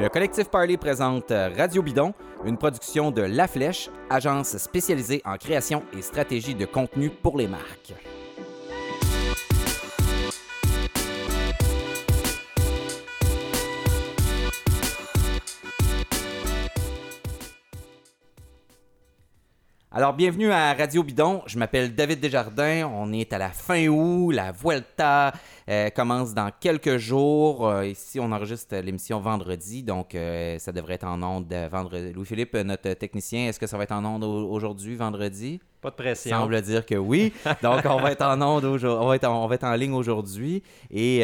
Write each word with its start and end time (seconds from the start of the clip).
Le 0.00 0.08
collectif 0.08 0.48
Parley 0.48 0.78
présente 0.78 1.28
Radio 1.28 1.82
Bidon, 1.82 2.14
une 2.46 2.56
production 2.56 3.10
de 3.10 3.20
La 3.20 3.46
Flèche, 3.46 3.90
agence 4.08 4.56
spécialisée 4.56 5.20
en 5.26 5.36
création 5.36 5.82
et 5.92 6.00
stratégie 6.00 6.54
de 6.54 6.64
contenu 6.64 7.10
pour 7.10 7.36
les 7.36 7.46
marques. 7.46 7.92
Alors, 19.92 20.12
bienvenue 20.12 20.52
à 20.52 20.72
Radio 20.72 21.02
Bidon. 21.02 21.42
Je 21.46 21.58
m'appelle 21.58 21.92
David 21.92 22.20
Desjardins. 22.20 22.88
On 22.94 23.12
est 23.12 23.32
à 23.32 23.38
la 23.38 23.48
fin 23.48 23.88
août. 23.88 24.30
La 24.30 24.52
Vuelta 24.52 25.32
euh, 25.68 25.90
commence 25.90 26.32
dans 26.32 26.52
quelques 26.60 26.98
jours. 26.98 27.66
Euh, 27.66 27.88
ici, 27.88 28.20
on 28.20 28.30
enregistre 28.30 28.76
l'émission 28.76 29.18
vendredi, 29.18 29.82
donc 29.82 30.14
euh, 30.14 30.60
ça 30.60 30.70
devrait 30.70 30.94
être 30.94 31.08
en 31.08 31.20
ondes 31.24 31.52
vendredi. 31.72 32.12
Louis-Philippe, 32.12 32.54
notre 32.58 32.92
technicien, 32.92 33.48
est-ce 33.48 33.58
que 33.58 33.66
ça 33.66 33.76
va 33.76 33.82
être 33.82 33.90
en 33.90 34.04
ondes 34.04 34.22
aujourd'hui, 34.22 34.94
vendredi? 34.94 35.58
Pas 35.80 35.90
de 35.90 35.94
pression. 35.94 36.36
Semble 36.36 36.60
dire 36.60 36.84
que 36.84 36.94
oui. 36.94 37.32
Donc, 37.62 37.84
on 37.86 38.00
va 38.00 38.12
être 38.12 38.22
en 38.22 38.40
onde 38.42 38.64
aujourd'hui. 38.64 39.00
On, 39.00 39.46
va 39.48 39.54
être 39.54 39.64
en, 39.64 39.74
ligne 39.74 39.94
aujourd'hui. 39.94 40.62
Et 40.90 41.20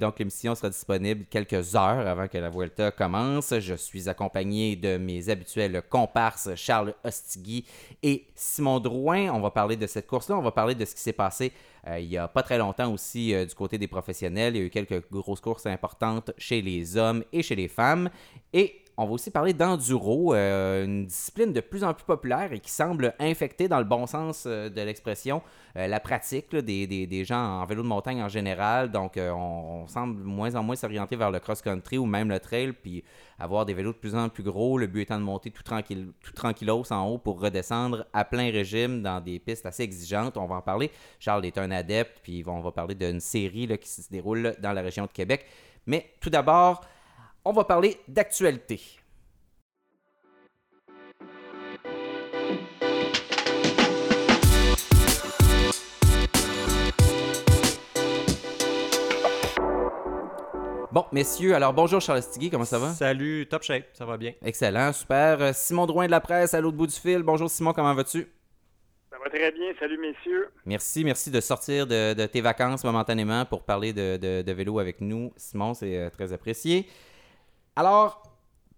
donc, 0.00 0.18
l'émission 0.18 0.54
sera 0.54 0.70
disponible 0.70 1.26
quelques 1.28 1.76
heures 1.76 2.06
avant 2.06 2.26
que 2.26 2.38
la 2.38 2.48
Vuelta 2.48 2.90
commence. 2.90 3.58
Je 3.58 3.74
suis 3.74 4.08
accompagné 4.08 4.76
de 4.76 4.96
mes 4.96 5.28
habituels 5.28 5.82
comparses 5.90 6.54
Charles 6.54 6.94
Ostigui 7.04 7.66
et 8.02 8.24
Simon 8.34 8.80
Drouin. 8.80 9.30
On 9.30 9.40
va 9.40 9.50
parler 9.50 9.76
de 9.76 9.86
cette 9.86 10.06
course-là. 10.06 10.38
On 10.38 10.42
va 10.42 10.52
parler 10.52 10.74
de 10.74 10.84
ce 10.86 10.94
qui 10.94 11.02
s'est 11.02 11.12
passé 11.12 11.52
il 11.96 12.08
n'y 12.08 12.18
a 12.18 12.28
pas 12.28 12.42
très 12.42 12.58
longtemps 12.58 12.92
aussi 12.92 13.34
du 13.46 13.54
côté 13.54 13.78
des 13.78 13.88
professionnels. 13.88 14.56
Il 14.56 14.58
y 14.58 14.62
a 14.62 14.66
eu 14.66 14.70
quelques 14.70 15.08
grosses 15.10 15.40
courses 15.40 15.66
importantes 15.66 16.32
chez 16.36 16.60
les 16.60 16.96
hommes 16.96 17.24
et 17.32 17.42
chez 17.42 17.56
les 17.56 17.68
femmes. 17.68 18.10
Et 18.52 18.82
on 19.00 19.06
va 19.06 19.12
aussi 19.12 19.30
parler 19.30 19.52
d'enduro, 19.52 20.34
euh, 20.34 20.84
une 20.84 21.06
discipline 21.06 21.52
de 21.52 21.60
plus 21.60 21.84
en 21.84 21.94
plus 21.94 22.04
populaire 22.04 22.52
et 22.52 22.58
qui 22.58 22.70
semble 22.70 23.14
infecter, 23.20 23.68
dans 23.68 23.78
le 23.78 23.84
bon 23.84 24.08
sens 24.08 24.42
euh, 24.44 24.68
de 24.68 24.80
l'expression, 24.82 25.40
euh, 25.76 25.86
la 25.86 26.00
pratique 26.00 26.54
des, 26.56 27.24
gens 27.24 27.60
en 27.60 27.64
vélo 27.64 27.84
de 27.84 27.86
montagne 27.86 28.20
en 28.20 28.28
général. 28.28 28.90
Donc, 28.90 29.12
on, 29.16 29.86
semble 29.86 30.20
moins 30.24 30.56
en 30.56 30.64
moins 30.64 30.74
s'orienter 30.74 31.14
vers 31.14 31.30
le 31.30 31.38
cross-country 31.38 31.96
ou 31.96 32.06
même 32.06 32.28
le 32.28 32.40
trail, 32.40 32.72
puis 32.72 33.04
avoir 33.38 33.64
des 33.64 33.72
vélos 33.72 33.92
de 33.92 33.98
plus 33.98 34.16
en 34.16 34.28
plus 34.28 34.42
gros. 34.42 34.78
Le 34.78 34.88
but 34.88 35.02
étant 35.02 35.18
de 35.18 35.24
monter 35.24 35.52
tout, 35.52 35.62
tranquille, 35.62 36.08
tout 36.20 36.32
tranquillos 36.32 36.92
en 36.92 37.06
haut 37.06 37.18
pour 37.18 37.40
redescendre 37.40 38.04
à 38.12 38.24
plein 38.24 38.50
régime 38.50 39.00
dans 39.00 39.20
des 39.20 39.38
pistes 39.38 39.64
assez 39.64 39.84
exigeantes. 39.84 40.36
On 40.36 40.46
va 40.46 40.56
en 40.56 40.62
parler. 40.62 40.90
Charles 41.20 41.46
est 41.46 41.56
un 41.56 41.70
adepte, 41.70 42.18
puis 42.24 42.42
on 42.48 42.60
va 42.60 42.72
parler 42.72 42.96
d'une 42.96 43.20
série 43.20 43.68
qui 43.78 43.88
se 43.88 44.10
déroule 44.10 44.56
dans 44.60 44.72
la 44.72 44.82
région 44.82 45.04
de 45.04 45.12
Québec. 45.12 45.46
Mais 45.86 46.10
tout 46.20 46.30
d'abord, 46.30 46.82
on 47.48 47.52
va 47.52 47.64
parler 47.64 47.96
d'actualité. 48.08 48.78
Bon, 60.92 61.06
messieurs, 61.10 61.54
alors 61.54 61.72
bonjour 61.72 62.02
Charles 62.02 62.20
Stigui, 62.20 62.50
comment 62.50 62.66
ça 62.66 62.78
va? 62.78 62.90
Salut, 62.90 63.46
top 63.48 63.62
shape, 63.62 63.86
ça 63.94 64.04
va 64.04 64.18
bien. 64.18 64.34
Excellent, 64.44 64.92
super. 64.92 65.40
Euh, 65.40 65.52
Simon 65.54 65.86
Drouin 65.86 66.04
de 66.04 66.10
la 66.10 66.20
presse 66.20 66.52
à 66.52 66.60
l'autre 66.60 66.76
bout 66.76 66.86
du 66.86 66.94
fil. 66.94 67.22
Bonjour 67.22 67.48
Simon, 67.48 67.72
comment 67.72 67.94
vas-tu? 67.94 68.26
Ça 69.10 69.16
va 69.24 69.30
très 69.30 69.52
bien, 69.52 69.72
salut 69.80 69.98
messieurs. 69.98 70.48
Merci, 70.66 71.02
merci 71.02 71.30
de 71.30 71.40
sortir 71.40 71.86
de, 71.86 72.26
tes 72.26 72.42
vacances 72.42 72.84
momentanément 72.84 73.46
pour 73.46 73.62
parler 73.62 73.94
de, 73.94 74.52
vélo 74.52 74.80
avec 74.80 75.00
nous. 75.00 75.32
Simon, 75.38 75.72
c'est 75.72 75.96
euh, 75.96 76.10
très 76.10 76.34
apprécié. 76.34 76.86
Alors, 77.78 78.24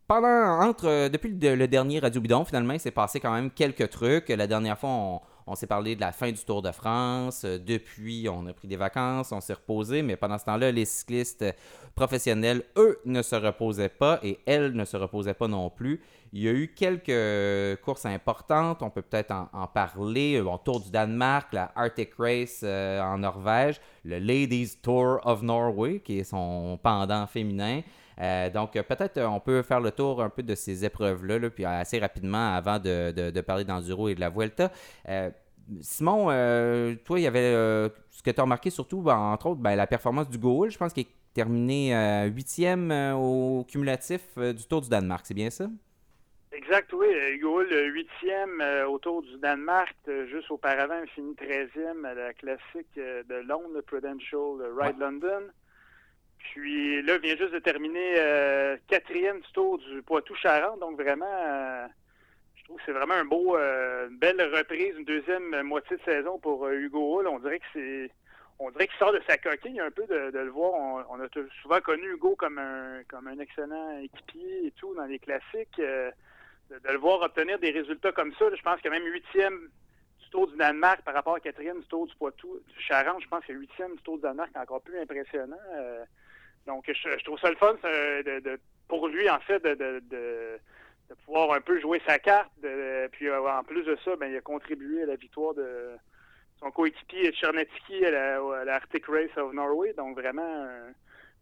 pendant, 0.07 0.61
entre, 0.61 0.87
euh, 0.87 1.09
depuis 1.09 1.31
le, 1.31 1.67
dernier 1.67 2.01
Radio 2.01 2.21
Bidon, 2.21 2.45
finalement, 2.45 2.75
il 2.75 2.81
s'est 2.81 2.91
passé 2.91 3.19
quand 3.19 3.33
même 3.33 3.51
quelques 3.51 3.89
trucs. 3.89 4.29
La 4.29 4.47
dernière 4.47 4.79
fois, 4.79 5.23
on, 5.47 5.55
s'est 5.55 5.67
parlé 5.67 5.97
de 5.97 6.03
la 6.03 6.13
fin 6.13 6.31
du 6.31 6.45
Tour 6.45 6.61
de 6.61 6.71
France. 6.71 7.45
Euh, 7.47 7.59
depuis, 7.59 8.29
on 8.31 8.47
a 8.47 8.53
pris 8.53 8.69
des 8.69 8.77
vacances, 8.77 9.33
on 9.33 9.41
s'est 9.41 9.55
reposé, 9.55 10.03
mais 10.03 10.17
pendant 10.17 10.37
ce 10.37 10.45
temps-là, 10.45 10.71
les 10.71 10.85
cyclistes 10.85 11.47
professionnels, 11.95 12.63
eux, 12.77 13.01
ne 13.07 13.23
se 13.23 13.37
reposaient 13.37 13.89
pas 13.89 14.21
et 14.23 14.39
elles 14.45 14.73
ne 14.73 14.85
se 14.85 14.99
reposaient 14.99 15.33
pas 15.33 15.49
non 15.49 15.71
plus. 15.71 16.03
Il 16.35 16.43
y 16.43 16.49
a 16.49 16.53
eu 16.53 16.75
quelques 16.77 17.81
courses 17.81 18.05
importantes, 18.05 18.83
on 18.83 18.91
peut 18.91 19.01
peut-être 19.01 19.33
en, 19.33 19.67
parler. 19.67 20.43
Bon, 20.43 20.59
Tour 20.59 20.81
du 20.81 20.91
Danemark, 20.91 21.55
la 21.55 21.73
Arctic 21.75 22.11
Race 22.19 22.61
euh, 22.65 23.01
en 23.01 23.17
Norvège, 23.17 23.81
le 24.05 24.19
Ladies 24.19 24.77
Tour 24.83 25.21
of 25.25 25.41
Norway, 25.41 26.01
qui 26.01 26.19
est 26.19 26.25
son 26.25 26.79
pendant 26.83 27.27
féminin. 27.27 27.81
Euh, 28.21 28.51
donc, 28.51 28.73
peut-être 28.73 29.19
euh, 29.19 29.27
on 29.27 29.41
peut 29.41 29.63
faire 29.63 29.81
le 29.81 29.91
tour 29.91 30.23
un 30.23 30.29
peu 30.29 30.43
de 30.43 30.55
ces 30.55 30.85
épreuves-là, 30.85 31.51
puis 31.51 31.65
assez 31.65 31.99
rapidement 31.99 32.55
avant 32.55 32.79
de, 32.79 33.41
parler 33.41 33.65
d'enduro 33.65 34.09
et 34.09 34.15
de 34.15 34.21
la 34.21 34.31
Vuelta. 34.31 34.71
Euh, 35.09 35.31
Simon, 35.81 36.27
toi, 37.05 37.21
il 37.21 37.23
y 37.23 37.27
avait 37.27 37.53
ce 38.11 38.23
que 38.23 38.31
tu 38.31 38.41
as 38.41 38.43
remarqué 38.43 38.71
surtout, 38.71 39.03
ben, 39.03 39.17
entre 39.17 39.47
autres, 39.47 39.61
ben, 39.61 39.77
la 39.77 39.87
performance 39.87 40.29
du 40.29 40.37
goal. 40.37 40.71
Je 40.71 40.77
pense 40.77 40.93
qu'il 40.93 41.05
est 41.05 41.33
terminé 41.33 42.29
huitième 42.35 42.91
au 43.15 43.65
cumulatif 43.69 44.37
du 44.37 44.67
Tour 44.67 44.81
du 44.81 44.89
Danemark. 44.89 45.25
C'est 45.25 45.35
bien 45.35 45.49
ça? 45.49 45.67
Exact, 46.51 46.93
oui. 46.93 47.07
Le 47.41 47.87
huitième 47.87 48.61
au 48.89 48.99
Tour 48.99 49.23
du 49.23 49.39
Danemark, 49.39 49.95
juste 50.29 50.51
auparavant, 50.51 51.01
il 51.05 51.11
finit 51.11 51.37
treizième 51.37 52.05
à 52.05 52.15
la 52.15 52.35
classique 52.35 52.97
de 52.97 53.47
Londres, 53.47 53.71
le 53.73 53.83
Prudential 53.83 54.59
Ride 54.77 54.99
London. 54.99 55.53
Puis 56.43 57.03
là, 57.03 57.19
vient 57.19 57.37
juste 57.37 57.53
de 57.53 57.59
terminer 57.59 58.15
euh, 58.17 58.77
quatrième 58.89 59.41
du 59.41 59.53
tour 59.53 59.79
du 59.79 60.03
Poitou-Charentes. 60.03 60.81
Donc 60.81 61.01
vraiment, 61.01 61.27
euh, 61.27 61.87
je 62.57 62.65
trouve 62.65 62.77
que 62.79 62.83
c'est 62.87 62.93
vraiment 62.93 63.15
un 63.15 63.25
beau, 63.25 63.57
euh, 63.57 64.09
une 64.09 64.19
belle 64.19 64.43
reprise, 64.55 64.95
une 64.99 65.05
deuxième 65.05 65.63
moitié 65.63 65.97
de 65.97 66.03
saison 66.03 66.39
pour 66.39 66.69
Hugo 66.69 67.21
Hull. 67.21 67.29
On 67.29 67.39
dirait 67.39 67.61
que 67.61 67.67
c'est 67.73 68.11
on 68.63 68.71
dirait 68.73 68.89
qu'il 68.89 68.99
sort 68.99 69.13
de 69.13 69.23
sa 69.27 69.39
coquille 69.39 69.81
un 69.81 69.91
peu 69.91 70.07
de, 70.07 70.37
le 70.37 70.51
voir. 70.51 70.75
On, 71.09 71.19
a 71.19 71.27
souvent 71.63 71.81
connu 71.81 72.13
Hugo 72.13 72.37
comme 72.37 72.59
un 72.59 73.03
comme 73.09 73.27
un 73.29 73.39
excellent 73.39 73.99
équipier 74.01 74.67
et 74.67 74.71
tout 74.73 74.95
dans 74.95 75.07
les 75.07 75.19
classiques. 75.19 75.79
De, 75.79 76.13
le 76.69 76.99
voir 76.99 77.23
obtenir 77.23 77.59
des 77.59 77.71
résultats 77.71 78.13
comme 78.13 78.35
ça, 78.35 78.45
je 78.55 78.63
pense 78.63 78.81
que 78.81 78.89
même 78.89 79.07
huitième 79.07 79.71
du 80.21 80.31
Tour 80.31 80.49
du 80.49 80.57
Danemark 80.57 81.01
par 81.03 81.15
rapport 81.15 81.37
à 81.37 81.41
quatrième 81.41 81.81
du 81.81 81.87
Tour 81.87 82.07
du 82.07 82.15
Poitou 82.17 82.61
du 82.69 82.83
Charente, 82.83 83.23
je 83.23 83.29
pense 83.29 83.45
que 83.45 83.53
huitième 83.53 83.95
du 83.95 84.03
Tour 84.03 84.17
du 84.17 84.23
Danemark 84.23 84.51
est 84.55 84.59
encore 84.59 84.83
plus 84.83 84.99
impressionnant. 84.99 85.57
Donc, 86.67 86.85
je, 86.87 87.25
trouve 87.25 87.39
ça 87.41 87.51
le 87.51 87.57
fun 87.57 87.75
de, 87.83 88.59
pour 88.89 89.09
lui, 89.09 89.29
en 89.31 89.41
fait, 89.41 89.63
de, 89.63 90.59
pouvoir 91.25 91.53
un 91.53 91.61
peu 91.61 91.81
jouer 91.81 92.03
sa 92.07 92.19
carte. 92.19 92.51
puis, 93.13 93.29
euh, 93.29 93.51
en 93.51 93.65
plus 93.65 93.85
de 93.85 93.97
ça, 94.05 94.17
ben, 94.17 94.31
il 94.31 94.37
a 94.37 94.41
contribué 94.41 95.03
à 95.03 95.07
la 95.07 95.17
victoire 95.17 95.55
de 95.55 95.91
son 96.61 96.71
coéquipier 96.71 97.33
Chernetsky 97.33 98.05
à 98.05 98.11
la, 98.11 98.75
Arctic 98.75 99.07
Race 99.07 99.37
of 99.37 99.53
Norway. 99.53 99.95
Donc, 99.95 100.19
vraiment, 100.19 100.67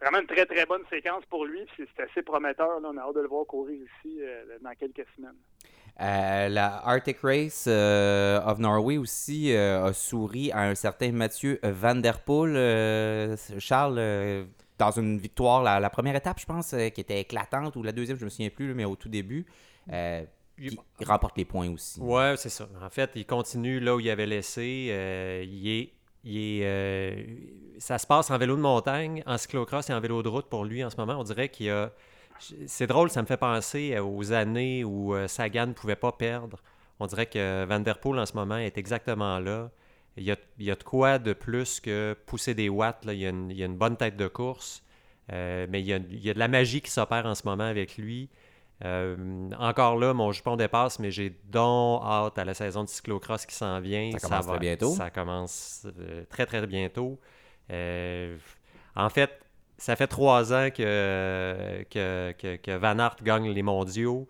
vraiment 0.00 0.20
une 0.20 0.26
très, 0.26 0.46
très 0.46 0.66
bonne 0.66 0.82
séquence 0.90 1.24
pour 1.26 1.44
lui. 1.44 1.66
C'est 1.76 2.02
assez 2.02 2.22
prometteur. 2.22 2.80
On 2.82 2.96
a 2.96 3.00
hâte 3.00 3.16
de 3.16 3.20
le 3.20 3.28
voir 3.28 3.46
courir 3.46 3.76
ici 3.76 4.18
euh, 4.20 4.58
dans 4.60 4.74
quelques 4.74 5.06
semaines. 5.16 5.36
Euh, 6.00 6.48
la 6.48 6.76
Arctic 6.86 7.18
Race 7.22 7.66
of 7.66 8.58
Norway 8.60 8.98
aussi 8.98 9.52
a 9.52 9.92
souri 9.92 10.52
à 10.52 10.60
un 10.60 10.76
certain 10.76 11.10
Mathieu 11.10 11.58
Van 11.64 11.96
Der 11.96 12.20
Poel. 12.20 13.36
Charles, 13.58 13.98
dans 14.78 14.90
une 14.92 15.18
victoire, 15.18 15.62
la, 15.62 15.90
première 15.90 16.16
étape, 16.16 16.40
je 16.40 16.46
pense, 16.46 16.72
euh, 16.72 16.88
qui 16.88 17.00
était 17.00 17.20
éclatante, 17.20 17.76
ou 17.76 17.82
la 17.82 17.92
deuxième, 17.92 18.16
je 18.18 18.24
me 18.24 18.30
souviens 18.30 18.50
plus, 18.50 18.72
mais 18.74 18.84
au 18.84 18.96
tout 18.96 19.08
début. 19.08 19.46
Euh, 19.92 20.24
il, 20.58 20.76
remporte 21.04 21.36
les 21.36 21.44
points 21.44 21.70
aussi. 21.70 22.00
Ouais, 22.00 22.34
c'est 22.36 22.48
ça. 22.48 22.68
En 22.82 22.90
fait, 22.90 23.10
il 23.14 23.26
continue 23.26 23.80
là 23.80 23.94
où 23.94 24.00
il 24.00 24.10
avait 24.10 24.26
laissé. 24.26 24.88
Euh, 24.90 25.44
il 25.46 25.68
est, 25.68 25.92
il 26.24 26.62
est 26.62 27.26
ça 27.78 27.96
se 27.96 28.06
passe 28.06 28.30
en 28.32 28.38
vélo 28.38 28.56
de 28.56 28.60
montagne, 28.60 29.22
en 29.24 29.38
cyclocross 29.38 29.88
et 29.88 29.94
en 29.94 30.00
vélo 30.00 30.20
de 30.22 30.28
route 30.28 30.46
pour 30.46 30.64
lui 30.64 30.82
en 30.82 30.90
ce 30.90 30.96
moment. 30.96 31.14
On 31.14 31.22
dirait 31.22 31.48
qu'il 31.48 31.66
y 31.66 31.70
a. 31.70 31.92
C'est 32.66 32.86
drôle, 32.88 33.10
ça 33.10 33.22
me 33.22 33.26
fait 33.26 33.36
penser 33.36 33.98
aux 33.98 34.32
années 34.32 34.84
où 34.84 35.14
Sagan 35.26 35.68
ne 35.68 35.72
pouvait 35.72 35.96
pas 35.96 36.12
perdre. 36.12 36.58
On 37.00 37.06
dirait 37.06 37.26
que 37.26 37.64
Van 37.64 37.80
Der 37.80 37.98
Poel 37.98 38.18
en 38.18 38.26
ce 38.26 38.34
moment 38.34 38.56
est 38.58 38.78
exactement 38.78 39.38
là. 39.38 39.70
Il 40.18 40.24
y, 40.24 40.70
a, 40.70 40.74
de 40.74 40.82
quoi 40.82 41.18
de 41.18 41.32
plus 41.32 41.80
que 41.80 42.16
pousser 42.26 42.54
des 42.54 42.68
watts. 42.68 43.04
Là. 43.04 43.12
Il, 43.12 43.20
y 43.20 43.26
a 43.26 43.30
une, 43.66 43.76
bonne 43.76 43.96
tête 43.96 44.16
de 44.16 44.26
course, 44.26 44.82
euh, 45.32 45.66
mais 45.70 45.80
il 45.80 45.86
y, 45.86 45.92
a, 45.92 45.98
de 46.34 46.38
la 46.38 46.48
magie 46.48 46.80
qui 46.80 46.90
s'opère 46.90 47.26
en 47.26 47.34
ce 47.34 47.42
moment 47.46 47.64
avec 47.64 47.96
lui. 47.96 48.28
Euh, 48.84 49.48
encore 49.58 49.96
là, 49.96 50.14
mon 50.14 50.30
jupon 50.32 50.56
dépasse, 50.56 50.98
mais 50.98 51.10
j'ai 51.10 51.36
donc 51.44 52.02
hâte 52.04 52.38
à 52.38 52.44
la 52.44 52.54
saison 52.54 52.84
de 52.84 52.88
cyclocross 52.88 53.46
qui 53.46 53.54
s'en 53.54 53.80
vient. 53.80 54.10
Ça 54.18 54.28
commence 54.28 54.46
très 54.46 54.58
bientôt. 54.58 54.94
Ça 54.94 55.10
commence 55.10 55.86
euh, 55.98 56.24
très, 56.28 56.46
très 56.46 56.66
bientôt. 56.66 57.18
en 57.70 59.08
fait, 59.08 59.30
ça 59.76 59.94
fait 59.94 60.06
trois 60.08 60.52
ans 60.52 60.70
que, 60.70 61.84
que, 61.90 62.76
Van 62.76 62.98
Aert 62.98 63.16
gagne 63.22 63.50
les 63.50 63.62
mondiaux. 63.62 64.28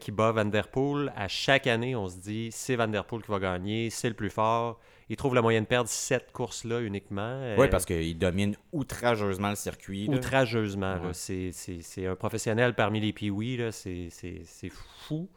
qui 0.00 0.10
bat 0.10 0.32
Van 0.32 0.46
Der 0.46 0.68
Poel. 0.68 1.12
À 1.16 1.28
chaque 1.28 1.66
année, 1.66 1.94
on 1.94 2.08
se 2.08 2.18
dit 2.18 2.48
c'est 2.52 2.76
Van 2.76 2.88
Der 2.88 3.04
Poel 3.04 3.22
qui 3.22 3.30
va 3.30 3.38
gagner, 3.38 3.90
c'est 3.90 4.08
le 4.08 4.14
plus 4.14 4.30
fort. 4.30 4.78
Il 5.10 5.16
trouve 5.16 5.34
la 5.34 5.42
moyenne 5.42 5.64
de 5.64 5.68
perdre 5.68 5.88
cette 5.88 6.32
course-là 6.32 6.80
uniquement. 6.80 7.54
Oui, 7.56 7.68
parce 7.68 7.86
qu'il 7.86 8.18
domine 8.18 8.56
outrageusement 8.72 9.50
le 9.50 9.56
circuit. 9.56 10.08
Outrageusement. 10.08 10.98
C'est 11.12 12.06
un 12.06 12.16
professionnel 12.16 12.74
parmi 12.74 13.00
les 13.00 13.12
Pee-Wee. 13.12 13.70
C'est 13.72 14.70
fou. 15.06 15.28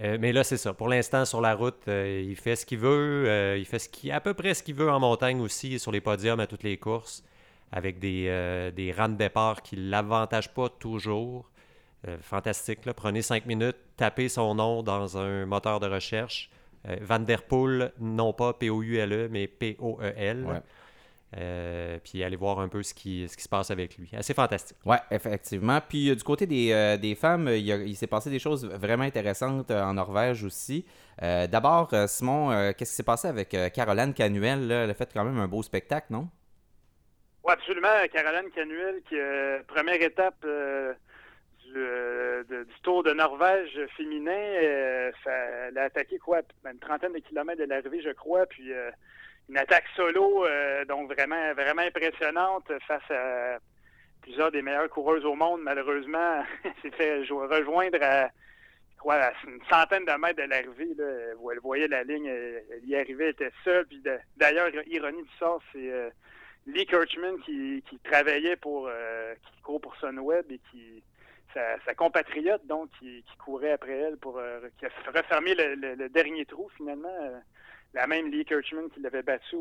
Euh, 0.00 0.18
mais 0.20 0.32
là, 0.32 0.42
c'est 0.42 0.56
ça. 0.56 0.74
Pour 0.74 0.88
l'instant, 0.88 1.24
sur 1.24 1.40
la 1.40 1.54
route, 1.54 1.86
euh, 1.86 2.24
il 2.26 2.36
fait 2.36 2.56
ce 2.56 2.66
qu'il 2.66 2.78
veut. 2.78 3.28
Euh, 3.28 3.56
il 3.56 3.64
fait 3.64 3.78
ce 3.78 3.88
qui, 3.88 4.10
à 4.10 4.20
peu 4.20 4.34
près 4.34 4.54
ce 4.54 4.62
qu'il 4.62 4.74
veut 4.74 4.90
en 4.90 4.98
montagne 4.98 5.40
aussi, 5.40 5.78
sur 5.78 5.92
les 5.92 6.00
podiums 6.00 6.40
à 6.40 6.46
toutes 6.48 6.64
les 6.64 6.78
courses, 6.78 7.22
avec 7.70 8.00
des, 8.00 8.72
des 8.74 8.92
rangs 8.92 9.08
de 9.08 9.16
départ 9.16 9.62
qui 9.62 9.76
ne 9.76 9.88
l'avantagent 9.90 10.52
pas 10.52 10.68
toujours. 10.68 11.48
fantastique. 12.20 12.84
Là. 12.86 12.94
Prenez 12.94 13.22
cinq 13.22 13.46
minutes, 13.46 13.76
tapez 13.96 14.28
son 14.28 14.54
nom 14.56 14.82
dans 14.82 15.16
un 15.16 15.46
moteur 15.46 15.80
de 15.80 15.86
recherche. 15.86 16.50
Van 17.00 17.20
Der 17.20 17.42
Poel, 17.42 17.92
non 17.98 18.32
pas 18.32 18.52
P-O-U-L-E, 18.52 19.28
mais 19.30 19.46
P-O-E-L. 19.46 20.62
Euh, 21.36 21.98
puis 22.04 22.22
aller 22.22 22.36
voir 22.36 22.60
un 22.60 22.68
peu 22.68 22.82
ce 22.84 22.94
qui, 22.94 23.28
ce 23.28 23.36
qui 23.36 23.42
se 23.42 23.48
passe 23.48 23.70
avec 23.70 23.98
lui. 23.98 24.08
Assez 24.16 24.34
fantastique. 24.34 24.76
Oui, 24.84 24.96
effectivement. 25.10 25.80
Puis 25.80 26.10
euh, 26.10 26.14
du 26.14 26.22
côté 26.22 26.46
des, 26.46 26.70
euh, 26.72 26.96
des 26.96 27.16
femmes, 27.16 27.48
il, 27.48 27.96
s'est 27.96 28.06
passé 28.06 28.30
des 28.30 28.38
choses 28.38 28.64
vraiment 28.66 29.02
intéressantes 29.02 29.70
en 29.70 29.94
Norvège 29.94 30.44
aussi. 30.44 30.84
D'abord, 31.20 31.90
Simon, 32.08 32.72
qu'est-ce 32.76 32.90
qui 32.90 32.96
s'est 32.96 33.02
passé 33.04 33.28
avec 33.28 33.56
Caroline 33.72 34.12
Canuel? 34.12 34.70
Elle 34.70 34.90
a 34.90 34.94
fait 34.94 35.08
quand 35.12 35.24
même 35.24 35.38
un 35.38 35.46
beau 35.46 35.62
spectacle, 35.62 36.08
non? 36.10 36.28
Oui, 37.44 37.52
absolument. 37.52 37.88
Caroline 38.12 38.50
Canuel, 38.50 39.00
qui 39.08 39.14
première 39.68 40.02
étape 40.02 40.44
du, 41.74 42.66
Tour 42.82 43.02
de 43.02 43.12
Norvège 43.12 43.78
féminin, 43.96 44.32
elle 44.32 45.78
a 45.78 45.82
attaqué 45.84 46.18
quoi? 46.18 46.40
Une 46.64 46.78
trentaine 46.78 47.12
de 47.12 47.18
kilomètres 47.18 47.60
de 47.60 47.66
l'arrivée, 47.66 48.02
je 48.02 48.10
crois. 48.10 48.46
Puis 48.46 48.72
une 49.48 49.58
attaque 49.58 49.84
solo, 49.94 50.46
euh, 50.46 50.84
donc 50.84 51.12
vraiment, 51.12 51.52
vraiment 51.54 51.82
impressionnante 51.82 52.70
face 52.86 53.10
à 53.10 53.58
plusieurs 54.22 54.50
des 54.50 54.62
meilleures 54.62 54.88
coureuses 54.88 55.24
au 55.24 55.34
monde. 55.34 55.60
Malheureusement, 55.62 56.42
s'est 56.82 56.90
fait 56.92 57.18
rejoindre 57.18 57.98
à, 58.02 58.30
une 59.46 59.60
centaine 59.70 60.06
de 60.06 60.18
mètres 60.18 60.42
de 60.42 60.48
l'arrivée. 60.48 60.94
Elle 60.98 61.60
voyait 61.60 61.88
la 61.88 62.04
ligne, 62.04 62.26
elle, 62.26 62.84
y 62.84 62.96
arrivait, 62.96 63.24
elle 63.24 63.30
était 63.30 63.52
seule. 63.64 63.86
Puis 63.86 64.02
d'ailleurs, 64.36 64.70
ironie 64.86 65.22
du 65.22 65.36
sort, 65.38 65.60
c'est 65.72 65.92
euh, 65.92 66.08
Lee 66.66 66.86
Kirchman 66.86 67.38
qui, 67.44 67.82
travaillait 68.04 68.56
pour, 68.56 68.88
euh, 68.88 69.34
qui 69.34 69.60
court 69.62 69.80
pour 69.80 69.94
Sunweb 69.96 70.50
et 70.50 70.60
qui 70.70 71.02
sa, 71.54 71.94
compatriote, 71.94 72.66
donc, 72.66 72.90
qui, 72.98 73.24
courait 73.38 73.72
après 73.72 73.96
elle 73.96 74.16
pour 74.16 74.40
qui 74.78 74.86
a 74.86 74.90
refermé 75.14 75.54
le 75.54 76.08
dernier 76.08 76.44
trou 76.44 76.68
finalement 76.76 77.42
la 77.94 78.06
même 78.06 78.30
Lee 78.30 78.44
Kirchman 78.44 78.88
qui 78.90 79.00
l'avait 79.00 79.22
battu 79.22 79.56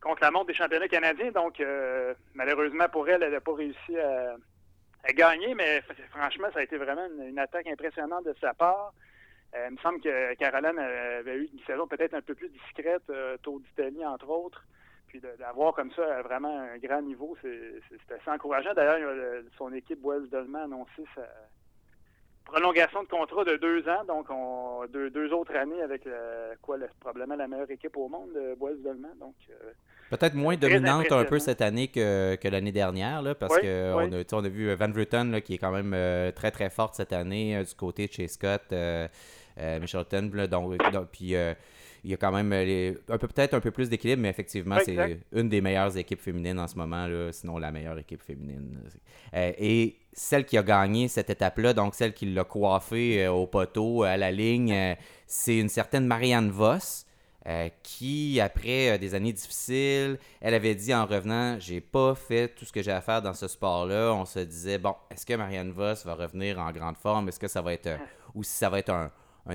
contre 0.00 0.22
la 0.22 0.30
montre 0.30 0.46
des 0.46 0.54
championnats 0.54 0.88
canadiens. 0.88 1.30
Donc, 1.30 1.60
euh, 1.60 2.14
malheureusement 2.34 2.88
pour 2.88 3.08
elle, 3.08 3.22
elle 3.22 3.32
n'a 3.32 3.40
pas 3.40 3.54
réussi 3.54 3.96
à, 3.98 4.36
gagner, 5.12 5.54
mais 5.54 5.82
franchement, 6.10 6.48
ça 6.52 6.60
a 6.60 6.62
été 6.62 6.76
vraiment 6.76 7.06
une, 7.26 7.38
attaque 7.38 7.66
impressionnante 7.66 8.24
de 8.24 8.34
sa 8.40 8.54
part. 8.54 8.92
Euh, 9.54 9.66
il 9.68 9.74
me 9.74 9.78
semble 9.78 10.00
que 10.00 10.34
Caroline 10.34 10.78
avait 10.78 11.36
eu 11.36 11.50
une 11.52 11.60
saison 11.66 11.86
peut-être 11.86 12.14
un 12.14 12.22
peu 12.22 12.34
plus 12.34 12.48
discrète, 12.48 13.02
euh, 13.10 13.36
Tour 13.42 13.60
d'Italie 13.60 14.04
entre 14.04 14.28
autres. 14.28 14.64
Puis 15.14 15.22
d'avoir 15.38 15.72
comme 15.74 15.92
ça 15.92 16.22
vraiment 16.22 16.58
un 16.58 16.76
grand 16.78 17.00
niveau, 17.00 17.36
c'est 17.40 18.12
assez 18.12 18.30
encourageant. 18.30 18.74
D'ailleurs, 18.74 19.44
son 19.56 19.72
équipe 19.72 20.00
Wells 20.02 20.28
Dolman 20.28 20.58
a 20.58 20.64
annoncé 20.64 21.04
sa, 21.14 21.22
prolongation 22.44 23.04
de 23.04 23.08
contrat 23.08 23.44
de 23.44 23.56
deux 23.56 23.88
ans, 23.88 24.04
donc 24.08 24.26
on, 24.28 24.86
deux, 24.92 25.10
deux 25.10 25.32
autres 25.32 25.54
années 25.54 25.80
avec 25.82 26.08
quoi 26.62 26.78
probablement 26.98 27.36
la 27.36 27.46
meilleure 27.46 27.70
équipe 27.70 27.96
au 27.96 28.08
monde, 28.08 28.30
Boise 28.58 28.80
Dolman. 28.82 29.14
Donc 29.20 29.36
euh, 29.50 29.72
Peut-être 30.10 30.34
moins 30.34 30.56
dominante 30.56 31.12
un 31.12 31.24
peu 31.24 31.38
cette 31.38 31.62
année 31.62 31.86
que, 31.86 32.34
que 32.34 32.48
l'année 32.48 32.72
dernière, 32.72 33.22
là, 33.22 33.36
parce 33.36 33.56
qu'on 33.56 34.12
a, 34.12 34.24
on 34.32 34.44
a 34.44 34.48
vu 34.48 34.74
Van 34.74 34.90
Vleuten 34.90 35.40
qui 35.42 35.54
est 35.54 35.58
quand 35.58 35.70
même 35.70 35.94
euh, 35.94 36.32
très 36.32 36.50
très 36.50 36.70
forte 36.70 36.96
cette 36.96 37.12
année 37.12 37.56
euh, 37.56 37.62
du 37.62 37.74
côté 37.74 38.08
de 38.08 38.12
chez 38.12 38.26
Scott, 38.26 38.62
Michelton, 39.56 40.30
donc, 40.50 40.76
puis 41.12 41.34
il 42.04 42.10
y 42.10 42.14
a 42.14 42.16
quand 42.16 42.32
même 42.32 42.52
un 42.52 43.18
peu 43.18 43.28
peut-être 43.28 43.54
un 43.54 43.60
peu 43.60 43.70
plus 43.70 43.88
d'équilibre, 43.88 44.22
mais 44.22 44.28
effectivement, 44.28 44.76
c'est 44.84 45.20
une 45.32 45.48
des 45.48 45.60
meilleures 45.60 45.96
équipes 45.96 46.20
féminines 46.20 46.58
en 46.58 46.66
ce 46.66 46.76
moment, 46.76 47.06
là, 47.06 47.32
sinon 47.32 47.58
la 47.58 47.70
meilleure 47.70 47.98
équipe 47.98 48.22
féminine. 48.22 48.78
et 49.32 49.96
celle 50.14 50.46
qui 50.46 50.56
a 50.56 50.62
gagné 50.62 51.08
cette 51.08 51.30
étape-là, 51.30 51.74
donc 51.74 51.94
celle 51.94 52.14
qui 52.14 52.26
l'a 52.26 52.44
coiffé 52.44 53.24
euh, 53.24 53.32
au 53.32 53.46
poteau, 53.46 54.04
à 54.04 54.16
la 54.16 54.30
ligne, 54.30 54.72
euh, 54.72 54.94
c'est 55.26 55.58
une 55.58 55.68
certaine 55.68 56.06
Marianne 56.06 56.50
Voss. 56.50 57.06
Euh, 57.46 57.68
qui, 57.82 58.40
après 58.40 58.98
des 58.98 59.14
années 59.14 59.34
difficiles, 59.34 60.18
elle 60.40 60.54
avait 60.54 60.74
dit 60.74 60.94
en 60.94 61.04
revenant 61.04 61.58
J'ai 61.60 61.82
pas 61.82 62.14
fait 62.14 62.48
tout 62.48 62.64
ce 62.64 62.72
que 62.72 62.80
j'ai 62.80 62.90
à 62.90 63.02
faire 63.02 63.20
dans 63.20 63.34
ce 63.34 63.48
sport-là. 63.48 64.14
On 64.14 64.24
se 64.24 64.38
disait 64.38 64.78
Bon, 64.78 64.94
est-ce 65.10 65.26
que 65.26 65.34
Marianne 65.34 65.70
Voss 65.70 66.06
va 66.06 66.14
revenir 66.14 66.58
en 66.58 66.72
grande 66.72 66.96
forme? 66.96 67.28
Est-ce 67.28 67.38
que 67.38 67.46
ça 67.46 67.60
va 67.60 67.74
être. 67.74 67.98
ou 68.34 68.42
si 68.42 68.52
ça 68.52 68.70
va 68.70 68.78
être 68.78 68.88
un, 68.88 69.10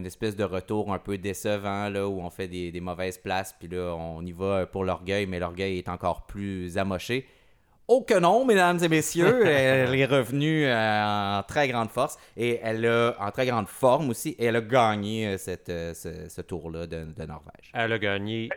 espèce 0.06 0.36
de 0.36 0.44
retour 0.44 0.94
un 0.94 1.00
peu 1.00 1.18
décevant, 1.18 1.90
là, 1.90 2.08
où 2.08 2.20
on 2.22 2.30
fait 2.30 2.48
des, 2.48 2.72
des 2.72 2.82
mauvaises 2.82 3.18
places, 3.18 3.56
puis 3.58 3.68
là, 3.68 3.96
on 3.96 4.24
y 4.26 4.32
va 4.32 4.66
pour 4.66 4.84
l'orgueil, 4.84 5.26
mais 5.26 5.40
l'orgueil 5.40 5.80
est 5.80 5.90
encore 5.90 6.26
plus 6.26 6.78
amoché. 6.78 7.26
Oh 7.92 8.02
que 8.02 8.14
non, 8.14 8.46
mesdames 8.46 8.78
et 8.84 8.88
messieurs, 8.88 9.44
elle 9.48 9.96
est 9.96 10.06
revenue 10.06 10.64
euh, 10.64 11.40
en 11.40 11.42
très 11.42 11.68
grande 11.68 11.90
force 11.90 12.20
et 12.38 12.60
elle 12.62 12.86
a 12.86 13.16
en 13.20 13.32
très 13.32 13.48
grande 13.48 13.68
forme 13.68 14.12
aussi 14.12 14.36
et 14.38 14.46
elle 14.46 14.58
a 14.58 14.62
gagné 14.62 15.26
euh, 15.26 15.38
cette, 15.40 15.70
euh, 15.70 15.96
ce, 15.96 16.42
tour-là 16.42 16.86
de, 16.86 17.08
Norvège. 17.26 17.72
Elle 17.74 17.92
a 17.92 17.98
gagné, 17.98 18.50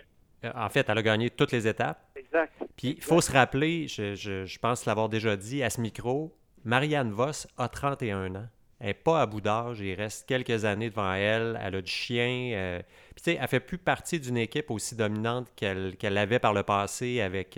en 0.55 0.69
fait, 0.69 0.87
elle 0.87 0.99
a 0.99 1.02
gagné 1.02 1.31
toutes 1.31 1.50
les 1.52 1.67
étapes. 1.67 1.99
Exact. 2.14 2.52
Puis 2.76 2.96
il 2.99 3.02
faut 3.02 3.23
se 3.23 3.32
rappeler, 3.32 3.88
je, 3.88 4.14
je, 4.14 4.58
pense 4.58 4.85
l'avoir 4.85 5.08
déjà 5.08 5.35
dit 5.35 5.62
à 5.62 5.70
ce 5.70 5.81
micro, 5.81 6.37
Marianne 6.67 7.11
Voss 7.11 7.49
a 7.56 7.70
31 7.70 8.35
ans. 8.35 8.49
Elle 8.82 8.88
n'est 8.88 8.94
pas 8.94 9.23
à 9.23 9.26
bout 9.26 9.40
d'âge, 9.40 9.81
il 9.81 9.94
reste 9.94 10.29
quelques 10.29 10.67
années 10.67 10.90
devant 10.90 11.14
elle. 11.14 11.58
Elle 11.62 11.76
a 11.76 11.81
du 11.81 11.90
chien. 11.90 12.82
puis 13.14 13.23
tu 13.23 13.31
elle 13.40 13.49
fait 13.49 13.61
plus 13.61 13.79
partie 13.79 14.20
d'une 14.20 14.37
équipe 14.37 14.70
aussi 14.70 14.96
dominante 14.96 15.49
qu'elle 15.56 16.19
avait 16.19 16.40
par 16.40 16.52
le 16.52 16.64
passé 16.64 17.20
avec 17.20 17.56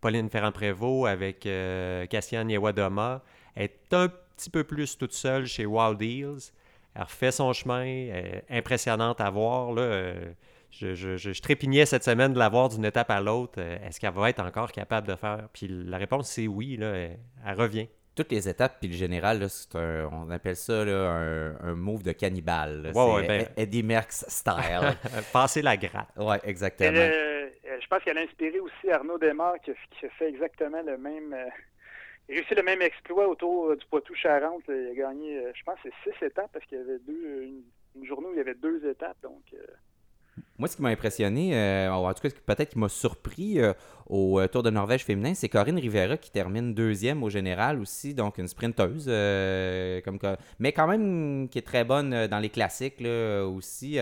Pauline 0.00 0.30
Ferrand-Prévôt, 0.30 1.06
avec 1.06 1.46
euh, 1.46 2.06
Cassian 2.06 2.48
Yewadoma, 2.48 3.22
est 3.56 3.92
un 3.92 4.08
petit 4.08 4.50
peu 4.50 4.64
plus 4.64 4.96
toute 4.96 5.12
seule 5.12 5.46
chez 5.46 5.66
Wild 5.66 6.00
Eels. 6.00 6.52
Elle 6.94 7.02
refait 7.02 7.30
son 7.30 7.52
chemin, 7.52 8.10
impressionnante 8.48 9.20
à 9.20 9.30
voir. 9.30 9.72
Là, 9.72 9.82
euh, 9.82 10.32
je, 10.70 10.94
je, 10.94 11.40
trépignais 11.40 11.86
cette 11.86 12.04
semaine 12.04 12.32
de 12.32 12.38
la 12.38 12.48
voir 12.48 12.68
d'une 12.68 12.84
étape 12.84 13.10
à 13.10 13.20
l'autre. 13.20 13.54
Euh, 13.58 13.78
est-ce 13.86 14.00
qu'elle 14.00 14.12
va 14.12 14.30
être 14.30 14.40
encore 14.40 14.72
capable 14.72 15.06
de 15.06 15.14
faire? 15.14 15.48
Puis 15.52 15.68
la 15.68 15.98
réponse, 15.98 16.28
c'est 16.28 16.46
oui. 16.48 16.76
Là, 16.76 16.92
elle, 17.44 17.54
revient 17.56 17.88
toutes 18.14 18.32
les 18.32 18.48
étapes, 18.48 18.76
puis 18.80 18.88
le 18.88 18.94
général, 18.94 19.48
c'est 19.48 19.76
un, 19.76 20.08
on 20.12 20.30
appelle 20.30 20.56
ça 20.56 20.82
un, 20.82 21.56
un, 21.60 21.74
move 21.74 22.02
de 22.02 22.12
cannibale. 22.12 22.90
c'est 22.94 23.26
ben 23.26 23.46
Eddie 23.56 23.82
Merckx 23.82 24.24
style. 24.28 24.96
Passer 25.32 25.62
la 25.62 25.76
gratte. 25.76 26.10
Oui, 26.16 26.36
exactement 26.44 27.10
je 27.80 27.86
pense 27.86 28.02
qu'elle 28.04 28.18
a 28.18 28.22
inspiré 28.22 28.60
aussi 28.60 28.90
Arnaud 28.90 29.18
Desmar 29.18 29.54
qui, 29.60 29.72
a 29.72 30.08
fait 30.10 30.28
exactement 30.28 30.82
le 30.82 30.96
même. 30.98 31.32
Euh, 31.32 31.48
il 32.28 32.34
a 32.34 32.36
réussi 32.36 32.54
le 32.54 32.62
même 32.62 32.82
exploit 32.82 33.26
autour 33.26 33.76
du 33.76 33.84
Poitou-Charentes. 33.86 34.62
Il 34.68 34.90
a 34.92 34.94
gagné, 34.94 35.38
euh, 35.38 35.52
je 35.54 35.62
pense, 35.64 35.78
c'est 35.82 35.92
six 36.04 36.24
étapes 36.24 36.50
parce 36.52 36.64
qu'il 36.66 36.78
y 36.78 36.80
avait 36.80 37.00
deux, 37.00 37.42
une, 37.42 38.06
journée 38.06 38.28
où 38.28 38.32
il 38.32 38.36
y 38.36 38.40
avait 38.40 38.54
deux 38.54 38.88
étapes. 38.88 39.16
Donc, 39.22 39.42
euh, 39.54 39.66
moi, 40.58 40.68
ce 40.68 40.76
qui 40.76 40.82
m'a 40.82 40.90
impressionné, 40.90 41.56
euh, 41.56 41.90
en 41.90 42.12
tout 42.12 42.20
cas, 42.20 42.28
peut-être 42.46 42.70
qui 42.70 42.78
m'a 42.78 42.88
surpris 42.88 43.60
euh, 43.60 43.72
au 44.06 44.38
euh, 44.38 44.46
Tour 44.46 44.62
de 44.62 44.70
Norvège 44.70 45.04
féminin, 45.04 45.34
c'est 45.34 45.48
Corinne 45.48 45.78
Rivera 45.78 46.16
qui 46.16 46.30
termine 46.30 46.74
deuxième 46.74 47.22
au 47.22 47.30
général 47.30 47.80
aussi, 47.80 48.14
donc 48.14 48.38
une 48.38 48.48
sprinteuse, 48.48 49.08
mais 49.08 50.72
quand 50.72 50.86
même 50.86 51.48
qui 51.48 51.58
est 51.58 51.66
très 51.66 51.84
bonne 51.84 52.26
dans 52.26 52.38
les 52.38 52.50
classiques 52.50 53.00
là, 53.00 53.46
aussi. 53.46 53.98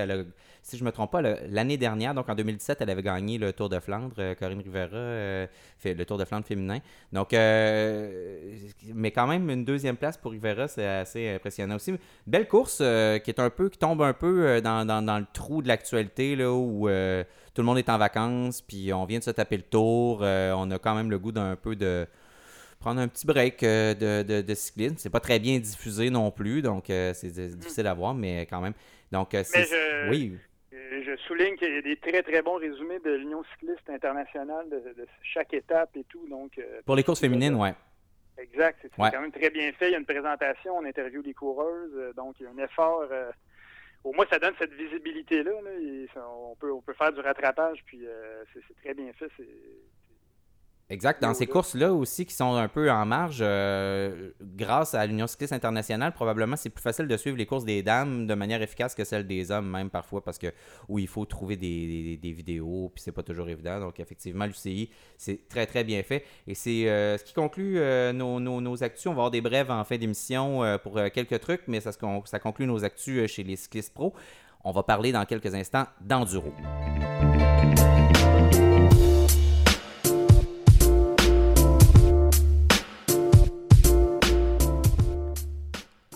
Si 0.69 0.77
je 0.77 0.83
ne 0.83 0.87
me 0.87 0.93
trompe 0.93 1.11
pas, 1.11 1.23
l'année 1.23 1.77
dernière, 1.77 2.15
donc 2.15 2.29
en 2.29 2.35
2017, 2.35 2.79
elle 2.81 2.91
avait 2.91 3.03
gagné 3.03 3.39
le 3.39 3.53
Tour 3.53 3.69
de 3.69 3.81
Flandre, 3.81 4.35
Corinne 4.39 4.61
Rivera, 4.61 5.49
fait 5.79 5.95
le 5.95 6.05
Tour 6.05 6.19
de 6.19 6.25
Flandre 6.25 6.45
féminin. 6.45 6.79
Donc, 7.13 7.33
mais 7.33 9.11
quand 9.11 9.27
même, 9.27 9.49
une 9.51 9.65
deuxième 9.65 9.97
place 9.97 10.17
pour 10.17 10.33
Rivera, 10.33 10.69
c'est 10.69 10.87
assez 10.87 11.29
impressionnant 11.31 11.77
aussi. 11.77 11.95
Belle 12.27 12.47
course 12.49 12.79
qui 12.79 13.31
est 13.31 13.41
un 13.41 13.51
peu, 13.51 13.69
qui 13.69 13.79
tombe 13.79 14.03
un 14.03 14.13
peu 14.13 14.61
dans, 14.61 14.87
dans, 14.87 15.03
dans 15.03 15.19
le 15.19 15.27
trou 15.33 15.63
de 15.63 15.69
l'actualité 15.69 16.37
où 16.47 16.89
euh, 16.89 17.25
tout 17.55 17.63
le 17.63 17.67
monde 17.67 17.79
est 17.79 17.89
en 17.89 17.99
vacances, 17.99 18.61
puis 18.61 18.93
on 18.93 19.05
vient 19.05 19.19
de 19.19 19.25
se 19.25 19.31
taper 19.31 19.57
le 19.57 19.63
tour. 19.63 20.21
Euh, 20.23 20.53
on 20.57 20.71
a 20.71 20.79
quand 20.79 20.95
même 20.95 21.11
le 21.11 21.19
goût 21.19 21.33
d'un 21.33 21.57
peu 21.57 21.77
de 21.77 22.07
prendre 22.81 23.01
un 23.01 23.09
petit 23.09 23.27
break 23.27 23.63
euh, 23.63 23.95
de, 23.95 24.23
de, 24.23 24.43
de, 24.43 24.55
cyclisme. 24.55 24.97
C'est 24.99 25.11
pas 25.11 25.21
très 25.21 25.39
bien 25.39 25.59
diffusé 25.59 26.11
non 26.11 26.31
plus, 26.31 26.63
donc 26.63 26.85
c'est 26.89 27.57
difficile 27.57 27.87
à 27.87 27.95
voir, 27.95 28.15
mais 28.15 28.43
quand 28.43 28.61
même. 28.61 28.75
Donc, 29.11 29.31
je, 29.33 30.11
oui. 30.11 30.37
Je 30.91 31.17
souligne 31.27 31.57
qu'il 31.57 31.75
y 31.75 31.79
a 31.79 31.83
des 31.83 31.97
très 31.97 32.23
très 32.23 32.43
bons 32.43 32.57
résumés 32.57 32.99
de 33.01 33.11
l'Union 33.11 33.45
cycliste 33.53 33.89
internationale 33.91 34.69
de, 34.71 35.07
chaque 35.23 35.53
étape 35.53 35.97
et 35.97 36.05
tout. 36.05 36.27
Donc, 36.29 36.61
Pour 36.87 36.97
les 36.97 37.05
courses 37.05 37.21
féminines, 37.21 37.55
ouais. 37.55 37.75
Exact. 38.39 38.79
C'est 38.83 38.91
quand 38.97 39.21
même 39.21 39.33
très 39.33 39.51
bien 39.51 39.71
fait. 39.73 39.89
Il 39.89 39.93
y 39.93 39.95
a 39.95 39.99
une 39.99 40.07
présentation, 40.07 40.77
on 40.77 40.85
interview 40.85 41.21
les 41.23 41.35
coureuses, 41.35 42.15
donc 42.15 42.37
il 42.41 42.45
y 42.45 42.47
a 42.47 42.51
un 42.51 42.65
effort. 42.65 43.05
au 44.05 44.13
moins, 44.13 44.27
ça 44.31 44.39
donne 44.39 44.55
cette 44.59 44.73
visibilité-là. 44.73 45.51
On, 46.17 46.55
peut, 46.57 46.73
on 46.73 46.81
peut 46.81 46.95
faire 46.95 47.13
du 47.13 47.21
rattrapage, 47.21 47.83
puis 47.85 48.07
c'est 48.55 48.77
très 48.83 48.95
bien 48.95 49.13
fait. 49.13 49.29
C'est 49.37 49.45
Exact. 50.91 51.21
Dans 51.21 51.35
ces 51.35 51.47
courses-là 51.47 51.93
aussi 51.93 52.25
qui 52.25 52.33
sont 52.33 52.55
un 52.55 52.69
peu 52.69 52.91
en 52.91 53.05
marge, 53.05 53.41
euh, 53.43 54.31
grâce 54.41 54.95
à 54.95 55.05
l'Union 55.07 55.27
cycliste 55.27 55.53
internationale, 55.53 56.13
probablement 56.13 56.57
c'est 56.57 56.71
plus 56.71 56.81
facile 56.81 57.07
de 57.07 57.17
suivre 57.19 57.37
les 57.37 57.45
courses 57.45 57.67
des 57.67 57.83
dames 57.83 58.27
de 58.27 58.35
manière 58.35 58.63
efficace 58.63 58.95
que 58.95 59.05
celle 59.05 59.27
des 59.27 59.51
hommes, 59.51 59.69
même 59.69 59.91
parfois, 59.91 60.25
parce 60.25 60.39
que 60.39 60.47
où 60.89 60.99
il 60.99 61.07
faut 61.07 61.27
trouver 61.27 61.57
des, 61.57 62.19
vidéos, 62.23 62.91
puis 62.95 63.03
c'est 63.03 63.13
pas 63.13 63.23
toujours 63.23 63.51
évident. 63.51 63.81
Donc 63.81 64.01
effectivement, 64.01 64.47
l'UCI, 64.47 64.89
c'est 65.19 65.47
très 65.49 65.67
très 65.67 65.85
bien 65.85 66.03
fait. 66.03 66.25
Et 66.47 66.55
c'est 66.55 66.89
euh, 66.89 67.19
ce 67.19 67.25
qui 67.25 67.35
conclut 67.35 67.79
euh, 67.79 68.15
nos, 68.15 68.41
nos, 68.41 68.83
actus. 68.83 69.09
On 69.09 69.11
va 69.11 69.17
avoir 69.17 69.31
des 69.31 69.43
brèves 69.43 69.71
en 69.71 69.85
fin 69.85 69.99
d'émission 69.99 70.79
pour 70.83 70.99
quelques 71.13 71.41
trucs, 71.41 71.63
mais 71.67 71.81
ça, 71.81 71.91
ça 71.93 72.39
conclut 72.39 72.67
nos 72.67 72.83
actus 72.85 73.31
chez 73.31 73.43
les 73.43 73.57
cyclistes 73.57 73.93
pro. 73.93 74.15
On 74.65 74.73
va 74.73 74.83
parler 74.83 75.13
dans 75.13 75.25
quelques 75.27 75.55
instants 75.55 75.85
d'enduro. 76.01 76.53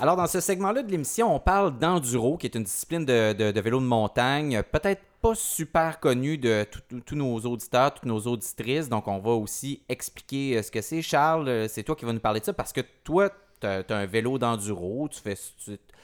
Alors, 0.03 0.17
dans 0.17 0.27
ce 0.27 0.41
segment-là 0.41 0.83
de 0.83 0.91
l'émission, 0.91 1.33
on 1.33 1.39
parle 1.39 1.79
d'enduro, 1.79 2.37
qui 2.37 2.47
est 2.47 2.57
une 2.57 2.65
discipline 2.65 3.05
de, 3.05 3.61
vélo 3.61 3.79
de 3.79 3.85
montagne, 3.85 4.61
peut-être 4.73 5.01
pas 5.21 5.37
super 5.37 6.01
connue 6.01 6.37
de 6.39 6.67
tous 7.07 7.15
nos 7.15 7.39
auditeurs, 7.39 7.95
toutes 7.95 8.07
nos 8.07 8.19
auditrices. 8.19 8.89
Donc, 8.89 9.07
on 9.07 9.21
va 9.21 9.31
aussi 9.31 9.81
expliquer 9.89 10.57
euh, 10.57 10.63
ce 10.65 10.73
que 10.73 10.81
c'est. 10.81 11.03
Charles, 11.03 11.47
euh, 11.47 11.69
c'est 11.69 11.85
toi 11.85 11.95
qui 11.95 12.05
vas 12.05 12.13
nous 12.13 12.19
parler 12.19 12.41
de 12.41 12.45
ça 12.45 12.53
parce 12.53 12.73
que 12.73 12.81
toi, 13.05 13.31
tu 13.61 13.67
as, 13.69 13.85
un 13.91 14.07
vélo 14.07 14.39
d'enduro, 14.39 15.09
tu 15.09 15.21
fais, 15.21 15.37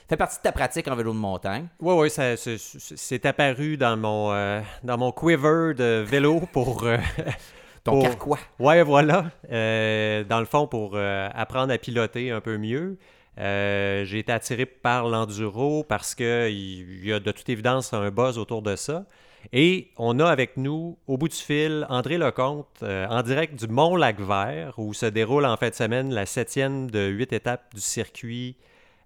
fais 0.09 0.17
partie 0.17 0.37
de 0.37 0.43
ta 0.43 0.53
pratique 0.53 0.87
en 0.87 0.95
vélo 0.95 1.13
de 1.13 1.19
montagne. 1.19 1.67
Oui, 1.81 1.95
oui, 1.95 2.47
c'est 2.47 3.27
apparu 3.27 3.77
dans 3.79 3.97
mon, 3.97 4.31
euh, 4.31 4.61
dans 4.85 4.97
mon 4.97 5.11
quiver 5.11 5.75
de 5.75 6.05
vélo 6.07 6.43
pour. 6.53 6.87
Ton 7.83 8.03
carquois. 8.03 8.39
Oui, 8.61 8.81
voilà. 8.83 9.33
dans 9.43 10.41
le 10.41 10.47
fond, 10.47 10.69
pour 10.69 10.97
apprendre 10.97 11.73
à 11.73 11.79
piloter 11.79 12.31
un 12.31 12.41
peu 12.41 12.59
mieux. 12.59 12.97
Euh, 13.39 14.05
j'ai 14.05 14.19
été 14.19 14.33
attiré 14.33 14.67
par 14.67 15.09
l'enduro 15.09 15.85
parce 15.85 16.15
qu'il 16.15 17.05
y 17.07 17.13
a 17.13 17.21
de 17.21 17.31
toute 17.31 17.49
évidence 17.49 17.93
un 17.93 18.11
buzz 18.11 18.37
autour 18.39 18.63
de 18.63 18.75
ça. 18.75 19.05
Et 19.53 19.93
on 19.97 20.19
a 20.19 20.27
avec 20.27 20.57
nous, 20.57 20.99
au 21.07 21.17
bout 21.17 21.29
du 21.29 21.37
fil, 21.37 21.87
André 21.89 22.19
Lecomte, 22.19 22.67
euh, 22.83 23.07
en 23.09 23.23
direct 23.23 23.55
du 23.55 23.69
Mont-Lac-Vert, 23.69 24.75
où 24.79 24.93
se 24.93 25.07
déroule 25.07 25.47
en 25.47 25.57
fin 25.57 25.71
de 25.71 25.75
semaine 25.75 26.13
la 26.13 26.27
septième 26.27 26.91
de 26.91 27.07
huit 27.07 27.33
étapes 27.33 27.73
du 27.75 27.81
circuit 27.81 28.57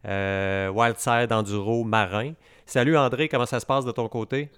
euh, 0.06 0.70
Wildside 0.74 1.32
Enduro 1.32 1.84
Marin. 1.84 2.32
Salut 2.64 2.96
André, 2.96 3.28
comment 3.28 3.46
ça 3.46 3.60
se 3.60 3.66
passe 3.66 3.84
de 3.84 3.92
ton 3.92 4.08
côté? 4.08 4.50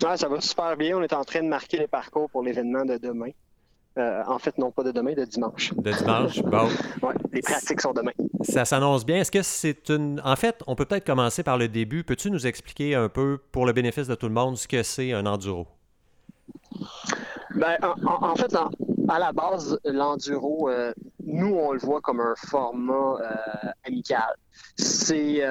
ça 0.00 0.28
va 0.28 0.40
super 0.40 0.76
bien. 0.76 0.96
On 0.96 1.02
est 1.02 1.12
en 1.12 1.24
train 1.24 1.42
de 1.42 1.48
marquer 1.48 1.78
les 1.78 1.86
parcours 1.86 2.30
pour 2.30 2.42
l'événement 2.42 2.84
de 2.84 2.96
demain. 2.96 3.30
Euh, 3.98 4.22
en 4.26 4.38
fait, 4.38 4.58
non 4.58 4.70
pas 4.70 4.82
de 4.82 4.92
demain, 4.92 5.14
de 5.14 5.24
dimanche. 5.24 5.72
De 5.74 5.90
dimanche, 5.90 6.42
bon. 6.42 6.68
les 7.32 7.40
pratiques 7.40 7.80
sont 7.80 7.94
demain. 7.94 8.12
Ça 8.42 8.66
s'annonce 8.66 9.06
bien. 9.06 9.16
Est-ce 9.16 9.30
que 9.30 9.42
c'est 9.42 9.88
une. 9.88 10.20
En 10.22 10.36
fait, 10.36 10.62
on 10.66 10.74
peut 10.74 10.84
peut-être 10.84 11.06
commencer 11.06 11.42
par 11.42 11.56
le 11.56 11.68
début. 11.68 12.04
Peux-tu 12.04 12.30
nous 12.30 12.46
expliquer 12.46 12.94
un 12.94 13.08
peu, 13.08 13.38
pour 13.52 13.64
le 13.64 13.72
bénéfice 13.72 14.06
de 14.06 14.14
tout 14.14 14.26
le 14.26 14.34
monde, 14.34 14.58
ce 14.58 14.68
que 14.68 14.82
c'est 14.82 15.12
un 15.12 15.24
enduro? 15.24 15.66
Ben, 17.54 17.78
en, 18.04 18.36
fait, 18.36 18.54
à 19.08 19.18
la 19.18 19.32
base, 19.32 19.78
l'enduro, 19.84 20.68
euh, 20.68 20.92
nous, 21.24 21.54
on 21.54 21.72
le 21.72 21.78
voit 21.78 22.02
comme 22.02 22.20
un 22.20 22.34
format 22.36 22.92
euh, 23.22 23.70
amical. 23.86 24.34
C'est. 24.76 25.42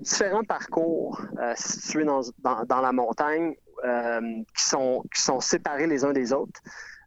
différents 0.00 0.42
parcours 0.42 1.22
situés 1.54 2.04
dans, 2.04 2.22
dans, 2.42 2.80
la 2.80 2.90
montagne 2.90 3.54
qui, 4.56 4.64
sont, 4.64 5.04
qui 5.14 5.22
sont 5.22 5.38
séparés 5.38 5.86
les 5.86 6.04
uns 6.04 6.12
des 6.12 6.32
autres. 6.32 6.60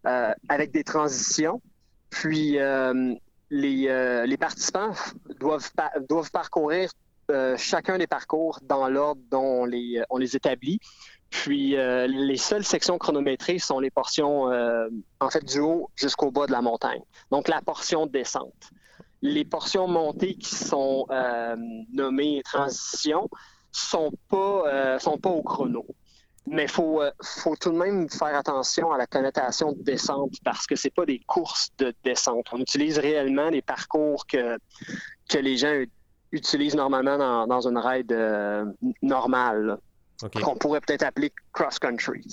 Euh, 0.07 0.33
avec 0.49 0.71
des 0.71 0.83
transitions. 0.83 1.61
Puis 2.09 2.57
euh, 2.57 3.13
les, 3.51 3.87
euh, 3.87 4.25
les, 4.25 4.37
participants 4.37 4.93
doivent, 5.39 5.69
doivent 6.09 6.31
parcourir 6.31 6.91
chacun 7.55 7.97
des 7.97 8.07
parcours 8.07 8.59
dans 8.63 8.89
l'ordre 8.89 9.21
dont 9.31 9.61
on 9.61 9.65
les, 9.65 10.03
on 10.09 10.17
les 10.17 10.35
établit. 10.35 10.79
Puis 11.29 11.77
les 11.77 12.35
seules 12.35 12.65
sections 12.65 12.97
chronométrées 12.97 13.57
sont 13.57 13.79
les 13.79 13.89
portions, 13.89 14.47
en 15.21 15.29
fait, 15.29 15.45
du 15.45 15.59
haut 15.59 15.89
jusqu'au 15.95 16.29
bas 16.29 16.45
de 16.45 16.51
la 16.51 16.61
montagne. 16.61 16.99
Donc 17.29 17.47
la 17.47 17.61
portion 17.61 18.05
descente. 18.05 18.71
Les 19.21 19.45
portions 19.45 19.87
montées 19.87 20.35
qui 20.35 20.53
sont 20.53 21.07
nommées 21.93 22.41
transitions 22.43 23.29
sont 23.71 24.11
pas 24.27 24.99
sont 24.99 25.17
pas 25.17 25.29
au 25.29 25.41
chrono. 25.41 25.85
Mais 26.47 26.63
il 26.63 26.69
faut, 26.69 27.01
euh, 27.01 27.11
faut 27.23 27.55
tout 27.55 27.71
de 27.71 27.77
même 27.77 28.09
faire 28.09 28.35
attention 28.35 28.91
à 28.91 28.97
la 28.97 29.07
connotation 29.07 29.73
de 29.73 29.83
descente 29.83 30.33
parce 30.43 30.65
que 30.65 30.75
ce 30.75 30.89
pas 30.89 31.05
des 31.05 31.19
courses 31.19 31.69
de 31.77 31.93
descente. 32.03 32.47
On 32.51 32.57
utilise 32.57 32.97
réellement 32.97 33.49
les 33.49 33.61
parcours 33.61 34.25
que, 34.25 34.57
que 35.29 35.37
les 35.37 35.57
gens 35.57 35.83
utilisent 36.31 36.75
normalement 36.75 37.17
dans, 37.17 37.47
dans 37.47 37.67
une 37.67 37.77
ride 37.77 38.11
euh, 38.11 38.65
normale. 39.01 39.77
Qu'on 40.43 40.55
pourrait 40.55 40.81
peut-être 40.81 41.01
appeler 41.01 41.33
cross-country. 41.51 42.23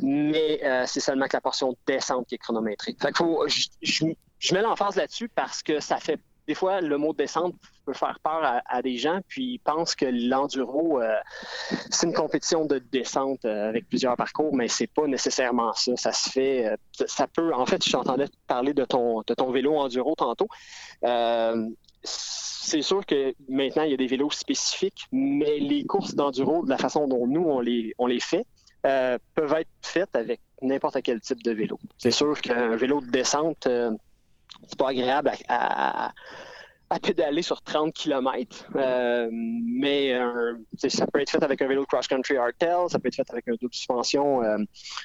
Mais 0.00 0.60
euh, 0.62 0.84
c'est 0.86 1.00
seulement 1.00 1.26
que 1.26 1.36
la 1.36 1.40
portion 1.40 1.76
descente 1.84 2.28
qui 2.28 2.36
est 2.36 2.38
chronométrique. 2.38 3.02
Fait 3.02 3.16
faut, 3.16 3.44
je, 3.48 4.04
je 4.38 4.54
mets 4.54 4.62
l'emphase 4.62 4.94
là-dessus 4.94 5.28
parce 5.28 5.60
que 5.60 5.80
ça 5.80 5.98
fait 5.98 6.20
des 6.46 6.54
fois, 6.54 6.80
le 6.80 6.96
mot 6.96 7.12
descente 7.12 7.54
peut 7.86 7.94
faire 7.94 8.18
peur 8.22 8.60
à, 8.66 8.82
des 8.82 8.96
gens, 8.98 9.20
puis 9.28 9.54
ils 9.54 9.58
pensent 9.58 9.94
que 9.94 10.06
l'enduro, 10.06 11.00
euh, 11.00 11.14
c'est 11.88 12.06
une 12.06 12.12
compétition 12.12 12.66
de 12.66 12.78
descente 12.78 13.44
euh, 13.44 13.68
avec 13.68 13.88
plusieurs 13.88 14.16
parcours, 14.16 14.54
mais 14.54 14.66
c'est 14.68 14.88
pas 14.88 15.06
nécessairement 15.06 15.72
ça. 15.72 15.96
Ça 15.96 16.12
se 16.12 16.28
fait, 16.28 16.66
euh, 16.66 16.76
ça 17.06 17.26
peut. 17.28 17.54
En 17.54 17.64
fait, 17.64 17.82
je 17.84 17.92
t'entendais 17.92 18.26
parler 18.48 18.74
de 18.74 18.84
ton, 18.84 19.22
de 19.26 19.34
ton 19.34 19.50
vélo 19.52 19.76
enduro 19.76 20.14
tantôt. 20.16 20.48
c'est 22.02 22.82
sûr 22.82 23.06
que 23.06 23.34
maintenant, 23.48 23.84
il 23.84 23.92
y 23.92 23.94
a 23.94 23.96
des 23.96 24.08
vélos 24.08 24.32
spécifiques, 24.32 25.06
mais 25.12 25.58
les 25.58 25.84
courses 25.84 26.14
d'enduro, 26.14 26.64
de 26.64 26.70
la 26.70 26.78
façon 26.78 27.06
dont 27.06 27.26
nous, 27.26 27.44
on 27.44 27.60
les, 27.60 27.94
on 27.98 28.06
les 28.06 28.20
fait, 28.20 28.44
peuvent 28.82 29.54
être 29.54 29.70
faites 29.80 30.14
avec 30.14 30.40
n'importe 30.60 31.00
quel 31.02 31.20
type 31.20 31.42
de 31.42 31.52
vélo. 31.52 31.78
C'est 31.98 32.10
sûr 32.10 32.40
qu'un 32.40 32.74
vélo 32.74 33.00
de 33.00 33.10
descente, 33.10 33.68
c'est 34.66 34.78
pas 34.78 34.88
agréable 34.88 35.30
à, 35.48 36.12
pédaler 37.02 37.42
sur 37.42 37.62
30 37.62 37.92
km, 37.92 38.66
euh, 38.76 39.28
mais 39.32 40.14
euh, 40.14 40.54
ça 40.88 41.06
peut 41.06 41.20
être 41.20 41.30
fait 41.30 41.42
avec 41.42 41.60
un 41.60 41.66
vélo 41.66 41.84
cross-country 41.84 42.36
hardtail, 42.36 42.88
ça 42.88 42.98
peut 42.98 43.08
être 43.08 43.16
fait 43.16 43.30
avec 43.30 43.48
un 43.48 43.54
double 43.60 43.74
suspension 43.74 44.42
euh, 44.42 44.58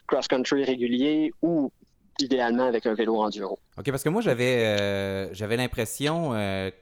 cross-country 0.08 0.64
régulier 0.64 1.34
ou 1.42 1.72
idéalement 2.20 2.68
avec 2.68 2.86
un 2.86 2.94
vélo 2.94 3.18
enduro. 3.18 3.58
OK, 3.80 3.90
parce 3.90 4.04
que 4.04 4.10
moi, 4.10 4.22
j'avais 4.22 5.34
j'avais 5.34 5.58
l'impression 5.58 6.32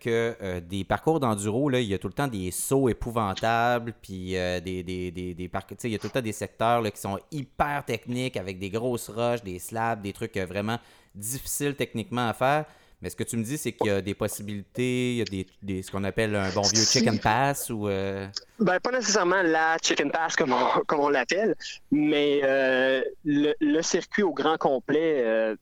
que 0.01 0.59
des 0.59 0.83
parcours 0.83 1.21
d'enduro, 1.21 1.71
il 1.71 1.83
y 1.83 1.93
a 1.93 1.97
tout 1.97 2.09
le 2.09 2.13
temps 2.13 2.27
des 2.27 2.51
sauts 2.51 2.89
épouvantables, 2.89 3.93
puis 4.01 4.31
des, 4.31 4.83
des, 4.83 5.11
des, 5.11 5.33
des 5.33 5.47
parcours, 5.47 5.77
il 5.85 5.91
y 5.91 5.95
a 5.95 5.97
tout 5.97 6.07
le 6.07 6.11
temps 6.11 6.21
des 6.21 6.33
secteurs 6.33 6.83
qui 6.83 6.99
sont 6.99 7.19
hyper 7.31 7.85
techniques 7.85 8.35
avec 8.35 8.59
des 8.59 8.69
grosses 8.69 9.09
roches, 9.09 9.41
des 9.41 9.59
slabs, 9.59 10.01
des 10.01 10.11
trucs 10.11 10.35
vraiment 10.35 10.79
difficile 11.15 11.75
techniquement 11.75 12.27
à 12.27 12.33
faire. 12.33 12.65
Mais 13.01 13.09
ce 13.09 13.15
que 13.15 13.23
tu 13.23 13.37
me 13.37 13.43
dis, 13.43 13.57
c'est 13.57 13.71
qu'il 13.71 13.87
y 13.87 13.91
a 13.91 14.01
des 14.01 14.13
possibilités, 14.13 15.13
il 15.13 15.17
y 15.17 15.21
a 15.21 15.45
des, 15.61 15.81
ce 15.81 15.89
qu'on 15.89 16.03
appelle 16.03 16.35
un 16.35 16.49
bon 16.49 16.63
vieux 16.63 16.83
chicken 16.83 17.17
pass 17.23 17.69
ou. 17.69 17.87
Euh, 17.87 18.27
ben, 18.59 18.79
pas 18.79 18.91
nécessairement 18.91 19.41
la 19.41 19.77
chicken 19.81 20.11
pass 20.11 20.35
comme 20.35 20.51
on, 20.51 20.79
comme 20.87 20.99
on 20.99 21.09
l'appelle, 21.09 21.55
mais 21.91 22.41
euh, 22.43 23.01
le, 23.23 23.81
circuit 23.81 24.23
au 24.23 24.33
grand 24.33 24.57
complet 24.57 25.23
euh, 25.23 25.55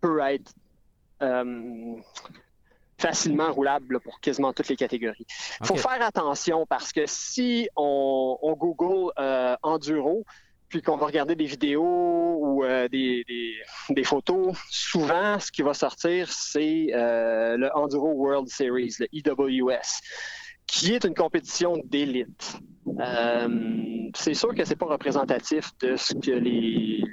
peut 0.00 0.20
être 0.20 0.52
facilement 2.98 3.52
roulable 3.52 4.00
pour 4.00 4.20
quasiment 4.20 4.52
toutes 4.52 4.68
les 4.68 4.76
catégories. 4.76 5.26
Il 5.60 5.66
faut 5.66 5.76
faire 5.76 6.02
attention 6.02 6.66
parce 6.66 6.92
que 6.92 7.04
si 7.06 7.68
on, 7.76 8.38
on 8.42 8.52
Google 8.54 9.12
enduro, 9.62 10.24
puis 10.72 10.80
qu'on 10.80 10.96
va 10.96 11.04
regarder 11.04 11.36
des 11.36 11.44
vidéos 11.44 12.38
ou 12.40 12.64
euh, 12.64 12.88
des, 12.88 14.04
photos, 14.04 14.56
souvent, 14.70 15.38
ce 15.38 15.52
qui 15.52 15.60
va 15.60 15.74
sortir, 15.74 16.32
c'est 16.32 16.86
euh, 16.94 17.58
le 17.58 17.70
Enduro 17.76 18.12
World 18.12 18.48
Series, 18.48 18.94
le 18.98 19.06
EWS, 19.12 20.00
qui 20.66 20.94
est 20.94 21.04
une 21.04 21.14
compétition 21.14 21.76
d'élite. 21.84 22.56
Euh, 22.98 23.48
c'est 24.14 24.32
sûr 24.32 24.54
que 24.54 24.64
c'est 24.64 24.76
pas 24.76 24.86
représentatif 24.86 25.72
de 25.80 25.94
ce 25.96 26.14
que 26.14 26.40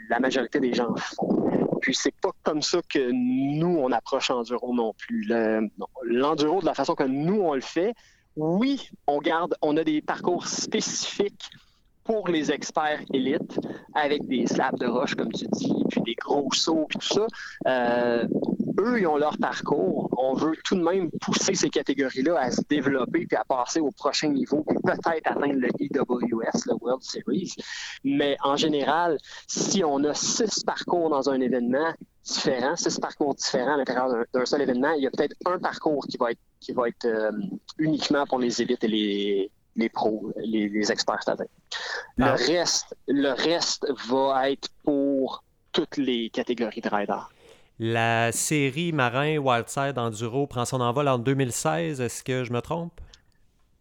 la 0.10 0.20
majorité 0.22 0.62
des 0.62 0.74
gens 0.74 0.96
font. 0.96 1.78
Puis 1.82 1.96
c'est 1.96 2.16
pas 2.22 2.32
comme 2.44 2.62
ça 2.62 2.80
que 2.88 3.12
nous, 3.12 3.78
on 3.78 3.92
approche 3.92 4.30
Enduro 4.32 4.74
non 4.74 4.94
plus. 4.98 5.30
L'Enduro, 6.06 6.62
de 6.62 6.66
la 6.66 6.74
façon 6.74 6.96
que 6.96 7.04
nous, 7.04 7.42
on 7.42 7.56
le 7.56 7.62
fait, 7.62 7.94
oui, 8.38 8.90
on 9.06 9.20
garde, 9.20 9.56
on 9.62 9.76
a 9.76 9.84
des 9.84 10.02
parcours 10.02 10.48
spécifiques 10.48 11.52
pour 12.10 12.28
les 12.28 12.52
experts 12.52 13.02
élites 13.14 13.60
avec 13.94 14.26
des 14.26 14.48
slabs 14.48 14.80
de 14.80 14.88
roche, 14.88 15.14
comme 15.14 15.32
tu 15.32 15.46
dis, 15.46 15.84
puis 15.92 16.02
des 16.02 16.16
gros 16.16 16.52
sauts, 16.52 16.88
puis 16.90 16.98
tout 16.98 17.14
ça. 17.14 17.28
Euh, 17.68 18.28
eux, 18.80 19.00
ils 19.00 19.06
ont 19.06 19.18
leur 19.18 19.38
parcours. 19.38 20.10
On 20.18 20.34
veut 20.34 20.56
tout 20.64 20.74
de 20.74 20.82
même 20.82 21.12
pousser 21.22 21.54
ces 21.54 21.70
catégories-là 21.70 22.40
à 22.40 22.50
se 22.50 22.62
développer 22.68 23.28
puis 23.28 23.38
à 23.38 23.44
passer 23.46 23.80
au 23.80 23.92
prochain 23.92 24.30
niveau, 24.30 24.66
puis 24.68 24.76
peut-être 24.84 25.28
atteindre 25.28 25.54
le 25.54 25.68
EWS, 25.80 26.66
le 26.66 26.74
World 26.82 27.04
Series. 27.04 27.54
Mais 28.04 28.38
en 28.44 28.56
général, 28.56 29.20
si 29.46 29.84
on 29.84 30.04
a 30.04 30.16
six 30.16 30.64
parcours 30.64 31.12
dans 31.12 31.30
un 31.30 31.40
événement 31.40 31.94
différent, 32.24 32.76
six 32.76 32.98
parcours 32.98 33.36
différents 33.36 33.76
à 33.76 33.78
l'intérieur 33.78 34.26
d'un 34.34 34.46
seul 34.48 34.64
événement, 34.64 34.94
il 34.94 35.04
y 35.04 35.08
a 35.08 35.12
peut-être 35.12 35.36
un 35.46 35.60
parcours 35.60 36.08
qui 36.08 36.18
va 36.18 36.32
être, 36.32 37.06
euh, 37.06 37.32
uniquement 37.78 38.26
pour 38.26 38.40
les 38.40 38.64
élites 38.64 38.84
et 38.84 38.88
les, 38.88 39.52
les 39.80 39.90
pros, 39.90 40.32
les, 40.38 40.92
experts 40.92 41.24
Le 42.18 42.26
ah. 42.26 42.36
reste, 42.36 42.96
le 43.08 43.32
reste 43.32 43.88
va 44.10 44.52
être 44.52 44.70
pour 44.84 45.44
toutes 45.72 45.98
les 45.98 46.30
catégories 46.30 46.82
de 46.82 46.90
riders. 46.90 47.30
La 47.80 48.32
série 48.34 48.92
Marin 48.92 49.38
Wildside 49.38 49.98
Enduro 49.98 50.48
prend 50.48 50.66
son 50.66 50.82
envol 50.82 51.08
en 51.08 51.18
2016. 51.18 52.02
Est-ce 52.02 52.24
que 52.24 52.44
je 52.44 52.52
me 52.52 52.62
trompe? 52.62 53.00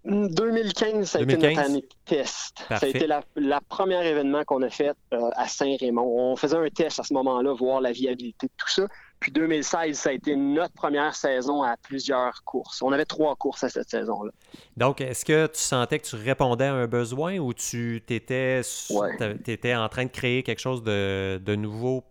2015, 0.04 1.10
ça 1.10 1.18
a 1.18 1.22
été 1.22 1.36
notre 1.36 1.58
année 1.58 1.80
de 1.80 1.88
test. 2.04 2.64
Ça 2.68 2.78
a 2.80 2.86
été 2.86 3.06
la, 3.06 3.60
première 3.68 4.02
événement 4.02 4.44
qu'on 4.44 4.62
a 4.62 4.70
fait 4.70 4.94
euh, 5.12 5.30
à 5.36 5.48
Saint-Raymond. 5.48 6.32
On 6.32 6.36
faisait 6.36 6.56
un 6.56 6.68
test 6.68 7.00
à 7.00 7.02
ce 7.02 7.12
moment-là, 7.14 7.52
voir 7.52 7.80
la 7.80 7.92
viabilité 7.92 8.46
de 8.46 8.52
tout 8.56 8.68
ça. 8.68 8.86
Puis 9.20 9.32
2016, 9.32 9.98
ça 9.98 10.10
a 10.10 10.12
été 10.12 10.36
notre 10.36 10.74
première 10.74 11.14
saison 11.14 11.62
à 11.62 11.76
plusieurs 11.76 12.44
courses. 12.44 12.82
On 12.82 12.92
avait 12.92 13.04
trois 13.04 13.34
courses 13.36 13.64
à 13.64 13.68
cette 13.68 13.90
saison-là. 13.90 14.30
Donc, 14.76 15.00
est-ce 15.00 15.24
que 15.24 15.46
tu 15.46 15.60
sentais 15.60 15.98
que 15.98 16.06
tu 16.06 16.16
répondais 16.16 16.66
à 16.66 16.74
un 16.74 16.86
besoin 16.86 17.38
ou 17.38 17.52
tu 17.52 17.96
étais, 18.08 18.60
étais 19.46 19.74
en 19.74 19.88
train 19.88 20.04
de 20.04 20.10
créer 20.10 20.42
quelque 20.42 20.60
chose 20.60 20.82
de, 20.82 21.40
de 21.44 21.56
nouveau 21.56 22.04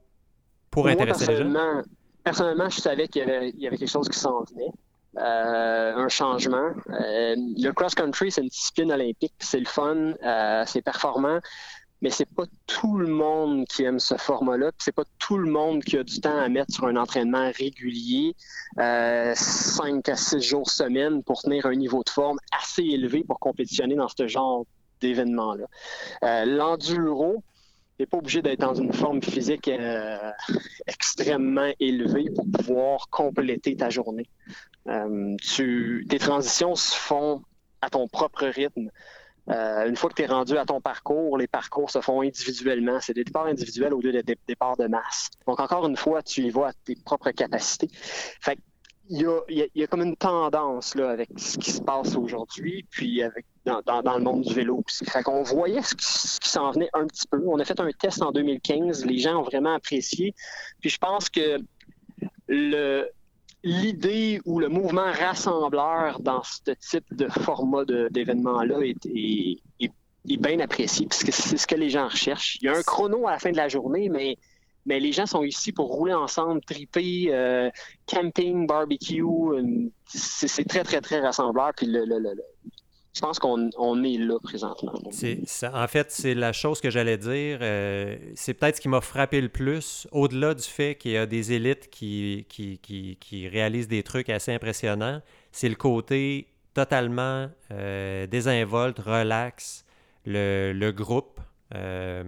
pour 0.69 0.87
intéresser 0.87 1.25
les 1.27 1.37
gens? 1.37 1.83
Personnellement, 2.23 2.69
je 2.69 2.81
savais 2.81 3.07
qu'il 3.07 3.23
y, 3.23 3.61
y 3.61 3.67
avait, 3.67 3.77
quelque 3.77 3.89
chose 3.89 4.09
qui 4.09 4.19
s'en 4.19 4.43
venait. 4.43 4.71
Euh, 5.17 5.95
un 5.95 6.09
changement. 6.09 6.71
Euh, 6.89 7.35
le 7.37 7.71
cross-country, 7.71 8.31
c'est 8.31 8.41
une 8.41 8.49
discipline 8.49 8.91
olympique. 8.91 9.33
C'est 9.39 9.59
le 9.59 9.65
fun, 9.65 10.13
euh, 10.23 10.63
c'est 10.67 10.81
performant 10.83 11.39
mais 12.01 12.09
c'est 12.09 12.29
pas 12.29 12.43
tout 12.67 12.97
le 12.97 13.07
monde 13.07 13.65
qui 13.65 13.83
aime 13.83 13.99
ce 13.99 14.15
format-là, 14.15 14.71
c'est 14.77 14.93
pas 14.93 15.05
tout 15.19 15.37
le 15.37 15.49
monde 15.49 15.83
qui 15.83 15.97
a 15.97 16.03
du 16.03 16.19
temps 16.19 16.37
à 16.37 16.47
mettre 16.49 16.73
sur 16.73 16.85
un 16.85 16.95
entraînement 16.95 17.51
régulier, 17.57 18.35
euh, 18.79 19.33
5 19.35 20.07
à 20.09 20.15
6 20.15 20.41
jours 20.41 20.69
semaine 20.69 21.23
pour 21.23 21.41
tenir 21.41 21.65
un 21.65 21.75
niveau 21.75 22.03
de 22.03 22.09
forme 22.09 22.37
assez 22.51 22.83
élevé 22.83 23.23
pour 23.23 23.39
compétitionner 23.39 23.95
dans 23.95 24.09
ce 24.09 24.27
genre 24.27 24.65
d'événement-là. 25.01 25.65
Euh, 26.23 26.45
L'enduro, 26.45 27.43
n'est 27.99 28.05
pas 28.05 28.17
obligé 28.17 28.41
d'être 28.41 28.59
dans 28.59 28.75
une 28.75 28.93
forme 28.93 29.21
physique 29.21 29.67
euh, 29.67 30.31
extrêmement 30.85 31.71
élevée 31.79 32.29
pour 32.35 32.45
pouvoir 32.51 33.09
compléter 33.09 33.75
ta 33.75 33.89
journée. 33.89 34.29
Euh, 34.87 35.35
tes 36.09 36.19
transitions 36.19 36.75
se 36.75 36.95
font 36.95 37.41
à 37.81 37.89
ton 37.89 38.07
propre 38.07 38.45
rythme. 38.45 38.89
Euh, 39.49 39.87
une 39.87 39.95
fois 39.95 40.09
que 40.09 40.15
tu 40.15 40.23
es 40.23 40.25
rendu 40.25 40.57
à 40.57 40.65
ton 40.65 40.81
parcours, 40.81 41.37
les 41.37 41.47
parcours 41.47 41.89
se 41.89 42.01
font 42.01 42.21
individuellement. 42.21 42.99
C'est 42.99 43.13
des 43.13 43.23
départs 43.23 43.45
individuels 43.45 43.93
au 43.93 44.01
lieu 44.01 44.11
de 44.11 44.23
départs 44.47 44.77
de 44.77 44.87
masse. 44.87 45.29
Donc, 45.47 45.59
encore 45.59 45.87
une 45.87 45.95
fois, 45.95 46.21
tu 46.21 46.41
y 46.41 46.49
vas 46.49 46.67
à 46.67 46.73
tes 46.85 46.95
propres 46.95 47.31
capacités. 47.31 47.89
Fait 48.41 48.57
il 49.09 49.21
y, 49.21 49.25
a, 49.25 49.39
il, 49.47 49.69
y 49.73 49.83
a, 49.83 49.87
comme 49.87 50.01
une 50.01 50.17
tendance 50.17 50.93
là, 50.95 51.09
avec 51.09 51.29
ce 51.37 51.57
qui 51.57 51.71
se 51.71 51.81
passe 51.81 52.15
aujourd'hui, 52.15 52.85
puis 52.89 53.23
avec 53.23 53.45
dans, 53.65 53.81
dans, 54.01 54.17
le 54.17 54.23
monde 54.23 54.41
du 54.41 54.53
vélo. 54.53 54.83
Fait 54.87 55.23
qu'on 55.23 55.43
voyait 55.43 55.81
ce 55.81 56.39
qui 56.39 56.49
s'en 56.49 56.71
venait 56.71 56.89
un 56.93 57.05
petit 57.07 57.27
peu. 57.29 57.41
On 57.47 57.59
a 57.59 57.65
fait 57.65 57.79
un 57.79 57.89
test 57.91 58.21
en 58.21 58.31
2015, 58.31 59.05
les 59.05 59.17
gens 59.17 59.39
ont 59.39 59.43
vraiment 59.43 59.73
apprécié. 59.73 60.33
Puis 60.81 60.89
je 60.89 60.97
pense 60.97 61.29
que 61.29 61.57
le, 62.47 63.09
l'idée 63.63 64.39
ou 64.45 64.59
le 64.59 64.69
mouvement 64.69 65.11
rassembleur 65.11 66.19
dans 66.19 66.41
ce 66.43 66.71
type 66.71 67.05
de 67.15 67.27
format 67.27 67.85
d'événement-là 67.85 68.79
est, 68.81 69.61
bien 70.25 70.59
apprécié, 70.59 71.07
puisque 71.07 71.31
c'est 71.31 71.57
ce 71.57 71.67
que 71.67 71.75
les 71.75 71.89
gens 71.89 72.07
recherchent. 72.07 72.57
Il 72.61 72.65
y 72.65 72.67
a 72.69 72.77
un 72.77 72.83
chrono 72.83 73.27
à 73.27 73.31
la 73.31 73.39
fin 73.39 73.51
de 73.51 73.57
la 73.57 73.69
journée, 73.69 74.09
mais, 74.09 74.37
les 74.85 75.11
gens 75.11 75.25
sont 75.25 75.43
ici 75.43 75.73
pour 75.73 75.87
rouler 75.87 76.13
ensemble, 76.13 76.61
triper, 76.61 77.27
euh, 77.31 77.69
camping, 78.05 78.67
barbecue. 78.67 79.23
C'est 80.05 80.65
très, 80.65 80.83
très, 80.83 81.01
très 81.01 81.19
rassembleur. 81.19 81.73
Je 83.17 83.21
pense 83.21 83.39
qu'on 83.39 84.03
est 84.03 84.17
là 84.17 84.39
présentement. 84.39 84.93
en 84.93 85.87
fait, 85.87 86.11
c'est 86.11 86.35
la 86.35 86.53
chose 86.53 86.79
que 86.79 86.91
j'allais 86.91 87.17
dire. 87.17 87.57
Euh, 87.61 88.15
c'est 88.35 88.53
peut-être 88.53 88.75
ce 88.75 88.81
qui 88.81 88.89
m'a 88.89 89.01
frappé 89.01 89.41
le 89.41 89.49
plus, 89.49 90.07
au-delà 90.11 90.53
du 90.53 90.63
fait 90.63 90.95
qu'il 90.95 91.11
y 91.11 91.17
a 91.17 91.25
des 91.25 91.51
élites 91.51 91.89
qui, 91.89 92.45
réalisent 93.51 93.87
des 93.87 94.03
trucs 94.03 94.29
assez 94.29 94.53
impressionnants, 94.53 95.21
c'est 95.51 95.69
le 95.69 95.75
côté 95.75 96.47
totalement 96.75 97.49
euh, 97.71 98.27
désinvolte, 98.27 98.99
relax, 98.99 99.83
le, 100.25 100.91
groupe. 100.91 101.39
Euh, 101.73 102.23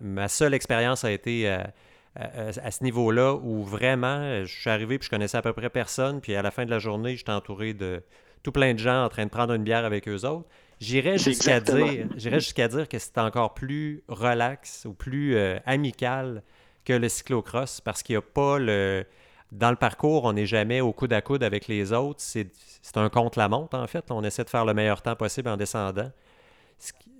ma, 0.00 0.28
seule 0.28 0.54
expérience 0.54 1.04
a 1.04 1.12
été 1.12 1.48
à, 1.48 1.72
à 2.16 2.70
ce 2.72 2.82
niveau-là 2.82 3.34
où 3.34 3.62
vraiment, 3.62 4.44
je 4.44 4.52
suis 4.52 4.70
arrivé 4.70 4.98
puis 4.98 5.06
je 5.06 5.10
connaissais 5.10 5.38
à 5.38 5.42
peu 5.42 5.52
près 5.52 5.70
personne, 5.70 6.20
puis 6.20 6.34
à 6.34 6.42
la 6.42 6.50
fin 6.50 6.64
de 6.64 6.70
la 6.70 6.80
journée, 6.80 7.16
j'étais 7.16 7.30
entouré 7.30 7.74
de 7.74 8.02
tout 8.42 8.52
plein 8.52 8.74
de 8.74 8.78
gens 8.78 9.04
en 9.04 9.08
train 9.08 9.24
de 9.24 9.30
prendre 9.30 9.54
une 9.54 9.64
bière 9.64 9.84
avec 9.84 10.08
eux 10.08 10.24
autres. 10.24 10.48
J'irais 10.80 11.16
jusqu'à 11.16 11.60
dire, 11.60 12.08
jusqu'à 12.16 12.66
dire 12.68 12.88
que 12.88 12.98
c'est 12.98 13.18
encore 13.18 13.54
plus 13.54 14.02
relax 14.08 14.84
ou 14.84 14.94
plus 14.94 15.36
euh, 15.36 15.58
amical 15.64 16.42
que 16.84 16.92
le 16.92 17.08
cyclocross 17.08 17.80
parce 17.80 18.02
qu'il 18.02 18.14
n'y 18.14 18.18
a 18.18 18.22
pas 18.22 18.58
le. 18.58 19.04
Dans 19.52 19.70
le 19.70 19.76
parcours, 19.76 20.24
on 20.24 20.32
n'est 20.32 20.46
jamais 20.46 20.80
au 20.80 20.92
coude 20.94 21.12
à 21.12 21.20
coude 21.20 21.42
avec 21.42 21.68
les 21.68 21.92
autres. 21.92 22.20
C'est 22.20 22.48
un 22.96 23.10
contre-la-montre, 23.10 23.76
en 23.76 23.86
fait. 23.86 24.10
On 24.10 24.24
essaie 24.24 24.44
de 24.44 24.48
faire 24.48 24.64
le 24.64 24.72
meilleur 24.72 25.02
temps 25.02 25.14
possible 25.14 25.50
en 25.50 25.58
descendant. 25.58 26.10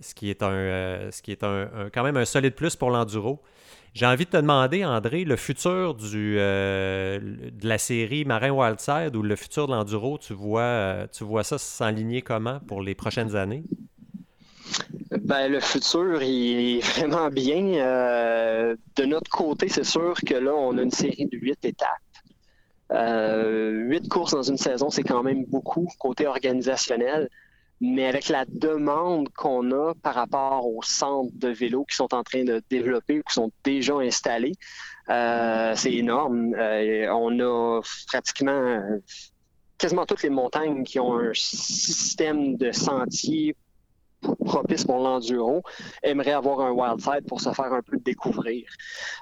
Ce 0.00 0.14
qui, 0.14 0.30
est, 0.30 0.42
un, 0.42 0.50
euh, 0.50 1.10
ce 1.12 1.22
qui 1.22 1.30
est 1.30 1.44
un, 1.44 1.88
quand 1.94 2.02
même 2.02 2.16
un 2.16 2.24
solide 2.24 2.54
plus 2.54 2.74
pour 2.74 2.90
l'enduro. 2.90 3.40
J'ai 3.94 4.06
envie 4.06 4.24
de 4.24 4.30
te 4.30 4.36
demander, 4.36 4.84
André, 4.84 5.22
le 5.22 5.36
futur 5.36 5.96
euh, 6.14 7.20
de 7.20 7.68
la 7.68 7.78
série 7.78 8.24
Marin 8.24 8.50
Wildside 8.50 9.14
ou 9.14 9.22
le 9.22 9.36
futur 9.36 9.68
de 9.68 9.72
l'enduro, 9.72 10.18
tu 10.18 10.32
vois, 10.32 10.62
euh, 10.62 11.06
tu 11.12 11.22
vois 11.22 11.44
ça 11.44 11.58
s'enligner 11.58 12.22
comment 12.22 12.58
pour 12.66 12.82
les 12.82 12.96
prochaines 12.96 13.36
années? 13.36 13.62
Ben, 15.20 15.46
le 15.46 15.60
futur 15.60 16.20
il 16.22 16.78
est 16.78 16.80
vraiment 16.80 17.28
bien. 17.28 17.62
De 18.96 19.04
notre 19.04 19.30
côté, 19.30 19.68
c'est 19.68 19.84
sûr 19.84 20.14
que 20.26 20.34
là, 20.34 20.52
on 20.52 20.76
a 20.78 20.82
une 20.82 20.90
série 20.90 21.26
de 21.26 21.38
huit 21.38 21.64
étapes. 21.64 21.88
huit 22.90 24.08
courses 24.08 24.32
dans 24.32 24.42
une 24.42 24.56
saison, 24.56 24.90
c'est 24.90 25.04
quand 25.04 25.22
même 25.22 25.44
beaucoup 25.44 25.86
côté 26.00 26.26
organisationnel. 26.26 27.28
Mais 27.84 28.06
avec 28.06 28.28
la 28.28 28.44
demande 28.46 29.28
qu'on 29.30 29.72
a 29.72 29.92
par 29.94 30.14
rapport 30.14 30.68
aux 30.68 30.84
centres 30.84 31.32
de 31.34 31.48
vélo 31.48 31.84
qui 31.84 31.96
sont 31.96 32.14
en 32.14 32.22
train 32.22 32.44
de 32.44 32.62
développer 32.70 33.18
ou 33.18 33.22
qui 33.24 33.34
sont 33.34 33.50
déjà 33.64 33.96
installés, 33.96 34.52
euh, 35.08 35.74
c'est 35.74 35.92
énorme. 35.92 36.54
Euh, 36.54 37.12
on 37.12 37.40
a 37.40 37.80
pratiquement 38.06 38.52
euh, 38.52 38.98
quasiment 39.78 40.06
toutes 40.06 40.22
les 40.22 40.30
montagnes 40.30 40.84
qui 40.84 41.00
ont 41.00 41.18
un 41.18 41.32
système 41.34 42.56
de 42.56 42.70
sentiers 42.70 43.56
propice 44.44 44.84
pour 44.84 44.98
l'enduro, 44.98 45.62
aimerait 46.02 46.32
avoir 46.32 46.60
un 46.60 46.70
wild 46.70 47.00
side 47.00 47.26
pour 47.26 47.40
se 47.40 47.50
faire 47.52 47.72
un 47.72 47.82
peu 47.82 47.98
découvrir. 47.98 48.64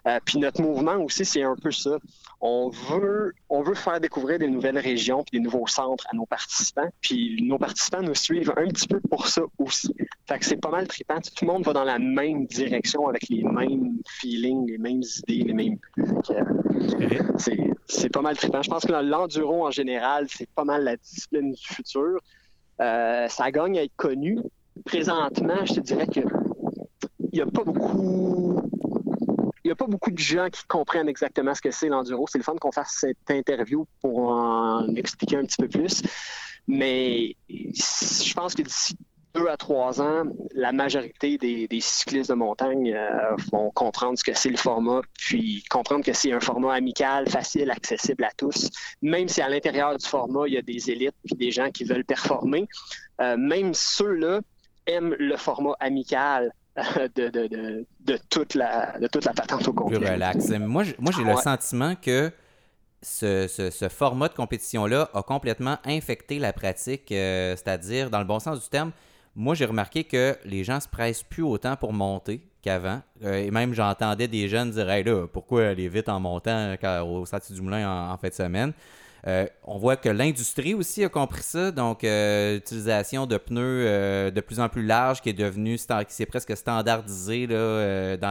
Euh, 0.06 0.18
puis 0.24 0.38
notre 0.38 0.62
mouvement 0.62 0.96
aussi, 0.96 1.24
c'est 1.24 1.42
un 1.42 1.56
peu 1.56 1.70
ça. 1.70 1.98
On 2.40 2.70
veut, 2.70 3.32
on 3.48 3.62
veut 3.62 3.74
faire 3.74 4.00
découvrir 4.00 4.38
des 4.38 4.48
nouvelles 4.48 4.78
régions 4.78 5.22
puis 5.24 5.38
des 5.38 5.44
nouveaux 5.44 5.66
centres 5.66 6.06
à 6.10 6.16
nos 6.16 6.26
participants. 6.26 6.88
Puis 7.00 7.42
nos 7.42 7.58
participants 7.58 8.02
nous 8.02 8.14
suivent 8.14 8.52
un 8.56 8.68
petit 8.68 8.88
peu 8.88 9.00
pour 9.00 9.26
ça 9.26 9.42
aussi. 9.58 9.94
Fait 10.26 10.38
que 10.38 10.44
c'est 10.44 10.56
pas 10.56 10.70
mal 10.70 10.86
trippant. 10.86 11.20
Tout 11.20 11.44
le 11.44 11.52
monde 11.52 11.64
va 11.64 11.72
dans 11.72 11.84
la 11.84 11.98
même 11.98 12.46
direction 12.46 13.08
avec 13.08 13.28
les 13.28 13.42
mêmes 13.42 13.98
feelings, 14.08 14.70
les 14.70 14.78
mêmes 14.78 15.02
idées, 15.02 15.44
les 15.44 15.52
mêmes 15.52 15.78
c'est 17.86 18.08
pas 18.08 18.22
mal 18.22 18.36
trippant. 18.36 18.62
Je 18.62 18.70
pense 18.70 18.84
que 18.84 18.92
l'enduro 18.92 19.66
en 19.66 19.70
général, 19.70 20.26
c'est 20.28 20.48
pas 20.50 20.64
mal 20.64 20.84
la 20.84 20.96
discipline 20.96 21.52
du 21.52 21.62
futur. 21.62 22.20
Euh, 22.80 23.28
ça 23.28 23.50
gagne 23.50 23.78
à 23.78 23.82
être 23.82 23.96
connu, 23.96 24.38
présentement, 24.84 25.64
je 25.64 25.74
te 25.74 25.80
dirais 25.80 26.06
que 26.06 26.20
il 27.32 27.36
n'y 27.36 27.40
a 27.40 27.46
pas 27.46 27.64
beaucoup. 27.64 28.60
Il 29.62 29.70
a 29.70 29.76
pas 29.76 29.86
beaucoup 29.86 30.10
de 30.10 30.18
gens 30.18 30.48
qui 30.50 30.64
comprennent 30.66 31.08
exactement 31.08 31.54
ce 31.54 31.60
que 31.60 31.70
c'est 31.70 31.88
l'enduro. 31.88 32.26
C'est 32.26 32.38
le 32.38 32.44
fun 32.44 32.56
qu'on 32.56 32.72
fasse 32.72 32.96
cette 33.00 33.30
interview 33.30 33.86
pour 34.00 34.30
en 34.30 34.94
expliquer 34.96 35.36
un 35.36 35.44
petit 35.44 35.58
peu 35.58 35.68
plus. 35.68 36.02
Mais 36.66 37.36
je 37.48 38.34
pense 38.34 38.54
que 38.54 38.62
d'ici 38.62 38.96
deux 39.34 39.46
à 39.46 39.56
trois 39.56 40.00
ans, 40.00 40.24
la 40.54 40.72
majorité 40.72 41.38
des, 41.38 41.68
cyclistes 41.80 42.30
de 42.30 42.34
montagne 42.34 42.92
euh, 42.92 43.36
vont 43.52 43.70
comprendre 43.70 44.18
ce 44.18 44.24
que 44.24 44.34
c'est 44.34 44.50
le 44.50 44.56
format, 44.56 45.02
puis 45.18 45.62
comprendre 45.70 46.04
que 46.04 46.12
c'est 46.12 46.32
un 46.32 46.40
format 46.40 46.74
amical, 46.74 47.28
facile, 47.28 47.70
accessible 47.70 48.24
à 48.24 48.30
tous. 48.36 48.70
Même 49.02 49.28
si 49.28 49.40
à 49.40 49.48
l'intérieur 49.48 49.96
du 49.96 50.06
format, 50.06 50.48
il 50.48 50.54
y 50.54 50.58
a 50.58 50.62
des 50.62 50.90
élites 50.90 51.14
puis 51.24 51.36
des 51.36 51.50
gens 51.52 51.70
qui 51.70 51.84
veulent 51.84 52.04
performer, 52.04 52.66
euh, 53.20 53.36
même 53.36 53.72
ceux-là 53.72 54.40
aime 54.86 55.14
le 55.18 55.36
format 55.36 55.74
amical 55.80 56.52
euh, 56.78 57.08
de, 57.14 57.28
de, 57.28 57.86
de, 58.00 58.18
toute, 58.30 58.54
la, 58.54 58.98
de 58.98 59.06
toute 59.06 59.24
la 59.24 59.32
patente 59.32 59.66
au 59.68 59.72
complet. 59.72 59.98
Plus 59.98 60.08
relax. 60.08 60.50
Moi, 60.50 60.84
j'ai 60.84 61.24
le 61.24 61.36
sentiment 61.36 61.94
que 61.94 62.30
ce, 63.02 63.88
format 63.90 64.28
de 64.28 64.34
compétition-là 64.34 65.10
a 65.14 65.22
complètement 65.22 65.78
infecté 65.84 66.38
la 66.38 66.52
pratique, 66.52 67.10
euh, 67.12 67.56
c'est-à-dire, 67.56 68.10
dans 68.10 68.18
le 68.18 68.24
bon 68.24 68.38
sens 68.38 68.62
du 68.62 68.68
terme, 68.68 68.92
moi, 69.36 69.54
j'ai 69.54 69.64
remarqué 69.64 70.04
que 70.04 70.36
les 70.44 70.64
gens 70.64 70.80
se 70.80 70.88
pressent 70.88 71.22
plus 71.22 71.42
autant 71.42 71.76
pour 71.76 71.92
monter 71.92 72.42
qu'avant. 72.62 73.00
Euh, 73.24 73.36
et 73.36 73.50
même, 73.50 73.74
j'entendais 73.74 74.28
des 74.28 74.48
jeunes 74.48 74.70
dire 74.70 74.90
hey, 74.90 75.04
là, 75.04 75.26
pourquoi 75.26 75.68
aller 75.68 75.88
vite 75.88 76.08
en 76.08 76.20
montant 76.20 76.74
au 77.04 77.24
Sentier 77.26 77.54
du 77.54 77.62
Moulin 77.62 77.88
en, 77.88 78.12
en 78.12 78.16
fin 78.18 78.28
de 78.28 78.34
semaine? 78.34 78.72
Euh, 79.26 79.46
on 79.64 79.78
voit 79.78 79.96
que 79.96 80.09
l'industrie 80.09 80.74
aussi 80.74 81.04
a 81.04 81.09
compris 81.09 81.42
ça, 81.42 81.70
donc 81.70 82.04
euh, 82.04 82.56
utilisation 82.56 83.26
de 83.26 83.37
pneus 83.37 83.85
euh, 83.87 84.30
de 84.30 84.40
plus 84.40 84.61
en 84.61 84.68
plus 84.68 84.85
larges 84.85 85.20
qui 85.20 85.28
est 85.28 85.35
devenu 85.35 85.76
qui 85.76 86.04
c'est 86.09 86.26
presque 86.26 86.56
standardisé 86.56 87.46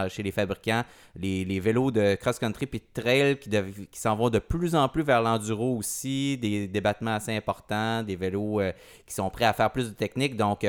chez 0.09 0.23
les 0.23 0.31
fabricants. 0.31 0.83
Les, 1.15 1.59
vélos 1.59 1.91
de 1.91 2.15
cross-country 2.15 2.65
puis 2.65 2.79
de 2.79 3.01
trail 3.01 3.37
qui, 3.37 3.49
qui 3.49 3.99
s'en 3.99 4.15
vont 4.15 4.29
de 4.29 4.39
plus 4.39 4.75
en 4.75 4.87
plus 4.87 5.03
vers 5.03 5.21
l'enduro 5.21 5.75
aussi, 5.77 6.37
des, 6.37 6.67
des 6.67 6.81
battements 6.81 7.15
assez 7.15 7.35
importants, 7.35 8.03
des 8.03 8.15
vélos 8.15 8.61
qui 9.05 9.13
sont 9.13 9.29
prêts 9.29 9.45
à 9.45 9.53
faire 9.53 9.71
plus 9.71 9.89
de 9.89 9.93
technique. 9.93 10.35
Donc 10.35 10.65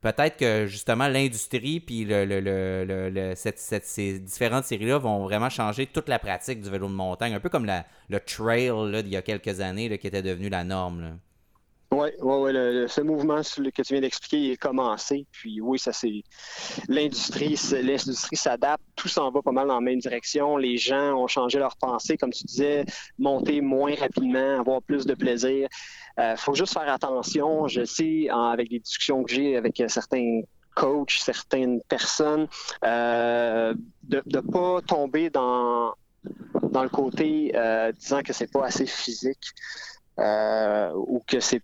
peut-être 0.00 0.36
que 0.36 0.66
justement 0.66 1.08
l'industrie 1.08 1.80
puis 1.80 2.04
le, 2.08 3.32
ces 3.34 4.18
différentes 4.18 4.64
séries-là 4.64 4.98
vont 4.98 5.24
vraiment 5.24 5.50
changer 5.50 5.86
toute 5.86 6.08
la 6.08 6.18
pratique 6.18 6.60
du 6.60 6.70
vélo 6.70 6.88
de 6.88 6.92
montagne, 6.92 7.34
un 7.34 7.40
peu 7.40 7.48
comme 7.48 7.66
le 7.66 8.20
trail 8.20 8.70
d'il 9.02 9.12
y 9.12 9.16
a 9.16 9.22
quelques 9.22 9.60
années 9.60 9.98
qui 9.98 10.06
était 10.06 10.22
devenu 10.22 10.48
la 10.48 10.64
norme. 10.64 11.18
Oui, 11.90 12.10
ouais, 12.20 12.52
ouais, 12.52 12.86
ce 12.86 13.00
mouvement 13.00 13.40
que 13.40 13.82
tu 13.82 13.94
viens 13.94 14.02
d'expliquer 14.02 14.52
est 14.52 14.56
commencé. 14.58 15.26
Puis 15.32 15.62
oui, 15.62 15.78
ça 15.78 15.90
c'est 15.90 16.22
l'industrie, 16.86 17.58
l'industrie 17.82 18.36
s'adapte, 18.36 18.84
tout 18.94 19.08
s'en 19.08 19.30
va 19.30 19.40
pas 19.40 19.52
mal 19.52 19.68
dans 19.68 19.76
la 19.76 19.80
même 19.80 19.98
direction. 19.98 20.58
Les 20.58 20.76
gens 20.76 21.14
ont 21.14 21.26
changé 21.28 21.58
leur 21.58 21.76
pensée, 21.76 22.18
comme 22.18 22.30
tu 22.30 22.44
disais, 22.44 22.84
monter 23.18 23.62
moins 23.62 23.94
rapidement, 23.94 24.60
avoir 24.60 24.82
plus 24.82 25.06
de 25.06 25.14
plaisir. 25.14 25.66
Euh, 26.18 26.36
faut 26.36 26.54
juste 26.54 26.72
faire 26.72 26.90
attention. 26.92 27.68
Je 27.68 27.84
sais, 27.84 28.28
avec 28.30 28.70
les 28.70 28.80
discussions 28.80 29.22
que 29.24 29.32
j'ai 29.32 29.56
avec 29.56 29.82
certains 29.88 30.42
coachs, 30.74 31.18
certaines 31.18 31.80
personnes, 31.82 32.46
euh, 32.84 33.74
de 34.04 34.22
ne 34.26 34.40
pas 34.40 34.80
tomber 34.82 35.30
dans, 35.30 35.92
dans 36.62 36.82
le 36.82 36.88
côté 36.88 37.52
euh, 37.54 37.92
disant 37.92 38.22
que 38.22 38.32
c'est 38.32 38.50
pas 38.50 38.66
assez 38.66 38.86
physique. 38.86 39.52
Euh, 40.18 40.90
ou 40.94 41.22
que 41.24 41.38
c'est, 41.38 41.62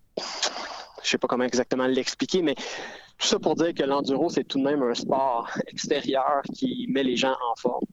je 1.02 1.08
sais 1.08 1.18
pas 1.18 1.26
comment 1.26 1.44
exactement 1.44 1.86
l'expliquer, 1.88 2.40
mais 2.40 2.54
tout 2.54 3.26
ça 3.26 3.40
pour 3.40 3.56
dire 3.56 3.74
que 3.74 3.82
l'enduro, 3.82 4.28
c'est 4.28 4.44
tout 4.44 4.58
de 4.58 4.64
même 4.64 4.82
un 4.82 4.94
sport 4.94 5.50
extérieur 5.66 6.42
qui 6.54 6.86
met 6.88 7.02
les 7.02 7.16
gens 7.16 7.32
en 7.50 7.56
forme. 7.56 7.84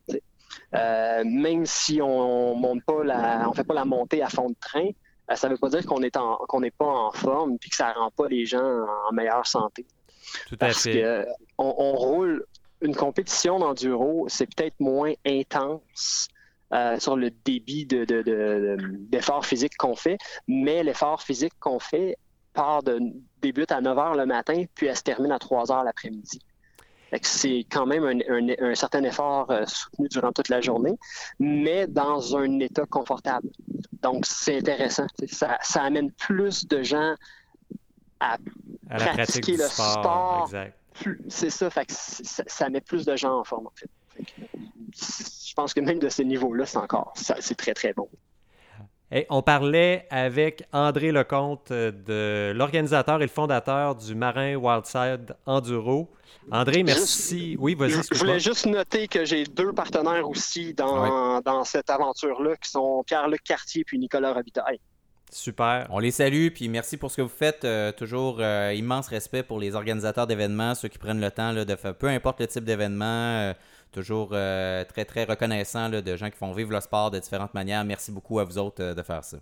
Euh, 0.76 1.24
même 1.26 1.66
si 1.66 2.00
on 2.02 2.56
monte 2.56 2.84
pas 2.84 3.04
la, 3.04 3.50
on 3.50 3.54
fait 3.54 3.64
pas 3.64 3.74
la 3.74 3.86
montée 3.86 4.22
à 4.22 4.30
fond 4.30 4.50
de 4.50 4.56
train, 4.60 4.88
euh, 4.88 4.92
ça 5.34 5.48
ne 5.48 5.54
veut 5.54 5.60
pas 5.60 5.70
dire 5.70 5.86
qu'on 5.86 6.02
est 6.04 6.18
qu'on 6.48 6.60
n'est 6.60 6.72
pas 6.72 6.86
en 6.86 7.12
forme 7.12 7.58
puis 7.58 7.70
que 7.70 7.76
ça 7.76 7.94
rend 7.94 8.12
pas 8.12 8.28
les 8.28 8.46
gens 8.46 8.86
en 9.10 9.14
meilleure 9.14 9.48
santé. 9.48 9.86
Tout 10.48 10.56
à 10.56 10.68
Parce 10.68 10.84
fait. 10.84 11.26
on, 11.58 11.94
roule 11.94 12.46
une 12.82 12.96
compétition 12.96 13.60
d'enduro, 13.60 14.26
c'est 14.28 14.48
peut-être 14.48 14.80
moins 14.80 15.14
intense 15.26 16.28
euh, 16.74 17.00
sur 17.00 17.16
le 17.16 17.30
débit 17.30 17.86
d'effort 17.86 19.42
de, 19.42 19.46
physique 19.46 19.78
qu'on 19.78 19.96
fait, 19.96 20.18
mais 20.48 20.84
l'effort 20.84 21.22
physique 21.22 21.54
qu'on 21.60 21.80
fait 21.80 22.18
part 22.54 22.84
de, 22.84 23.00
débute 23.42 23.72
à 23.72 23.82
9 23.82 23.98
h 23.98 24.18
le 24.18 24.26
matin, 24.26 24.64
puis 24.76 24.88
elle 24.88 24.98
se 24.98 25.04
termine 25.04 25.32
à 25.32 25.40
3 25.40 25.66
h 25.66 25.86
l'après-midi. 25.86 26.40
C'est 27.22 27.66
quand 27.70 27.86
même 27.86 28.06
un, 28.06 28.76
certain 28.76 29.04
effort 29.04 29.52
euh, 29.52 29.66
soutenu 29.66 30.08
durant 30.08 30.32
toute 30.32 30.50
la 30.50 30.62
journée, 30.62 30.98
mais 31.40 31.88
dans 31.88 32.38
un 32.38 32.60
état 32.60 32.86
confortable. 32.86 33.50
Donc, 34.02 34.26
c'est 34.26 34.58
intéressant. 34.58 35.08
Ça, 35.28 35.58
amène 35.76 36.12
plus 36.12 36.68
de 36.68 36.84
gens 36.84 37.16
à, 38.20 38.38
pratiquer 38.90 39.58
le 39.58 39.68
sport. 39.68 40.50
C'est 41.28 41.50
ça, 41.50 41.70
fait 41.70 41.90
ça, 41.90 42.44
ça, 42.48 42.70
met 42.70 42.82
plus 42.82 43.06
de 43.06 43.16
gens 43.16 43.40
en 43.40 43.44
forme, 43.44 43.68
en 43.68 43.74
fait 43.76 43.90
je 45.52 45.54
pense 45.54 45.74
que 45.74 45.82
même 45.82 46.00
de 46.00 46.10
ce 46.10 46.22
niveau-là, 46.22 46.66
c'est 46.66 46.78
encore, 46.78 47.14
c'est 47.16 47.56
très, 47.56 47.74
très 47.74 47.94
bon. 47.94 48.08
On 49.30 49.42
parlait 49.42 50.08
avec 50.10 50.64
André 50.72 51.12
Lecomte, 51.12 51.72
euh, 51.72 51.92
de 51.92 52.54
l'organisateur 52.58 53.18
et 53.18 53.26
le 53.26 53.30
fondateur 53.30 53.96
du 53.96 54.16
Marin 54.16 54.56
Wildside 54.56 55.36
Enduro. 55.46 56.10
André, 56.52 56.84
merci. 56.84 57.56
oui, 57.60 57.76
vas-y. 57.76 58.02
Je 58.12 58.18
voulais 58.18 58.40
juste 58.40 58.66
noter 58.66 59.08
que 59.08 59.26
j'ai 59.26 59.44
deux 59.44 59.74
partenaires 59.74 60.28
aussi 60.28 60.74
dans, 60.74 61.40
dans 61.42 61.64
cette 61.64 61.90
aventure-là, 61.90 62.56
qui 62.56 62.70
sont 62.70 63.04
Pierre-Luc 63.06 63.44
Cartier 63.44 63.84
puis 63.84 64.00
Nicolas 64.00 64.34
Robitaille. 64.34 64.80
Super. 65.32 65.88
On 65.92 66.00
les 66.00 66.12
salue, 66.12 66.48
puis 66.50 66.68
merci 66.68 66.98
pour 66.98 67.10
ce 67.12 67.18
que 67.18 67.22
vous 67.22 67.30
faites. 67.30 67.64
Euh, 67.64 67.92
toujours 67.92 68.38
euh, 68.40 68.74
immense 68.74 69.08
respect 69.08 69.44
pour 69.44 69.60
les 69.60 69.76
organisateurs 69.76 70.28
d'événements, 70.28 70.76
ceux 70.76 70.90
qui 70.90 70.98
prennent 70.98 71.22
le 71.22 71.32
temps 71.32 71.54
de 71.54 71.76
faire, 71.76 71.96
peu 71.96 72.08
importe 72.08 72.42
le 72.42 72.48
type 72.48 72.66
d'événement, 72.66 73.54
Toujours 73.92 74.30
euh, 74.32 74.86
très, 74.86 75.04
très 75.04 75.26
reconnaissant 75.26 75.90
de 75.90 76.16
gens 76.16 76.30
qui 76.30 76.38
font 76.38 76.54
vivre 76.54 76.72
le 76.72 76.80
sport 76.80 77.12
de 77.12 77.20
différentes 77.20 77.54
manières. 77.54 77.84
Merci 77.84 78.12
beaucoup 78.12 78.40
à 78.40 78.46
vous 78.46 78.58
autres 78.58 78.82
euh, 78.82 78.94
de 78.94 79.02
faire 79.04 79.24
ça. 79.24 79.38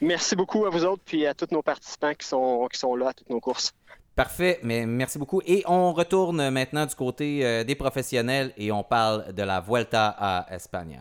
Merci 0.00 0.36
beaucoup 0.36 0.66
à 0.66 0.70
vous 0.70 0.84
autres 0.84 1.02
puis 1.04 1.24
à 1.24 1.34
tous 1.34 1.48
nos 1.52 1.62
participants 1.62 2.12
qui 2.14 2.26
sont, 2.26 2.68
qui 2.70 2.78
sont 2.78 2.94
là 2.96 3.08
à 3.08 3.12
toutes 3.12 3.30
nos 3.30 3.40
courses. 3.40 3.72
Parfait, 4.16 4.58
mais 4.62 4.86
merci 4.86 5.18
beaucoup. 5.18 5.40
Et 5.46 5.62
on 5.66 5.92
retourne 5.92 6.50
maintenant 6.50 6.86
du 6.86 6.94
côté 6.94 7.44
euh, 7.44 7.64
des 7.64 7.74
professionnels 7.74 8.52
et 8.56 8.72
on 8.72 8.82
parle 8.82 9.32
de 9.32 9.42
la 9.42 9.60
Vuelta 9.60 10.08
à 10.18 10.54
Espagne. 10.54 10.98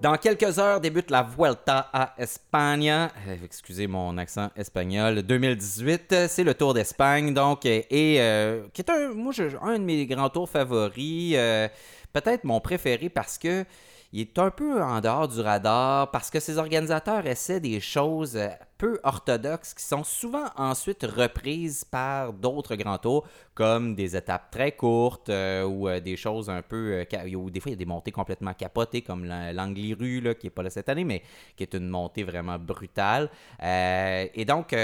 Dans 0.00 0.16
quelques 0.16 0.58
heures 0.58 0.80
débute 0.80 1.10
la 1.10 1.22
Vuelta 1.22 1.90
à 1.92 2.14
Espagne. 2.16 2.88
Euh, 2.88 3.36
excusez 3.44 3.86
mon 3.86 4.16
accent 4.16 4.48
espagnol. 4.56 5.20
2018, 5.20 6.26
c'est 6.26 6.42
le 6.42 6.54
Tour 6.54 6.72
d'Espagne, 6.72 7.34
donc, 7.34 7.66
et, 7.66 7.86
euh, 8.18 8.62
qui 8.72 8.80
est 8.80 8.90
un, 8.90 9.12
moi, 9.12 9.34
un 9.60 9.78
de 9.78 9.84
mes 9.84 10.06
grands 10.06 10.30
tours 10.30 10.48
favoris. 10.48 11.34
Euh, 11.36 11.68
peut-être 12.14 12.44
mon 12.44 12.60
préféré 12.60 13.10
parce 13.10 13.36
que 13.36 13.66
il 14.12 14.22
est 14.22 14.38
un 14.40 14.50
peu 14.50 14.82
en 14.82 15.00
dehors 15.00 15.28
du 15.28 15.40
radar 15.40 16.10
parce 16.10 16.30
que 16.30 16.40
ces 16.40 16.58
organisateurs 16.58 17.26
essaient 17.26 17.60
des 17.60 17.78
choses 17.78 18.36
euh, 18.36 18.48
peu 18.76 18.98
orthodoxes 19.04 19.72
qui 19.72 19.84
sont 19.84 20.02
souvent 20.02 20.46
ensuite 20.56 21.04
reprises 21.04 21.84
par 21.84 22.32
d'autres 22.32 22.74
grands 22.74 22.98
tours, 22.98 23.24
comme 23.54 23.94
des 23.94 24.16
étapes 24.16 24.50
très 24.50 24.72
courtes 24.72 25.28
euh, 25.28 25.64
ou 25.64 25.86
euh, 25.86 26.00
des 26.00 26.16
choses 26.16 26.50
un 26.50 26.62
peu. 26.62 27.06
ou 27.36 27.50
des 27.50 27.60
fois, 27.60 27.70
il 27.70 27.74
y 27.74 27.74
a 27.74 27.78
des 27.78 27.84
montées 27.84 28.10
complètement 28.10 28.54
capotées, 28.54 29.02
comme 29.02 29.24
l'Angliru, 29.24 30.34
qui 30.40 30.46
n'est 30.46 30.50
pas 30.50 30.64
là 30.64 30.70
cette 30.70 30.88
année, 30.88 31.04
mais 31.04 31.22
qui 31.56 31.62
est 31.62 31.74
une 31.74 31.88
montée 31.88 32.24
vraiment 32.24 32.58
brutale. 32.58 33.30
et 33.62 34.44
donc, 34.44 34.74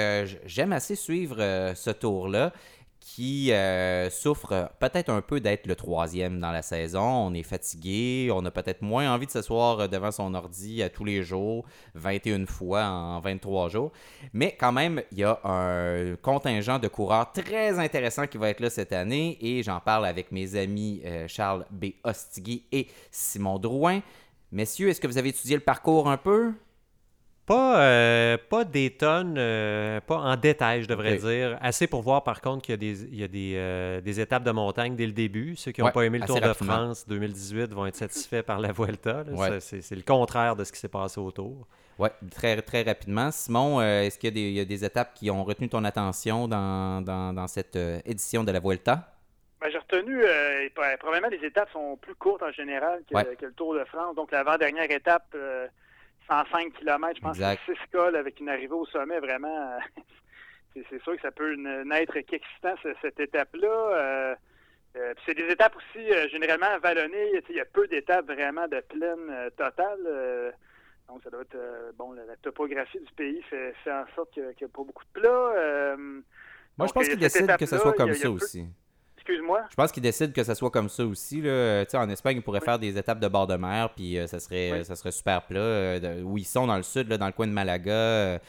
j'aime 0.45 0.73
assez 0.73 0.95
suivre 0.95 1.39
ce 1.75 1.91
tour-là 1.91 2.53
qui 3.07 3.53
euh, 3.53 4.11
souffre 4.11 4.69
peut-être 4.81 5.11
un 5.11 5.23
peu 5.23 5.38
d'être 5.38 5.69
le 5.69 5.77
troisième 5.77 6.40
dans 6.40 6.51
la 6.51 6.61
saison. 6.61 7.03
On 7.03 7.35
est 7.35 7.45
fatigué, 7.45 8.31
on 8.35 8.45
a 8.45 8.51
peut-être 8.51 8.83
moins 8.83 9.14
envie 9.14 9.27
de 9.27 9.31
s'asseoir 9.31 9.88
devant 9.88 10.11
son 10.11 10.35
ordi 10.35 10.83
à 10.83 10.90
tous 10.90 11.05
les 11.05 11.23
jours, 11.23 11.64
21 11.95 12.47
fois 12.47 12.85
en 12.85 13.21
23 13.21 13.69
jours. 13.69 13.92
Mais 14.33 14.57
quand 14.59 14.73
même, 14.73 15.03
il 15.12 15.19
y 15.19 15.25
a 15.25 15.40
un 15.45 16.16
contingent 16.16 16.81
de 16.81 16.88
coureurs 16.88 17.31
très 17.31 17.79
intéressant 17.79 18.27
qui 18.27 18.38
va 18.38 18.51
être 18.51 18.59
là 18.59 18.71
cette 18.71 18.92
année 18.92 19.38
et 19.40 19.62
j'en 19.62 19.79
parle 19.79 20.05
avec 20.05 20.33
mes 20.33 20.57
amis 20.57 21.01
euh, 21.05 21.29
Charles 21.29 21.64
B. 21.71 21.90
Ostigui 22.03 22.64
et 22.73 22.88
Simon 23.12 23.61
Drouin. 23.61 24.01
Messieurs, 24.51 24.88
est-ce 24.88 25.01
que 25.01 25.07
vous 25.07 25.19
avez 25.19 25.29
étudié 25.29 25.55
le 25.55 25.62
parcours 25.62 26.11
un 26.11 26.16
peu? 26.16 26.55
Pas, 27.47 27.81
euh, 27.81 28.37
pas 28.51 28.65
des 28.65 28.91
tonnes, 28.91 29.37
euh, 29.39 30.01
pas 30.01 30.17
en 30.17 30.37
détail, 30.37 30.83
je 30.83 30.89
devrais 30.89 31.17
dire. 31.19 31.57
Assez 31.63 31.87
pour 31.87 32.03
voir 32.03 32.25
par 32.25 32.41
contre 32.41 32.63
qu'il 32.63 32.73
y 32.73 32.75
a 32.75 32.77
des, 32.77 33.05
il 33.05 33.21
y 33.21 33.23
a 33.23 33.29
des, 33.29 33.53
euh, 33.55 34.01
des 34.01 34.19
étapes 34.19 34.43
de 34.43 34.51
montagne 34.51 34.97
dès 34.97 35.07
le 35.07 35.13
début. 35.13 35.55
Ceux 35.55 35.71
qui 35.71 35.81
n'ont 35.81 35.93
pas 35.93 36.03
aimé 36.03 36.19
le 36.19 36.27
Tour 36.27 36.41
de 36.41 36.53
France 36.53 37.07
2018 37.07 37.73
vont 37.73 37.87
être 37.87 37.95
satisfaits 37.95 38.43
par 38.43 38.59
la 38.59 38.73
Vuelta. 38.73 39.23
C'est 39.61 39.95
le 39.95 40.03
contraire 40.03 40.57
de 40.57 40.65
ce 40.65 40.73
qui 40.73 40.81
s'est 40.81 40.89
passé 40.89 41.21
autour. 41.21 41.69
Oui, 42.01 42.09
très, 42.33 42.61
très 42.63 42.83
rapidement. 42.83 43.31
Simon, 43.31 43.81
est-ce 43.81 44.19
qu'il 44.19 44.37
y, 44.37 44.61
a 44.61 44.65
des 44.65 44.85
étapes 44.85 45.15
qui 45.15 45.31
ont 45.31 45.45
retenu 45.45 45.69
ton 45.69 45.85
attention 45.85 46.49
dans, 46.49 47.01
dans, 47.01 47.33
dans 47.33 47.47
cette 47.47 47.77
édition 48.05 48.43
de 48.43 48.51
la 48.51 48.59
Vuelta? 48.59 49.13
Ben, 49.61 49.71
j'ai 49.71 49.79
retenu, 49.79 50.21
probablement 50.99 51.29
les 51.29 51.47
étapes 51.47 51.71
sont 51.71 51.97
plus 51.97 52.17
courtes 52.17 52.43
en 52.43 52.51
général 52.51 53.03
que, 53.09 53.35
que 53.37 53.47
le 53.47 53.53
Tour 53.53 53.75
de 53.75 53.85
France. 53.85 54.17
Donc 54.17 54.33
l'avant-dernière 54.33 54.91
étape 54.91 55.37
105 56.29 56.73
km, 56.75 57.17
je 57.17 57.21
pense 57.21 57.39
que 57.39 57.45
c'est 57.67 57.75
6 57.75 57.79
cols 57.93 58.17
avec 58.17 58.41
une 58.41 58.49
arrivée 58.49 58.75
au 58.75 58.87
sommet, 58.87 59.21
vraiment, 59.21 59.79
c'est 60.91 61.03
sûr 61.03 61.17
que 61.17 61.23
ça 61.23 61.31
peut 61.31 61.55
n'être 61.55 62.19
qu'excitant, 62.21 62.75
cette 63.01 63.21
étape-là. 63.21 63.69
Euh, 63.69 64.35
euh, 64.97 65.15
c'est 65.25 65.35
des 65.35 65.47
étapes 65.49 65.77
aussi 65.77 66.11
euh, 66.11 66.29
généralement 66.29 66.79
vallonnées. 66.83 67.43
Il 67.51 67.57
y 67.57 67.61
a 67.61 67.65
peu 67.65 67.87
d'étapes 67.87 68.27
vraiment 68.27 68.67
de 68.67 68.81
plaine 68.81 69.51
totale. 69.57 70.55
Donc, 71.09 71.23
ça 71.23 71.31
doit 71.31 71.43
être. 71.43 71.57
bon, 71.97 72.12
la, 72.12 72.37
topographie 72.43 73.01
du 73.01 73.12
pays 73.12 73.43
fait, 73.43 73.75
fait 73.85 73.93
en 73.93 74.07
sorte 74.15 74.33
qu'il 74.33 74.43
n'y 74.43 74.49
a, 74.49 74.69
pas 74.69 74.83
beaucoup 74.83 75.05
de 75.05 75.21
plats. 75.21 75.97
Moi, 76.79 76.87
je 76.87 76.93
pense 76.93 77.09
qu'ils 77.09 77.19
décident 77.19 77.57
que 77.57 77.67
ce 77.67 77.79
soit 77.79 77.93
comme 77.93 78.15
ça 78.15 78.31
aussi. 78.31 78.67
Excuse-moi. 79.27 79.65
Je 79.71 79.75
pense 79.75 79.91
qu'ils 79.91 80.03
décident 80.03 80.33
que 80.33 80.45
ça 80.45 80.55
soit 80.55 80.71
comme 80.71 80.89
ça 80.89 81.05
aussi. 81.05 81.41
Là. 81.41 81.85
en 81.95 82.09
Espagne, 82.09 82.37
ils 82.37 82.43
pourraient 82.43 82.61
faire 82.61 82.79
des 82.79 82.97
étapes 82.97 83.19
de 83.19 83.29
bord 83.29 83.47
de 83.47 83.57
mer, 83.57 83.91
puis 83.95 84.19
ça, 84.27 84.39
serait, 84.39 84.85
ça 84.85 84.95
serait 84.95 85.11
super 85.11 85.43
plat. 85.43 85.99
où 86.23 86.39
ils 86.39 86.45
sont 86.45 86.67
dans 86.67 86.77
le 86.77 86.83
sud, 86.83 87.09
là, 87.09 87.19
dans 87.19 87.27
le 87.27 87.33
coin 87.33 87.47
de 87.47 87.53
Malaga, 87.53 88.41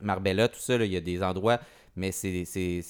Marbella, 0.00 0.48
tout 0.48 0.60
ça, 0.60 0.76
il 0.76 0.92
y 0.92 0.96
a 0.96 1.00
des 1.00 1.22
endroits 1.22 1.58
mais 1.96 2.12
c'est 2.12 2.30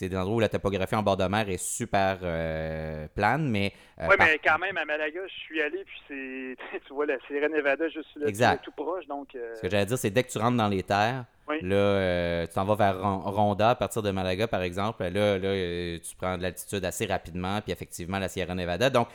des 0.08 0.16
endroits 0.16 0.36
où 0.36 0.40
la 0.40 0.48
topographie 0.48 0.94
en 0.94 1.02
bord 1.02 1.16
de 1.16 1.24
mer 1.24 1.48
est 1.48 1.62
super 1.62 2.18
euh, 2.22 3.06
plane. 3.14 3.48
Mais, 3.50 3.72
euh, 4.00 4.06
oui, 4.08 4.16
mais 4.18 4.38
quand 4.42 4.58
même, 4.58 4.76
à 4.76 4.84
Malaga, 4.84 5.20
je 5.26 5.32
suis 5.32 5.62
allé, 5.62 5.84
puis 5.84 5.98
c'est, 6.08 6.78
tu 6.86 6.94
vois 6.94 7.06
la 7.06 7.18
Sierra 7.26 7.48
Nevada 7.48 7.88
juste 7.88 8.08
là, 8.16 8.56
tout 8.58 8.72
proche. 8.72 9.06
Donc, 9.06 9.34
euh, 9.34 9.54
Ce 9.56 9.62
que 9.62 9.68
j'allais 9.68 9.86
dire, 9.86 9.98
c'est 9.98 10.10
dès 10.10 10.22
que 10.22 10.30
tu 10.30 10.38
rentres 10.38 10.56
dans 10.56 10.68
les 10.68 10.82
terres, 10.82 11.24
Là, 11.62 11.76
euh, 11.76 12.46
tu 12.46 12.54
t'en 12.54 12.64
vas 12.64 12.74
vers 12.74 13.02
Ronda 13.02 13.70
à 13.70 13.74
partir 13.74 14.02
de 14.02 14.10
Malaga, 14.10 14.46
par 14.46 14.62
exemple. 14.62 15.02
Là, 15.02 15.38
là 15.38 15.48
euh, 15.48 15.98
tu 15.98 16.14
prends 16.16 16.36
de 16.36 16.42
l'altitude 16.42 16.84
assez 16.84 17.06
rapidement, 17.06 17.60
puis 17.60 17.72
effectivement, 17.72 18.18
la 18.18 18.28
Sierra 18.28 18.54
Nevada. 18.54 18.90
Donc, 18.90 19.08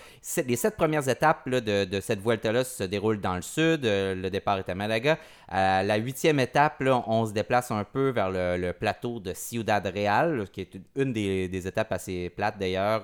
les 0.46 0.56
sept 0.56 0.76
premières 0.76 1.08
étapes 1.08 1.48
de, 1.50 2.00
cette 2.00 2.22
Vuelta-là 2.22 2.64
se 2.64 2.84
déroulent 2.84 3.22
dans 3.22 3.36
le 3.36 3.42
sud. 3.42 3.86
Euh, 3.86 4.16
le 4.16 4.30
départ 4.30 4.60
est 4.60 4.70
à 4.70 4.76
Malaga. 4.76 5.18
À 5.48 5.84
la 5.84 5.96
huitième 5.98 6.40
étape, 6.40 6.84
on 7.08 7.26
se 7.26 7.34
déplace 7.34 7.72
un 7.72 7.84
peu 7.84 8.10
vers 8.10 8.30
le, 8.32 8.72
plateau 8.72 9.20
de 9.20 9.34
Ciudad 9.34 9.86
Real, 9.86 10.48
qui 10.52 10.62
est 10.62 10.80
une 10.96 11.14
des, 11.14 11.48
des 11.48 11.68
étapes 11.68 11.92
assez 11.92 12.30
plates 12.30 12.58
d'ailleurs, 12.58 13.04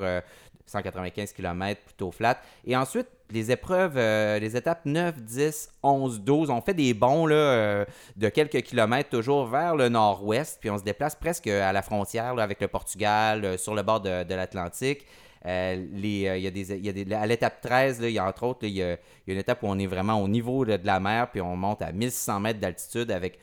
195 0.66 1.34
km 1.34 1.82
plutôt 1.82 2.12
flat. 2.12 2.40
Et 2.66 2.76
ensuite, 2.76 3.08
les 3.32 3.52
épreuves, 3.52 3.94
euh, 3.98 4.40
les 4.40 4.56
étapes 4.56 4.86
9, 4.86 5.22
10, 5.22 5.70
11, 5.84 6.22
12, 6.22 6.50
on 6.50 6.62
fait 6.62 6.74
des 6.74 6.94
bonds 6.94 7.26
là, 7.26 7.36
euh, 7.36 7.86
de 8.18 8.30
quelques 8.30 8.62
kilomètres 8.62 9.10
toujours 9.10 9.46
vers 9.46 9.76
le 9.76 9.90
nord-ouest, 9.90 10.58
puis 10.60 10.70
on 10.70 10.78
se 10.78 10.84
déplace 10.84 11.16
presque 11.16 11.48
à 11.48 11.72
la 11.72 11.82
frontière 11.82 12.38
avec 12.40 12.62
le 12.62 12.68
Portugal, 12.68 13.46
euh, 13.46 13.58
sur 13.58 13.74
le 13.74 13.84
bord 13.84 14.02
de, 14.02 14.34
l'Atlantique. 14.34 15.06
il 15.46 16.06
y 16.06 16.28
a 16.28 16.52
des, 16.52 17.14
à 17.14 17.26
l'étape 17.26 17.62
13, 17.62 18.00
il 18.04 18.12
y 18.12 18.20
a 18.20 18.28
entre 18.28 18.44
autres, 18.44 18.64
il, 18.64 18.74
y 18.74 18.84
a, 18.84 18.98
une 19.28 19.38
étape 19.38 19.64
où 19.64 19.68
on 19.68 19.80
est 19.80 19.88
vraiment 19.88 20.22
au 20.22 20.28
niveau 20.28 20.66
de 20.66 20.78
la 20.84 21.00
mer, 21.00 21.30
puis 21.32 21.42
on 21.42 21.56
monte 21.56 21.82
à 21.82 21.92
1600 21.92 22.40
mètres 22.40 22.60
d'altitude 22.60 23.12
avec 23.12 23.40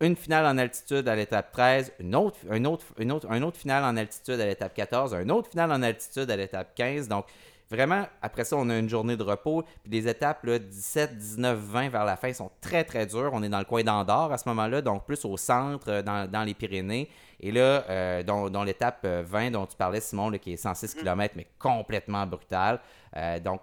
une 0.00 0.16
finale 0.16 0.46
en 0.46 0.56
altitude 0.56 1.06
à 1.08 1.14
l'étape 1.14 1.52
13, 1.52 1.92
une 2.00 2.14
autre, 2.14 2.38
une 2.50 2.66
autre, 2.66 2.86
une 2.98 3.12
autre, 3.12 3.30
un 3.30 3.42
autre 3.42 3.58
finale 3.58 3.84
en 3.84 3.96
altitude 3.96 4.40
à 4.40 4.46
l'étape 4.46 4.74
14, 4.74 5.14
un 5.14 5.28
autre 5.28 5.50
finale 5.50 5.70
en 5.72 5.82
altitude 5.82 6.30
à 6.30 6.36
l'étape 6.36 6.74
15. 6.74 7.06
Donc, 7.06 7.26
vraiment, 7.70 8.06
après 8.22 8.44
ça, 8.44 8.56
on 8.56 8.70
a 8.70 8.78
une 8.78 8.88
journée 8.88 9.18
de 9.18 9.22
repos. 9.22 9.62
Puis 9.82 9.92
les 9.92 10.08
étapes 10.08 10.44
là, 10.44 10.58
17, 10.58 11.18
19, 11.18 11.58
20 11.58 11.88
vers 11.90 12.04
la 12.06 12.16
fin 12.16 12.32
sont 12.32 12.50
très, 12.62 12.82
très 12.82 13.06
dures. 13.06 13.30
On 13.34 13.42
est 13.42 13.50
dans 13.50 13.58
le 13.58 13.66
coin 13.66 13.82
d'Andorre 13.82 14.32
à 14.32 14.38
ce 14.38 14.48
moment-là, 14.48 14.80
donc 14.80 15.04
plus 15.04 15.22
au 15.26 15.36
centre, 15.36 15.90
euh, 15.90 16.02
dans, 16.02 16.44
les 16.44 16.54
Pyrénées. 16.54 17.10
Et 17.38 17.52
là, 17.52 17.84
euh, 17.90 18.22
dans, 18.22 18.64
l'étape 18.64 19.06
20 19.06 19.46
euh, 19.46 19.50
dont 19.50 19.66
tu 19.66 19.76
parlais, 19.76 20.00
Simon, 20.00 20.30
qui 20.32 20.54
est 20.54 20.56
106 20.56 20.94
km, 20.94 21.34
mais 21.36 21.46
complètement 21.58 22.26
brutale. 22.26 22.80
donc, 23.44 23.60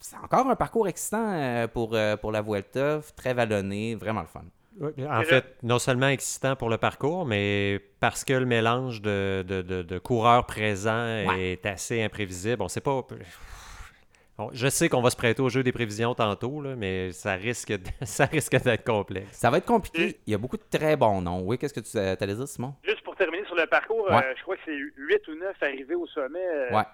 c'est 0.00 0.16
encore 0.16 0.48
un 0.48 0.56
parcours 0.56 0.88
excitant 0.88 1.66
pour, 1.72 1.96
pour 2.20 2.32
la 2.32 2.42
Vuelta, 2.42 3.00
très 3.16 3.34
vallonné, 3.34 3.94
vraiment 3.94 4.22
le 4.22 4.26
fun 4.26 4.42
en 4.80 5.22
fait, 5.22 5.56
non 5.62 5.78
seulement 5.78 6.08
excitant 6.08 6.56
pour 6.56 6.68
le 6.68 6.78
parcours, 6.78 7.24
mais 7.26 7.80
parce 8.00 8.24
que 8.24 8.34
le 8.34 8.46
mélange 8.46 9.02
de, 9.02 9.42
de, 9.42 9.98
coureurs 9.98 10.46
présents 10.46 11.06
est 11.36 11.64
assez 11.66 12.02
imprévisible. 12.02 12.62
On 12.62 12.68
sait 12.68 12.80
pas. 12.80 13.06
je 14.52 14.68
sais 14.68 14.88
qu'on 14.88 15.02
va 15.02 15.10
se 15.10 15.16
prêter 15.16 15.40
au 15.42 15.48
jeu 15.48 15.62
des 15.62 15.72
prévisions 15.72 16.14
tantôt, 16.14 16.60
là, 16.60 16.74
mais 16.76 17.12
ça 17.12 17.34
risque, 17.34 17.72
ça 18.02 18.26
risque 18.26 18.62
d'être 18.62 18.84
complexe. 18.84 19.32
Ça 19.32 19.50
va 19.50 19.58
être 19.58 19.66
compliqué. 19.66 20.18
Il 20.26 20.32
y 20.32 20.34
a 20.34 20.38
beaucoup 20.38 20.58
de 20.58 20.64
très 20.70 20.96
bons 20.96 21.22
noms. 21.22 21.42
Oui, 21.42 21.58
qu'est-ce 21.58 21.74
que 21.74 21.80
tu 21.80 21.96
allais 21.98 22.34
dire, 22.34 22.48
Simon? 22.48 22.74
Juste 22.82 23.02
pour 23.02 23.16
terminer 23.16 23.44
sur 23.46 23.56
le 23.56 23.66
parcours, 23.66 24.10
euh, 24.10 24.20
je 24.36 24.42
crois 24.42 24.56
que 24.56 24.62
c'est 24.66 24.76
8 24.76 25.28
ou 25.28 25.34
9 25.36 25.62
arrivés 25.62 25.94
au 25.94 26.06
sommet. 26.06 26.46
Euh, 26.46 26.76
ouais 26.76 26.84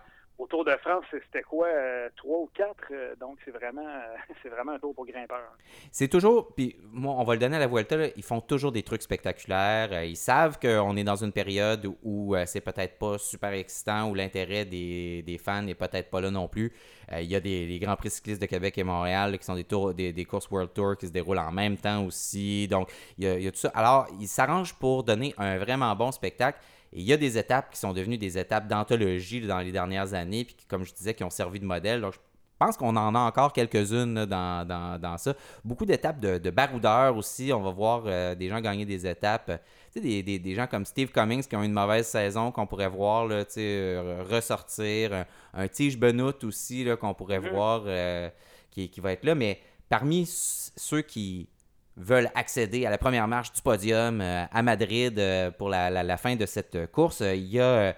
au 0.43 0.47
Tour 0.49 0.65
de 0.65 0.77
France, 0.79 1.05
c'était 1.13 1.43
quoi, 1.43 1.69
euh, 1.69 2.09
trois 2.17 2.39
ou 2.39 2.51
quatre? 2.53 2.89
Euh, 2.91 3.15
donc, 3.21 3.39
c'est 3.45 3.53
vraiment, 3.53 3.87
euh, 3.87 4.49
vraiment 4.51 4.73
un 4.73 4.79
tour 4.81 4.93
pour 4.93 5.07
grimpeurs. 5.07 5.57
C'est 5.93 6.09
toujours, 6.09 6.53
puis 6.55 6.77
moi, 6.91 7.15
on 7.17 7.23
va 7.23 7.35
le 7.35 7.39
donner 7.39 7.57
à 7.57 7.61
la 7.61 7.69
Vuelta, 7.69 7.97
ils 8.17 8.25
font 8.25 8.41
toujours 8.41 8.73
des 8.73 8.83
trucs 8.83 9.03
spectaculaires. 9.03 10.03
ils 10.03 10.17
savent 10.17 10.59
qu'on 10.59 10.97
est 10.97 11.05
dans 11.05 11.23
une 11.23 11.33
période 11.33 11.89
où 12.03 12.35
c'est 12.47 12.61
peut-être 12.61 12.99
pas 12.99 13.19
super 13.19 13.53
excitant, 13.53 14.11
où 14.11 14.15
l'intérêt 14.15 14.65
des, 14.65 15.41
fans 15.43 15.63
n'est 15.63 15.77
peut-être 15.77 16.11
pas 16.11 16.21
là 16.21 16.31
non 16.31 16.49
plus. 16.49 16.73
Il 17.13 17.31
y 17.31 17.37
a 17.37 17.41
des, 17.41 17.79
Grands 17.81 17.97
Prix 17.97 18.11
cyclistes 18.11 18.41
de 18.41 18.47
Québec 18.47 18.77
et 18.79 18.85
Montréal 18.85 19.39
qui 19.39 19.45
sont 19.45 19.55
des, 19.55 19.65
tours, 19.65 19.95
des, 19.95 20.25
courses 20.25 20.51
World 20.51 20.73
Tour 20.73 20.97
qui 20.97 21.07
se 21.07 21.13
déroulent 21.13 21.39
en 21.39 21.53
même 21.53 21.77
temps 21.77 22.05
aussi. 22.05 22.67
Donc, 22.67 22.91
il 23.19 23.43
y 23.43 23.47
a 23.47 23.51
tout 23.51 23.59
ça. 23.59 23.71
Alors, 23.75 24.07
ils 24.21 24.29
s'arrangent 24.29 24.75
pour 24.75 25.05
donner 25.05 25.35
un 25.39 25.59
vraiment 25.59 25.95
bon 25.95 26.11
spectacle. 26.11 26.59
Et 26.93 27.01
il 27.01 27.07
y 27.07 27.13
a 27.13 27.17
des 27.17 27.39
étapes 27.39 27.71
qui 27.71 27.79
sont 27.79 27.93
devenues 27.93 28.19
des 28.19 28.39
étapes 28.39 28.69
d'anthologie 28.69 29.41
dans 29.41 29.59
les 29.59 29.73
dernières 29.73 30.15
années, 30.15 30.45
puis 30.45 30.57
comme 30.69 30.85
je 30.85 30.93
disais, 30.93 31.15
qui 31.15 31.25
ont 31.25 31.31
servi 31.31 31.59
de 31.59 31.65
modèle. 31.65 32.01
Donc, 32.01 32.15
je 32.15 32.19
pense 32.67 32.77
qu'on 32.77 32.95
en 32.97 33.15
a 33.15 33.19
encore 33.19 33.53
quelques-unes 33.53 34.25
dans, 34.25 35.17
ça. 35.19 35.35
Beaucoup 35.65 35.85
d'étapes 35.85 36.21
de, 36.21 36.51
baroudeurs 36.51 37.17
aussi. 37.17 37.53
On 37.53 37.61
va 37.61 37.71
voir 37.71 38.05
euh, 38.07 38.37
des 38.37 38.49
gens 38.49 38.61
gagner 38.61 38.85
des 38.85 39.05
étapes. 39.05 39.61
Tu 39.93 40.01
sais, 40.01 40.23
des, 40.23 40.55
gens 40.55 40.69
comme 40.69 40.85
Steve 40.85 41.11
Cummings 41.11 41.43
qui 41.43 41.57
ont 41.57 41.65
une 41.65 41.73
mauvaise 41.73 42.07
saison 42.07 42.53
qu'on 42.53 42.67
pourrait 42.69 42.89
voir 42.89 43.27
là, 43.27 43.45
tu 43.45 43.55
sais, 43.55 43.61
euh, 43.63 44.23
ressortir. 44.31 45.25
Un, 45.55 45.67
Tige 45.67 45.99
Benoît 45.99 46.35
aussi 46.45 46.87
qu'on 47.01 47.15
pourrait 47.15 47.41
mm-hmm. 47.41 47.51
voir 47.51 47.83
euh, 47.87 48.31
qui, 48.71 48.89
qui 48.89 49.01
va 49.01 49.13
être 49.13 49.25
là. 49.25 49.35
Mais 49.35 49.59
parmi 49.89 50.25
ceux 50.27 51.03
qui 51.03 51.49
veulent 51.97 52.31
accéder 52.35 52.87
à 52.87 52.91
la 52.91 52.99
première 52.99 53.29
marche 53.29 53.53
du 53.53 53.61
podium 53.61 54.21
euh, 54.21 54.45
à 54.51 54.63
Madrid 54.63 55.19
euh, 55.19 55.51
pour 55.51 55.69
la, 55.69 56.17
fin 56.17 56.37
de 56.37 56.47
cette 56.47 56.91
course. 56.91 57.21
Euh, 57.21 57.35
il 57.35 57.49
y 57.49 57.61
a, 57.61 57.95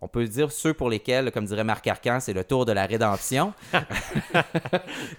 on 0.00 0.08
peut 0.08 0.26
dire, 0.26 0.52
ceux 0.52 0.74
pour 0.74 0.90
lesquels, 0.90 1.32
comme 1.32 1.46
dirait 1.46 1.64
Marc 1.64 1.86
Arcan, 1.86 2.18
c'est 2.20 2.34
le 2.34 2.44
tour 2.44 2.66
de 2.66 2.72
la 2.72 2.84
rédemption. 2.84 3.54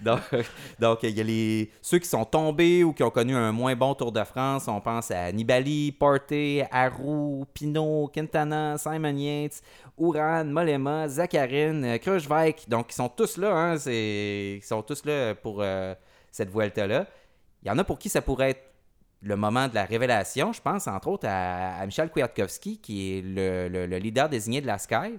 donc, 0.78 1.02
il 1.02 1.10
y 1.10 1.20
a 1.20 1.24
les, 1.24 1.70
ceux 1.82 1.98
qui 1.98 2.08
sont 2.08 2.24
tombés 2.24 2.84
ou 2.84 2.92
qui 2.92 3.02
ont 3.02 3.10
connu 3.10 3.34
un 3.34 3.50
moins 3.52 3.74
bon 3.74 3.94
Tour 3.94 4.12
de 4.12 4.22
France. 4.22 4.68
On 4.68 4.80
pense 4.80 5.10
à 5.10 5.32
Nibali, 5.32 5.92
Porté, 5.92 6.64
Harou, 6.70 7.46
Pinot, 7.52 8.10
Quintana, 8.14 8.78
Simon 8.78 9.16
Yates, 9.16 9.60
Uran, 9.98 10.44
Molema, 10.44 11.08
Zacharine, 11.08 11.98
Kruijswijk. 11.98 12.68
Donc, 12.68 12.86
ils 12.90 12.94
sont 12.94 13.08
tous 13.08 13.36
là. 13.38 13.52
Hein, 13.52 13.76
ils 13.86 14.62
sont 14.62 14.82
tous 14.82 15.04
là 15.04 15.34
pour 15.34 15.64
cette 16.30 16.50
Vuelta-là. 16.50 17.06
Il 17.62 17.68
y 17.68 17.70
en 17.70 17.78
a 17.78 17.84
pour 17.84 17.98
qui 17.98 18.08
ça 18.08 18.22
pourrait 18.22 18.50
être 18.50 18.72
le 19.22 19.36
moment 19.36 19.68
de 19.68 19.74
la 19.74 19.84
révélation. 19.84 20.52
Je 20.52 20.62
pense 20.62 20.86
entre 20.88 21.08
autres 21.08 21.26
à, 21.28 21.84
Michel 21.84 22.10
Kwiatkowski, 22.10 22.78
qui 22.78 23.18
est 23.18 23.22
le, 23.22 23.98
leader 23.98 24.28
désigné 24.28 24.60
de 24.60 24.66
la 24.66 24.78
Sky, 24.78 25.18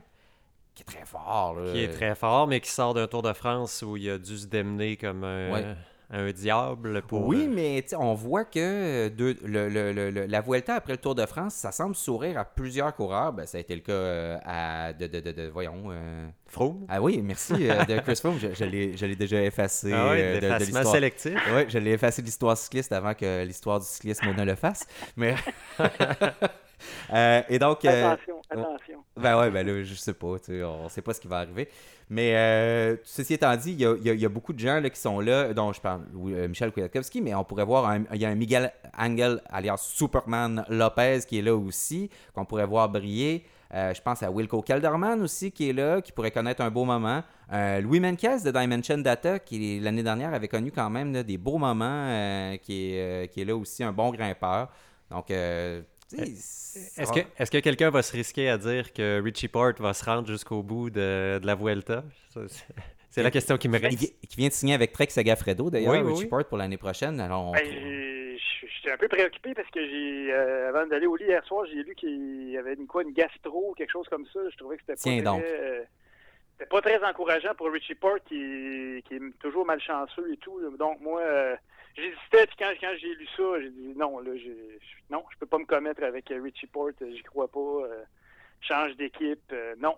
qui 0.74 0.84
est 0.84 0.86
très 0.86 1.06
fort. 1.06 1.58
Qui 1.72 1.84
est 1.84 1.94
très 1.94 2.16
fort, 2.16 2.48
mais 2.48 2.60
qui 2.60 2.72
sort 2.72 2.94
d'un 2.94 3.08
Tour 3.08 3.22
de 3.22 3.34
France 3.34 3.84
où 3.86 3.98
il 3.98 4.10
a 4.10 4.18
dû 4.18 4.38
se 4.38 4.48
démener 4.48 4.98
comme 4.98 5.24
un 5.24 5.76
un 6.12 6.32
diable 6.32 7.02
pour. 7.04 7.26
Oui, 7.26 7.46
euh, 7.48 7.54
mais 7.54 7.86
on 7.98 8.14
voit 8.14 8.44
que 8.46 9.08
de, 9.10 9.36
le, 9.44 10.26
la 10.28 10.42
Vuelta 10.42 10.76
après 10.76 10.94
le 10.94 10.98
Tour 10.98 11.16
de 11.16 11.26
France, 11.26 11.54
ça 11.54 11.72
semble 11.72 11.96
sourire 11.96 12.38
à 12.38 12.46
plusieurs 12.46 12.94
coureurs. 12.94 13.34
Ben, 13.34 13.46
ça 13.46 13.58
a 13.58 13.62
été 13.62 13.74
le 13.74 13.82
cas 13.82 13.94
euh, 13.94 14.38
à, 14.46 14.94
de, 14.94 15.08
de, 15.08 15.20
de, 15.20 15.48
voyons. 15.48 15.86
Euh... 15.90 16.28
Froome? 16.48 16.86
Ah 16.90 17.02
oui, 17.02 17.22
merci 17.24 17.54
euh, 17.70 17.86
de 17.86 18.00
Chris 18.00 18.18
Froome. 18.18 18.38
Je, 18.40 18.54
je 18.54 19.06
l'ai 19.06 19.16
déjà 19.16 19.42
effacé. 19.42 19.94
Ah 19.94 20.10
oui, 20.12 20.18
de, 20.18 20.58
l'histoire 20.60 20.86
sélectif. 20.86 21.40
Oui, 21.56 21.62
je 21.70 21.78
l'ai 21.78 21.92
effacé 21.92 22.22
de 22.22 22.28
l'histoire 22.28 22.58
cycliste 22.58 22.92
avant 22.92 23.14
que 23.14 23.46
l'histoire 23.46 23.80
du 23.80 23.86
cyclisme 23.86 24.34
ne 24.38 24.44
le 24.44 24.56
fasse. 24.56 24.86
Mais. 25.16 25.36
et 27.50 27.60
donc. 27.60 27.86
attention, 27.86 28.42
attention. 28.50 29.04
Ben 29.18 29.40
ouais, 29.40 29.50
ben 29.52 29.66
là, 29.66 29.84
je 29.84 29.94
sais 29.94 30.14
pas. 30.14 30.38
On 30.50 30.90
sait 30.90 31.02
pas 31.02 31.14
ce 31.14 31.22
qui 31.22 31.28
va 31.28 31.38
arriver. 31.38 31.70
Mais 32.12 32.36
euh, 32.36 32.98
ceci 33.06 33.36
étant 33.36 33.56
dit, 33.56 33.72
il 33.72 34.20
y, 34.20 34.26
a, 34.26 34.30
beaucoup 34.30 34.52
de 34.52 34.60
gens 34.60 34.82
là, 34.82 34.90
qui 34.90 35.00
sont 35.00 35.22
là, 35.22 35.54
dont 35.54 35.72
je 35.72 35.80
parle, 35.80 36.02
euh, 36.28 36.50
Michel 36.50 36.74
Kwiatkowski, 36.74 37.22
mais 37.22 37.34
on 37.34 37.46
pourrait 37.46 37.64
voir, 37.64 37.90
il 38.14 38.22
y 38.22 38.26
a 38.26 38.30
un 38.30 38.36
Miguel 38.36 38.74
Angel, 39.00 39.42
alias 39.50 39.78
Superman 39.78 40.66
Lopez, 40.68 41.20
qui 41.26 41.40
est 41.40 41.42
là 41.42 41.56
aussi, 41.56 42.10
qu'on 42.34 42.44
pourrait 42.44 42.66
voir 42.66 42.90
briller. 42.90 43.46
Euh, 43.74 43.94
je 43.94 44.02
pense 44.02 44.22
à 44.24 44.30
Wilco 44.30 44.62
Kelderman 44.62 45.22
aussi, 45.22 45.54
qui 45.54 45.70
est 45.70 45.74
là, 45.74 46.02
qui 46.02 46.12
pourrait 46.12 46.32
connaître 46.32 46.62
un 46.62 46.70
beau 46.70 46.84
moment. 46.84 47.24
Louis 47.50 48.02
Menkes 48.02 48.44
de 48.44 48.52
Dimension 48.52 48.98
Data, 48.98 49.40
qui 49.40 49.80
l'année 49.80 50.04
dernière 50.04 50.34
avait 50.34 50.50
connu 50.50 50.70
quand 50.70 50.90
même 50.90 51.24
des 51.24 51.38
beaux 51.38 51.58
moments, 51.58 52.58
qui, 52.62 52.94
est, 52.94 53.32
qui 53.32 53.40
est 53.40 53.46
là 53.46 53.56
aussi, 53.56 53.86
un 53.86 53.94
bon 53.94 54.12
grimpeur. 54.12 54.68
Donc, 55.10 55.32
est-ce 56.18 57.12
que, 57.12 57.20
est 57.20 57.52
que 57.52 57.58
quelqu'un 57.60 57.90
va 57.90 58.02
se 58.02 58.14
risquer 58.14 58.50
à 58.50 58.58
dire 58.58 58.94
que 58.94 59.22
Richie 59.22 59.48
Port 59.48 59.74
va 59.80 59.94
se 59.94 60.06
rendre 60.06 60.28
jusqu'au 60.28 60.64
bout 60.64 60.90
de, 60.90 61.40
de, 61.40 61.46
la 61.46 61.56
Vuelta? 61.56 62.04
C'est 63.10 63.24
la 63.24 63.32
question 63.32 63.58
qui 63.58 63.68
me 63.68 63.80
reste. 63.80 63.98
Qui 63.98 64.38
vient 64.38 64.48
de 64.48 64.54
signer 64.54 64.74
avec 64.74 64.94
Trek 64.94 65.08
Sagafredo, 65.10 65.70
d'ailleurs, 65.70 66.06
Richie 66.06 66.28
Port, 66.28 66.46
pour 66.46 66.58
l'année 66.58 66.78
prochaine. 66.78 67.20
Alors, 67.20 67.52
ben, 67.52 67.92
J'étais 68.82 68.94
un 68.94 68.98
peu 68.98 69.08
préoccupé 69.08 69.54
parce 69.54 69.70
que 69.70 69.80
j'ai, 69.80 70.34
euh, 70.34 70.70
avant 70.70 70.88
d'aller 70.88 71.06
au 71.06 71.16
lit 71.16 71.26
hier 71.26 71.44
soir, 71.46 71.66
j'ai 71.68 71.84
lu 71.84 71.94
qu'il 71.94 72.50
y 72.50 72.58
avait 72.58 72.74
une, 72.74 72.88
quoi, 72.88 73.04
une 73.04 73.14
gastro 73.14 73.72
ou 73.72 73.74
quelque 73.74 73.92
chose 73.92 74.08
comme 74.10 74.26
ça. 74.34 74.40
Je 74.50 74.58
trouvais 74.58 74.78
que 74.78 74.84
c'était 74.88 75.22
pas, 75.22 75.38
très, 75.38 75.60
euh, 75.60 75.84
pas 76.70 76.82
très 76.82 77.04
encourageant 77.04 77.54
pour 77.56 77.72
Richie 77.72 77.94
Port 77.94 78.18
qui, 78.26 79.04
qui, 79.08 79.16
est 79.16 79.40
toujours 79.40 79.66
malchanceux 79.66 80.34
et 80.34 80.38
tout. 80.38 80.60
Donc, 80.78 81.00
moi, 81.00 81.22
euh, 81.22 81.56
j'hésitais, 81.96 82.48
puis 82.48 82.56
quand, 82.60 82.72
quand 82.80 82.94
j'ai 83.00 83.16
lu 83.16 83.28
ça, 83.36 83.62
j'ai 83.62 83.70
dit 83.70 83.94
non, 83.96 84.20
là, 84.20 84.32
j'ai, 84.36 84.80
non, 85.10 85.24
je 85.32 85.38
peux 85.38 85.46
pas 85.46 85.58
me 85.58 85.66
commettre 85.66 86.04
avec 86.04 86.30
Richie 86.30 86.68
Port, 86.68 86.92
j'y 87.00 87.24
crois 87.24 87.48
pas. 87.48 87.88
change 88.62 88.96
d'équipe, 88.96 89.54
non, 89.80 89.96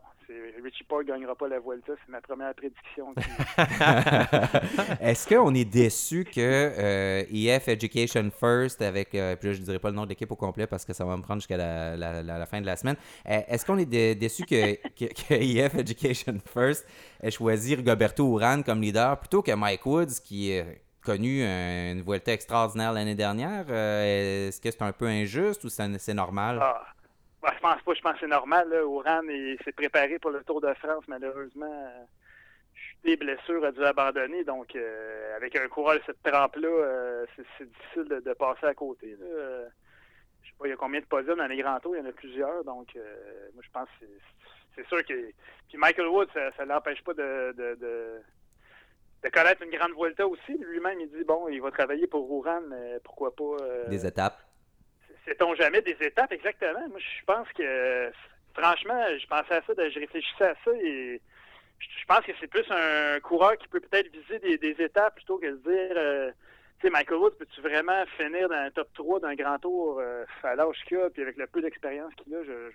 Richie 0.63 0.83
Porte 0.83 1.03
ne 1.03 1.07
gagnera 1.07 1.35
pas 1.35 1.47
la 1.47 1.59
Vuelta, 1.59 1.93
c'est 2.05 2.11
ma 2.11 2.21
première 2.21 2.53
prédiction. 2.53 3.13
Est-ce 5.01 5.27
qu'on 5.27 5.53
est 5.53 5.65
déçu 5.65 6.23
que 6.25 6.39
euh, 6.39 7.23
EF 7.31 7.67
Education 7.67 8.29
First, 8.31 8.81
avec, 8.81 9.13
euh, 9.15 9.35
puis 9.35 9.49
là, 9.49 9.53
je 9.53 9.59
ne 9.59 9.65
dirai 9.65 9.79
pas 9.79 9.89
le 9.89 9.95
nom 9.95 10.03
de 10.03 10.09
l'équipe 10.09 10.31
au 10.31 10.35
complet 10.35 10.67
parce 10.67 10.85
que 10.85 10.93
ça 10.93 11.05
va 11.05 11.17
me 11.17 11.21
prendre 11.21 11.41
jusqu'à 11.41 11.57
la, 11.57 12.45
fin 12.45 12.61
de 12.61 12.65
la 12.65 12.75
semaine, 12.75 12.95
euh, 13.29 13.41
est-ce 13.47 13.65
qu'on 13.65 13.77
est 13.77 13.85
déçu 13.85 14.45
que, 14.45 14.75
que, 14.75 15.33
EF 15.33 15.75
Education 15.75 16.37
First 16.45 16.87
ait 17.21 17.31
choisi 17.31 17.75
Rigoberto 17.75 18.25
Urán 18.37 18.63
comme 18.63 18.81
leader 18.81 19.19
plutôt 19.19 19.41
que 19.41 19.51
Mike 19.51 19.85
Woods 19.85 20.21
qui 20.23 20.57
a 20.57 20.63
connu 21.03 21.43
une 21.43 22.01
Vuelta 22.01 22.33
extraordinaire 22.33 22.93
l'année 22.93 23.15
dernière? 23.15 23.69
Est-ce 23.69 24.59
que 24.59 24.71
c'est 24.71 24.81
un 24.81 24.93
peu 24.93 25.05
injuste 25.05 25.63
ou 25.63 25.69
c'est 25.69 26.13
normal? 26.13 26.59
Ah. 26.61 26.83
Ben, 27.43 27.51
je 27.53 27.59
pense 27.59 27.81
pas, 27.81 27.93
je 27.93 28.01
pense 28.01 28.13
que 28.13 28.19
c'est 28.21 28.27
normal. 28.27 28.73
Ouran 28.85 29.19
s'est 29.65 29.73
préparé 29.73 30.17
pour 30.17 30.31
le 30.31 30.43
Tour 30.45 30.61
de 30.61 30.73
France, 30.75 31.03
malheureusement. 31.09 32.07
des 33.03 33.17
blessures, 33.17 33.65
a 33.65 33.73
dû 33.73 33.83
abandonner. 33.83 34.45
Donc, 34.45 34.73
euh, 34.75 35.35
avec 35.35 35.53
un 35.57 35.67
coureur 35.67 35.95
de 35.95 36.03
cette 36.05 36.23
trempe-là, 36.23 36.69
euh, 36.69 37.25
c'est 37.35 37.67
difficile 37.67 38.21
de, 38.23 38.33
passer 38.33 38.65
à 38.65 38.73
côté. 38.73 39.17
Là. 39.19 39.25
Euh, 39.25 39.67
je 40.41 40.47
sais 40.47 40.55
pas, 40.57 40.67
il 40.67 40.69
y 40.69 40.73
a 40.73 40.77
combien 40.77 41.01
de 41.01 41.05
podiums 41.05 41.37
dans 41.37 41.47
les 41.47 41.57
grands 41.57 41.81
tours, 41.81 41.97
il 41.97 41.99
y 41.99 42.01
en 42.01 42.09
a 42.09 42.13
plusieurs. 42.13 42.63
Donc, 42.63 42.95
moi, 42.95 43.61
je 43.61 43.69
pense 43.73 43.89
que 43.99 44.05
c'est 44.75 44.87
sûr 44.87 45.03
que. 45.03 45.31
Puis 45.67 45.77
Michael 45.77 46.07
Wood, 46.07 46.29
ça 46.33 46.63
ne 46.63 46.69
l'empêche 46.69 47.03
pas 47.03 47.13
de, 47.13 48.21
connaître 49.29 49.61
une 49.61 49.71
grande 49.71 49.93
Vuelta 49.97 50.27
aussi. 50.27 50.57
Lui-même, 50.57 50.99
il 50.99 51.09
dit 51.09 51.23
bon, 51.23 51.47
il 51.47 51.61
va 51.61 51.71
travailler 51.71 52.07
pour 52.07 52.29
Ouran, 52.29 52.61
mais 52.69 52.99
pourquoi 53.03 53.35
pas. 53.35 53.57
Des 53.87 54.05
étapes 54.05 54.37
sait-on 55.25 55.55
jamais 55.55 55.81
des 55.81 55.97
étapes 56.01 56.31
exactement? 56.31 56.87
Moi, 56.89 56.99
je 56.99 57.25
pense 57.25 57.47
que, 57.53 58.11
franchement, 58.53 59.01
je 59.17 59.27
pensais 59.27 59.55
à 59.55 59.61
ça, 59.61 59.89
je 59.89 59.99
réfléchissais 59.99 60.45
à 60.45 60.55
ça 60.63 60.71
et 60.75 61.21
je 61.79 62.05
pense 62.07 62.21
que 62.21 62.31
c'est 62.39 62.47
plus 62.47 62.65
un 62.69 63.19
coureur 63.19 63.57
qui 63.57 63.67
peut 63.67 63.81
peut-être 63.81 64.09
viser 64.11 64.57
des, 64.57 64.83
étapes 64.83 65.15
plutôt 65.15 65.37
que 65.37 65.47
de 65.47 65.57
dire, 65.57 65.97
euh, 65.97 66.31
tu 66.79 66.87
sais, 66.87 66.89
Michael 66.89 67.17
Woods, 67.17 67.35
peux-tu 67.37 67.61
vraiment 67.61 68.05
finir 68.17 68.49
dans 68.49 68.55
un 68.55 68.71
top 68.71 68.87
3 68.93 69.19
d'un 69.19 69.35
grand 69.35 69.59
tour 69.59 69.99
euh, 69.99 70.25
à 70.43 70.55
l'âge 70.55 70.81
qu'il 70.87 70.97
a, 70.97 71.09
puis 71.09 71.21
avec 71.21 71.37
le 71.37 71.47
peu 71.47 71.61
d'expérience 71.61 72.13
qu'il 72.15 72.33
a, 72.35 72.43
je, 72.43 72.71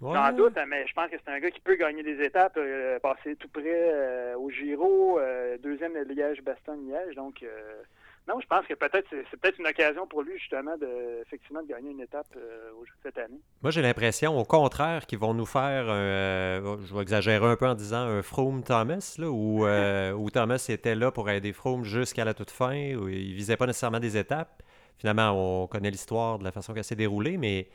J'en 0.00 0.32
doute, 0.32 0.58
mais 0.68 0.86
je 0.86 0.92
pense 0.92 1.10
que 1.10 1.16
c'est 1.16 1.32
un 1.32 1.40
gars 1.40 1.50
qui 1.50 1.60
peut 1.60 1.74
gagner 1.74 2.02
des 2.02 2.22
étapes, 2.24 2.56
euh, 2.56 2.98
passer 3.00 3.36
tout 3.36 3.48
près 3.48 4.34
au 4.34 4.50
Giro, 4.50 5.20
deuxième 5.62 5.96
Liège-Bastogne-Liège. 5.96 7.16
Donc, 7.16 7.44
non, 8.28 8.38
je 8.40 8.46
pense 8.46 8.66
que 8.66 8.74
peut-être 8.74 9.08
c'est 9.10 9.40
peut-être 9.40 9.58
une 9.58 9.66
occasion 9.66 10.06
pour 10.06 10.20
lui 10.22 10.38
justement 10.38 10.76
de 10.76 11.22
effectivement 11.22 11.62
de 11.62 11.68
gagner 11.68 11.92
une 11.92 12.00
étape 12.00 12.26
euh, 12.36 12.70
cette 13.02 13.16
année. 13.16 13.40
Moi, 13.62 13.70
j'ai 13.70 13.80
l'impression, 13.80 14.38
au 14.38 14.44
contraire, 14.44 15.06
qu'ils 15.06 15.18
vont 15.18 15.32
nous 15.32 15.46
faire, 15.46 15.86
euh, 15.88 16.76
je 16.84 16.94
vais 16.94 17.00
exagérer 17.00 17.46
un 17.46 17.56
peu 17.56 17.66
en 17.66 17.74
disant 17.74 18.00
un 18.00 18.20
Froome 18.20 18.62
Thomas, 18.62 19.14
là, 19.16 19.30
où, 19.30 19.64
euh, 19.66 20.12
où, 20.12 20.30
Thomas 20.30 20.62
était 20.68 20.94
là 20.94 21.10
pour 21.10 21.30
aider 21.30 21.54
Froome 21.54 21.84
jusqu'à 21.84 22.26
la 22.26 22.34
toute 22.34 22.50
fin, 22.50 22.94
où 22.96 23.08
il 23.08 23.32
visait 23.32 23.56
pas 23.56 23.66
nécessairement 23.66 24.00
des 24.00 24.18
étapes. 24.18 24.62
Finalement, 24.98 25.62
on 25.62 25.66
connaît 25.66 25.90
l'histoire 25.90 26.38
de 26.38 26.44
la 26.44 26.52
façon 26.52 26.74
qu'elle 26.74 26.84
s'est 26.84 26.96
déroulée, 26.96 27.38
mais 27.38 27.68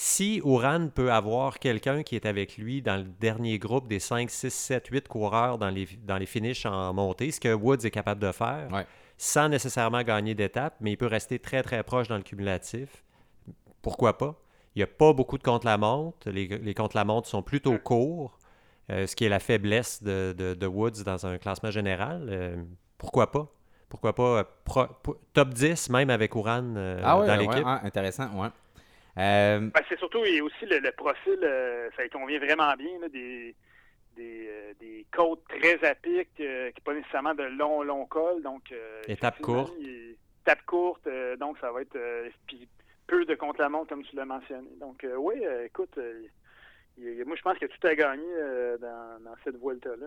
si 0.00 0.40
Ouran 0.44 0.90
peut 0.94 1.10
avoir 1.10 1.58
quelqu'un 1.58 2.04
qui 2.04 2.14
est 2.14 2.24
avec 2.24 2.56
lui 2.56 2.82
dans 2.82 2.98
le 2.98 3.02
dernier 3.02 3.58
groupe 3.58 3.88
des 3.88 3.98
5, 3.98 4.30
6, 4.30 4.48
7, 4.54 4.86
8 4.86 5.08
coureurs 5.08 5.58
dans 5.58 5.70
les, 5.70 5.88
dans 6.04 6.18
les 6.18 6.26
finishes 6.26 6.66
en 6.66 6.94
montée, 6.94 7.32
ce 7.32 7.40
que 7.40 7.52
Woods 7.52 7.84
est 7.84 7.90
capable 7.90 8.20
de 8.20 8.30
faire, 8.30 8.68
sans 9.16 9.48
nécessairement 9.48 10.02
gagner 10.02 10.36
d'étape, 10.36 10.76
mais 10.80 10.92
il 10.92 10.96
peut 10.96 11.08
rester 11.08 11.40
très 11.40 11.64
très 11.64 11.82
proche 11.82 12.06
dans 12.06 12.16
le 12.16 12.22
cumulatif, 12.22 13.02
pourquoi 13.82 14.16
pas? 14.16 14.36
Il 14.76 14.78
n'y 14.78 14.84
a 14.84 14.86
pas 14.86 15.12
beaucoup 15.12 15.36
de 15.36 15.42
contre-la-montre. 15.42 16.30
Les, 16.30 16.46
les 16.46 16.74
contre-la-montre 16.74 17.26
sont 17.26 17.42
plutôt 17.42 17.76
courts, 17.78 18.38
euh, 18.90 19.08
ce 19.08 19.16
qui 19.16 19.24
est 19.24 19.28
la 19.28 19.40
faiblesse 19.40 20.00
de, 20.04 20.32
de, 20.32 20.66
Woods 20.68 21.02
dans 21.04 21.26
un 21.26 21.38
classement 21.38 21.72
général. 21.72 22.28
Euh, 22.30 22.62
pourquoi 22.98 23.32
pas? 23.32 23.48
Pourquoi 23.88 24.14
pas 24.14 24.44
euh, 24.76 24.86
top 25.32 25.48
10 25.48 25.90
même 25.90 26.10
avec 26.10 26.36
Ouran 26.36 26.74
ah 27.02 27.26
dans 27.26 27.36
l'équipe? 27.36 27.64
Ah, 27.66 27.80
intéressant, 27.82 28.28
ouais. 28.40 28.50
Euh, 29.16 29.58
ben, 29.60 29.82
c'est 29.88 29.98
surtout 29.98 30.24
et 30.24 30.40
aussi 30.40 30.66
le, 30.66 30.90
profil, 30.92 31.38
euh, 31.42 31.88
ça 31.96 32.08
convient 32.08 32.38
vraiment 32.38 32.74
bien 32.74 33.08
des, 33.12 33.54
euh, 34.18 34.72
des, 34.78 35.06
côtes 35.12 35.42
très 35.48 35.82
à 35.84 35.94
pic, 35.94 36.28
qui 36.36 36.80
pas 36.84 36.94
nécessairement 36.94 37.34
de 37.34 37.44
long, 37.44 37.82
long 37.82 38.06
col. 38.06 38.42
Donc, 38.42 38.72
étape 39.06 39.40
courte. 39.40 39.74
Étape 40.42 40.64
courte, 40.66 41.08
donc 41.38 41.58
ça 41.60 41.72
va 41.72 41.82
être 41.82 41.98
peu 43.06 43.24
de 43.24 43.34
contre-la-montre, 43.34 43.88
comme 43.88 44.04
tu 44.04 44.16
l'as 44.16 44.24
mentionné. 44.24 44.68
Donc, 44.80 45.04
oui, 45.16 45.42
écoute, 45.64 45.98
moi, 47.26 47.36
je 47.36 47.42
pense 47.42 47.58
que 47.58 47.66
tout 47.66 47.86
a 47.86 47.94
gagné 47.94 48.24
euh, 48.26 48.78
dans, 48.78 49.34
cette 49.44 49.56
Vuelta-là. 49.60 50.06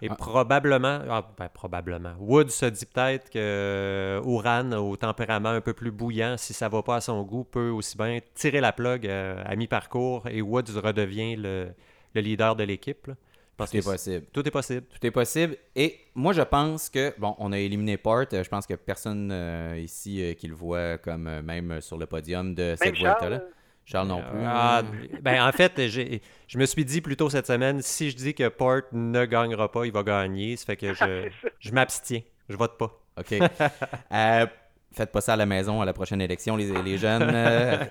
Et 0.00 0.08
probablement, 0.08 1.00
ah, 1.08 1.28
ben, 1.36 1.48
probablement, 1.48 2.14
Wood 2.20 2.50
se 2.50 2.66
dit 2.66 2.86
peut-être 2.86 3.30
que 3.30 4.20
Ouran, 4.24 4.72
au 4.72 4.96
tempérament 4.96 5.50
un 5.50 5.60
peu 5.60 5.72
plus 5.72 5.90
bouillant, 5.90 6.36
si 6.36 6.52
ça 6.54 6.68
va 6.68 6.82
pas 6.82 6.96
à 6.96 7.00
son 7.00 7.22
goût, 7.22 7.44
peut 7.44 7.70
aussi 7.70 7.96
bien 7.96 8.20
tirer 8.34 8.60
la 8.60 8.72
plug 8.72 9.06
euh, 9.06 9.42
à 9.44 9.56
mi-parcours 9.56 10.28
et 10.28 10.40
Woods 10.42 10.78
redevient 10.82 11.36
le, 11.36 11.68
leader 12.14 12.56
de 12.56 12.64
l'équipe. 12.64 13.10
Tout 13.56 13.76
est 13.76 13.82
possible. 13.82 14.26
Tout 14.32 14.46
est 14.46 14.52
possible. 14.52 14.86
Tout 14.86 15.06
est 15.06 15.10
possible. 15.10 15.56
Et 15.74 15.98
moi, 16.14 16.32
je 16.32 16.42
pense 16.42 16.88
que, 16.88 17.12
bon, 17.18 17.34
on 17.38 17.50
a 17.50 17.58
éliminé 17.58 17.96
Port. 17.96 18.26
Je 18.30 18.48
pense 18.48 18.68
que 18.68 18.74
personne 18.74 19.30
euh, 19.32 19.76
ici 19.76 20.36
qui 20.38 20.46
le 20.46 20.54
voit 20.54 20.98
comme 20.98 21.40
même 21.40 21.80
sur 21.80 21.98
le 21.98 22.06
podium 22.06 22.54
de 22.54 22.76
cette 22.76 22.96
Vuelta-là. 22.96 23.42
Charles 23.90 24.08
non 24.08 24.20
plus. 24.22 24.40
Ah, 24.44 24.82
ben, 25.22 25.42
en 25.42 25.52
fait, 25.52 25.72
je 25.88 26.58
me 26.58 26.66
suis 26.66 26.84
dit 26.84 27.00
plutôt 27.00 27.30
cette 27.30 27.46
semaine, 27.46 27.80
si 27.80 28.10
je 28.10 28.16
dis 28.16 28.34
que 28.34 28.48
Port 28.48 28.82
ne 28.92 29.24
gagnera 29.24 29.72
pas, 29.72 29.86
il 29.86 29.92
va 29.92 30.02
gagner. 30.02 30.56
Ça 30.56 30.66
fait 30.66 30.76
que 30.76 30.92
je, 30.92 31.30
je 31.58 31.72
m'abstiens. 31.72 32.20
Je 32.50 32.56
vote 32.56 32.76
pas. 32.76 33.00
OK. 33.18 33.32
euh, 34.12 34.46
faites 34.92 35.10
pas 35.10 35.20
ça 35.22 35.32
à 35.32 35.36
la 35.36 35.46
maison 35.46 35.80
à 35.80 35.86
la 35.86 35.94
prochaine 35.94 36.20
élection, 36.20 36.54
les, 36.56 36.82
les 36.82 36.98
jeunes. 36.98 37.22
Euh, 37.34 37.84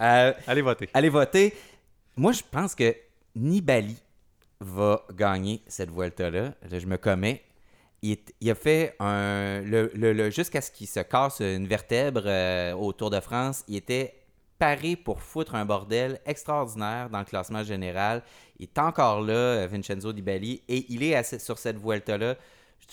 euh, 0.00 0.32
allez 0.46 0.62
voter. 0.62 0.88
Allez 0.94 1.08
voter. 1.08 1.54
Moi, 2.16 2.32
je 2.32 2.42
pense 2.50 2.74
que 2.74 2.94
Nibali 3.36 3.96
va 4.60 5.04
gagner 5.12 5.62
cette 5.68 5.90
Vuelta-là. 5.90 6.54
Je 6.70 6.86
me 6.86 6.96
commets. 6.96 7.42
Il, 8.02 8.18
a 8.50 8.54
fait 8.54 8.96
un. 8.98 9.60
Le, 9.62 9.90
le, 9.94 10.30
Jusqu'à 10.30 10.60
ce 10.60 10.70
qu'il 10.70 10.86
se 10.86 11.00
casse 11.00 11.40
une 11.40 11.66
vertèbre 11.66 12.22
euh, 12.26 12.72
au 12.74 12.92
Tour 12.92 13.10
de 13.10 13.20
France, 13.20 13.64
il 13.68 13.76
était 13.76 14.14
paré 14.58 14.96
pour 14.96 15.20
foutre 15.20 15.54
un 15.54 15.64
bordel 15.64 16.20
extraordinaire 16.26 17.10
dans 17.10 17.18
le 17.18 17.24
classement 17.24 17.62
général. 17.62 18.22
Il 18.58 18.64
est 18.64 18.78
encore 18.78 19.20
là, 19.20 19.66
Vincenzo 19.66 20.12
Di 20.12 20.22
Bali, 20.22 20.62
et 20.68 20.86
il 20.88 21.02
est 21.02 21.38
sur 21.38 21.58
cette 21.58 21.78
Vuelta-là. 21.78 22.36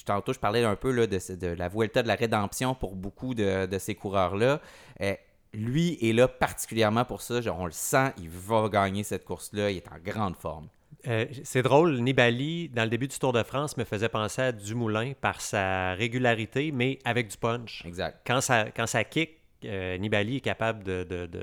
Tantôt, 0.06 0.34
je 0.34 0.40
parlais 0.40 0.64
un 0.64 0.76
peu 0.76 0.92
là, 0.92 1.06
de, 1.06 1.48
la 1.48 1.68
Vuelta 1.68 2.02
de 2.02 2.08
la 2.08 2.16
rédemption 2.16 2.74
pour 2.76 2.96
beaucoup 2.96 3.34
de, 3.34 3.68
ces 3.78 3.96
coureurs-là. 3.96 4.62
Euh, 5.02 5.16
lui 5.54 5.98
est 6.02 6.14
là 6.14 6.28
particulièrement 6.28 7.04
pour 7.04 7.22
ça. 7.22 7.40
on 7.52 7.66
le 7.66 7.72
sent, 7.72 8.14
il 8.18 8.30
va 8.30 8.70
gagner 8.70 9.04
cette 9.04 9.26
course-là. 9.26 9.70
Il 9.70 9.78
est 9.78 9.88
en 9.92 10.00
grande 10.04 10.38
forme. 10.38 10.68
Euh, 11.08 11.26
c'est 11.44 11.64
drôle, 11.64 12.00
Nibali, 12.00 12.70
dans 12.70 12.84
le 12.84 12.90
début 12.90 13.08
du 13.08 13.18
Tour 13.18 13.34
de 13.34 13.44
France, 13.44 13.76
me 13.78 13.84
faisait 13.84 14.10
penser 14.10 14.42
à 14.42 14.52
Dumoulin 14.52 15.14
par 15.20 15.42
sa 15.42 15.94
régularité, 15.94 16.72
mais 16.72 17.00
avec 17.06 17.28
du 17.28 17.38
punch. 17.38 17.84
Exact. 17.86 18.22
Quand 18.26 18.42
ça, 18.42 18.66
quand 18.76 18.88
ça 18.88 19.04
kick, 19.04 19.41
euh, 19.66 19.98
Nibali 19.98 20.38
est 20.38 20.42
capable 20.42 20.84
de, 20.84 21.04
de, 21.04 21.26
de, 21.26 21.42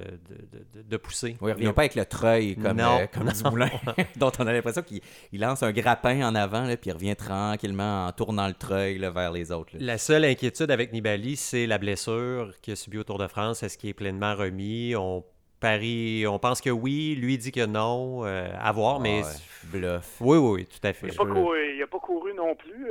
de 0.82 0.96
pousser. 0.96 1.36
Oui, 1.40 1.50
il 1.50 1.54
revient 1.54 1.72
pas 1.72 1.82
avec 1.82 1.94
le 1.94 2.04
treuil 2.04 2.56
comme, 2.56 2.80
euh, 2.80 3.06
comme 3.12 3.28
Dumoulin, 3.30 3.70
dont 4.16 4.32
on 4.38 4.46
a 4.46 4.52
l'impression 4.52 4.82
qu'il 4.82 5.00
lance 5.40 5.62
un 5.62 5.72
grappin 5.72 6.26
en 6.26 6.34
avant, 6.34 6.64
là, 6.64 6.76
puis 6.76 6.90
il 6.90 6.92
revient 6.92 7.16
tranquillement 7.16 8.06
en 8.06 8.12
tournant 8.12 8.48
le 8.48 8.54
treuil 8.54 8.98
vers 8.98 9.32
les 9.32 9.52
autres. 9.52 9.72
La 9.78 9.98
seule 9.98 10.24
inquiétude 10.24 10.70
avec 10.70 10.92
Nibali, 10.92 11.36
c'est 11.36 11.66
la 11.66 11.78
blessure 11.78 12.52
qu'il 12.62 12.72
a 12.72 12.76
subie 12.76 12.98
au 12.98 13.04
Tour 13.04 13.18
de 13.18 13.26
France. 13.26 13.62
Est-ce 13.62 13.78
qu'il 13.78 13.90
est 13.90 13.94
pleinement 13.94 14.34
remis? 14.34 14.94
On 14.96 15.24
parie, 15.60 16.26
on 16.26 16.38
pense 16.38 16.60
que 16.60 16.70
oui, 16.70 17.16
lui 17.20 17.38
dit 17.38 17.52
que 17.52 17.66
non, 17.66 18.24
euh, 18.24 18.48
à 18.60 18.72
voir, 18.72 19.00
mais... 19.00 19.22
Bluff. 19.64 20.16
Oui, 20.20 20.38
oui, 20.38 20.66
tout 20.66 20.86
à 20.86 20.92
fait. 20.92 21.08
Il 21.08 21.10
n'a 21.10 21.16
pas, 21.16 21.26
couru, 21.26 21.86
pas 21.90 21.98
couru 21.98 22.32
non 22.34 22.54
plus. 22.54 22.86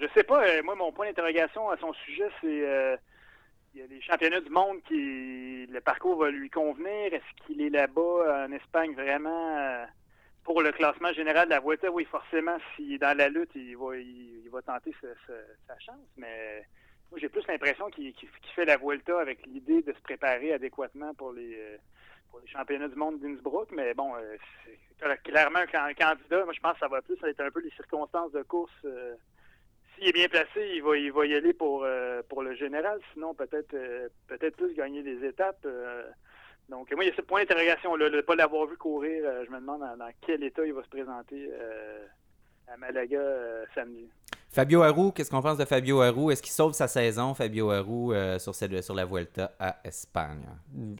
je 0.00 0.06
sais 0.14 0.24
pas, 0.24 0.42
moi, 0.62 0.74
mon 0.74 0.92
point 0.92 1.06
d'interrogation 1.06 1.70
à 1.70 1.76
son 1.78 1.92
sujet, 2.04 2.28
c'est 2.42 2.98
y 3.78 3.82
a 3.82 3.86
les 3.86 4.00
championnats 4.00 4.40
du 4.40 4.50
monde 4.50 4.82
qui 4.88 5.66
le 5.66 5.80
parcours 5.80 6.16
va 6.16 6.30
lui 6.30 6.50
convenir. 6.50 7.14
Est-ce 7.14 7.46
qu'il 7.46 7.60
est 7.62 7.70
là-bas 7.70 8.46
en 8.46 8.52
Espagne 8.52 8.92
vraiment 8.94 9.56
euh, 9.56 9.84
pour 10.42 10.62
le 10.62 10.72
classement 10.72 11.12
général 11.12 11.46
de 11.46 11.50
la 11.50 11.60
Vuelta? 11.60 11.90
Oui, 11.90 12.04
forcément, 12.04 12.56
s'il 12.74 12.94
est 12.94 12.98
dans 12.98 13.16
la 13.16 13.28
lutte, 13.28 13.50
il 13.54 13.76
va, 13.76 13.96
il, 13.96 14.48
va 14.50 14.62
tenter 14.62 14.92
sa 15.66 15.78
chance. 15.78 16.08
Mais 16.16 16.64
moi, 17.10 17.20
j'ai 17.20 17.28
plus 17.28 17.46
l'impression 17.46 17.88
qu'il 17.90 18.14
fait 18.54 18.64
la 18.64 18.76
Vuelta 18.78 19.20
avec 19.20 19.46
l'idée 19.46 19.82
de 19.82 19.92
se 19.92 20.00
préparer 20.00 20.52
adéquatement 20.52 21.14
pour 21.14 21.32
les, 21.32 21.54
euh, 21.54 21.76
pour 22.30 22.40
les 22.40 22.48
championnats 22.48 22.88
du 22.88 22.96
monde 22.96 23.20
d'Innsbruck. 23.20 23.70
Mais 23.70 23.94
bon, 23.94 24.12
euh, 24.16 24.36
c'est 24.98 25.22
clairement 25.22 25.60
un 25.60 25.94
candidat. 25.94 26.44
Moi, 26.44 26.52
je 26.52 26.60
pense 26.60 26.74
que 26.74 26.80
ça 26.80 26.88
va 26.88 27.00
plus 27.02 27.18
être 27.22 27.40
un 27.40 27.50
peu 27.50 27.60
les 27.60 27.70
circonstances 27.70 28.32
de 28.32 28.42
course 28.42 28.84
s'il 29.98 30.08
est 30.08 30.12
bien 30.12 30.28
placé, 30.28 30.70
il 30.74 30.82
va, 30.82 30.96
il 30.96 31.12
va 31.12 31.26
y 31.26 31.34
aller 31.34 31.52
pour, 31.52 31.86
pour 32.28 32.42
le 32.42 32.54
général. 32.54 33.00
Sinon, 33.12 33.34
peut-être 33.34 33.74
peut-être 34.26 34.56
plus 34.56 34.74
gagner 34.74 35.02
des 35.02 35.26
étapes. 35.26 35.66
donc, 36.68 36.90
moi, 36.92 37.04
il 37.04 37.08
y 37.08 37.10
a 37.10 37.16
ce 37.16 37.22
point 37.22 37.40
d'interrogation. 37.40 37.96
là, 37.96 38.10
ne 38.10 38.20
pas 38.20 38.34
l'avoir 38.34 38.66
vu 38.66 38.76
courir, 38.76 39.24
je 39.46 39.50
me 39.50 39.60
demande 39.60 39.80
dans, 39.80 40.10
quel 40.26 40.42
état 40.44 40.64
il 40.64 40.72
va 40.72 40.82
se 40.82 40.88
présenter 40.88 41.50
à 42.68 42.76
Malaga 42.76 43.20
samedi. 43.74 44.08
Fabio 44.50 44.82
Harou, 44.82 45.12
qu'est-ce 45.12 45.30
qu'on 45.30 45.42
pense 45.42 45.58
de 45.58 45.64
Fabio 45.64 46.00
Harou? 46.00 46.30
Est-ce 46.30 46.42
qu'il 46.42 46.52
sauve 46.52 46.72
sa 46.72 46.88
saison, 46.88 47.34
Fabio 47.34 47.70
Harou, 47.70 48.12
sur, 48.38 48.54
sur 48.54 48.94
la 48.94 49.04
Vuelta 49.04 49.52
à 49.58 49.76
Espagne? 49.84 50.46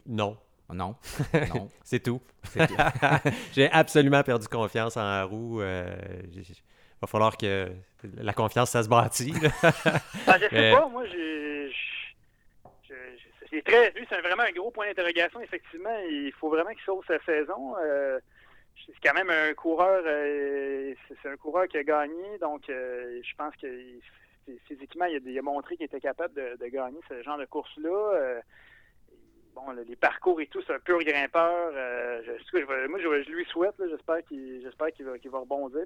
Non. 0.05 0.37
Non? 0.73 0.95
non. 1.53 1.69
C'est 1.83 2.01
tout. 2.01 2.21
J'ai 3.53 3.71
absolument 3.71 4.21
perdu 4.23 4.47
confiance 4.47 4.97
en 4.97 5.01
Harou. 5.01 5.61
Euh, 5.61 5.95
va 7.01 7.07
falloir 7.07 7.37
que 7.37 7.71
la 8.17 8.33
confiance, 8.33 8.71
ça 8.71 8.83
se 8.83 8.89
bâtit. 8.89 9.33
Ah, 10.27 10.37
je 10.37 10.47
sais 10.47 10.71
pas, 10.71 10.87
moi, 10.87 11.05
j'ai. 11.05 11.71
C'est 13.49 13.63
très. 13.63 13.91
Lui, 13.91 14.05
c'est 14.09 14.21
vraiment 14.21 14.43
un 14.43 14.51
gros 14.51 14.69
point 14.69 14.87
d'interrogation, 14.87 15.41
effectivement. 15.41 15.97
Il 16.09 16.31
faut 16.33 16.49
vraiment 16.49 16.69
qu'il 16.69 16.83
sauve 16.85 17.03
sa 17.07 17.19
saison. 17.23 17.75
Euh, 17.81 18.19
c'est 18.85 18.93
quand 19.03 19.15
même 19.15 19.29
un 19.29 19.53
coureur. 19.53 20.03
Euh, 20.05 20.93
c'est 21.21 21.29
un 21.29 21.37
coureur 21.37 21.67
qui 21.67 21.77
a 21.77 21.83
gagné, 21.83 22.37
donc 22.39 22.63
je 22.67 23.35
pense 23.37 23.55
que 23.55 23.67
physiquement, 24.67 25.05
il 25.05 25.37
a, 25.37 25.41
montré 25.41 25.77
qu'il 25.77 25.85
était 25.85 25.99
capable 25.99 26.33
de, 26.35 26.57
de, 26.59 26.69
gagner 26.69 26.99
ce 27.07 27.21
genre 27.23 27.37
de 27.37 27.45
course-là 27.45 28.41
les 29.87 29.95
parcours 29.95 30.39
et 30.41 30.47
tout, 30.47 30.61
c'est 30.65 30.73
un 30.73 30.79
pur 30.79 30.99
grimpeur. 30.99 31.71
Euh, 31.73 32.21
je, 32.25 32.87
moi, 32.87 32.99
je, 32.99 33.31
lui 33.31 33.45
souhaite. 33.45 33.75
J'espère 33.89 34.23
qu'il 34.23 34.63
va, 34.63 35.15
va, 35.31 35.39
rebondir. 35.39 35.85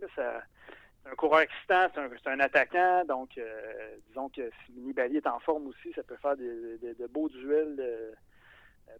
Un 1.11 1.15
coureur 1.15 1.41
excitant, 1.41 1.87
c'est 1.93 2.29
un, 2.29 2.39
attaquant. 2.39 3.03
Donc, 3.07 3.37
euh, 3.37 3.97
disons 4.07 4.29
que 4.29 4.49
si 4.65 4.73
Nibali 4.79 5.17
est 5.17 5.27
en 5.27 5.39
forme 5.39 5.67
aussi, 5.67 5.91
ça 5.93 6.03
peut 6.03 6.15
faire 6.21 6.37
de 6.37 7.07
beaux 7.07 7.29
duels 7.29 7.75
euh, 7.79 8.11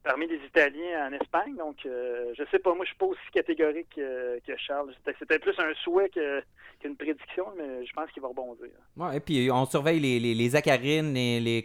parmi 0.04 0.28
les 0.28 0.40
Italiens 0.46 1.08
en 1.08 1.14
Espagne. 1.14 1.56
Donc, 1.56 1.78
je 1.84 2.44
sais 2.52 2.60
pas. 2.60 2.74
Moi, 2.74 2.84
je 2.84 2.90
suis 2.90 2.98
pas 2.98 3.06
aussi 3.06 3.32
catégorique 3.32 3.90
que, 3.96 4.58
Charles. 4.58 4.94
C'était 5.18 5.40
plus 5.40 5.58
un 5.60 5.74
souhait 5.76 6.10
qu'une 6.10 6.96
prédiction, 6.98 7.46
mais 7.58 7.86
je 7.86 7.94
pense 7.94 8.12
qu'il 8.12 8.22
va 8.22 8.28
rebondir. 8.28 8.70
Ouais, 8.98 9.18
et 9.18 9.20
puis, 9.20 9.50
on 9.52 9.66
surveille 9.66 10.00
les, 10.00 10.20
les, 10.20 10.36
les 10.36 10.56
Acarines, 10.56 11.14
les, 11.14 11.64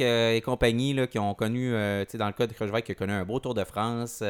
et 0.00 0.40
compagnie 0.40 0.94
là, 0.94 1.06
qui 1.06 1.18
ont 1.18 1.34
connu, 1.34 1.72
dans 1.72 2.26
le 2.26 2.32
cas 2.32 2.46
de 2.46 2.52
Krochweik, 2.54 2.86
qui 2.86 2.92
a 2.92 2.94
connu 2.94 3.12
un 3.12 3.24
beau 3.24 3.38
Tour 3.38 3.54
de 3.54 3.64
France. 3.64 4.22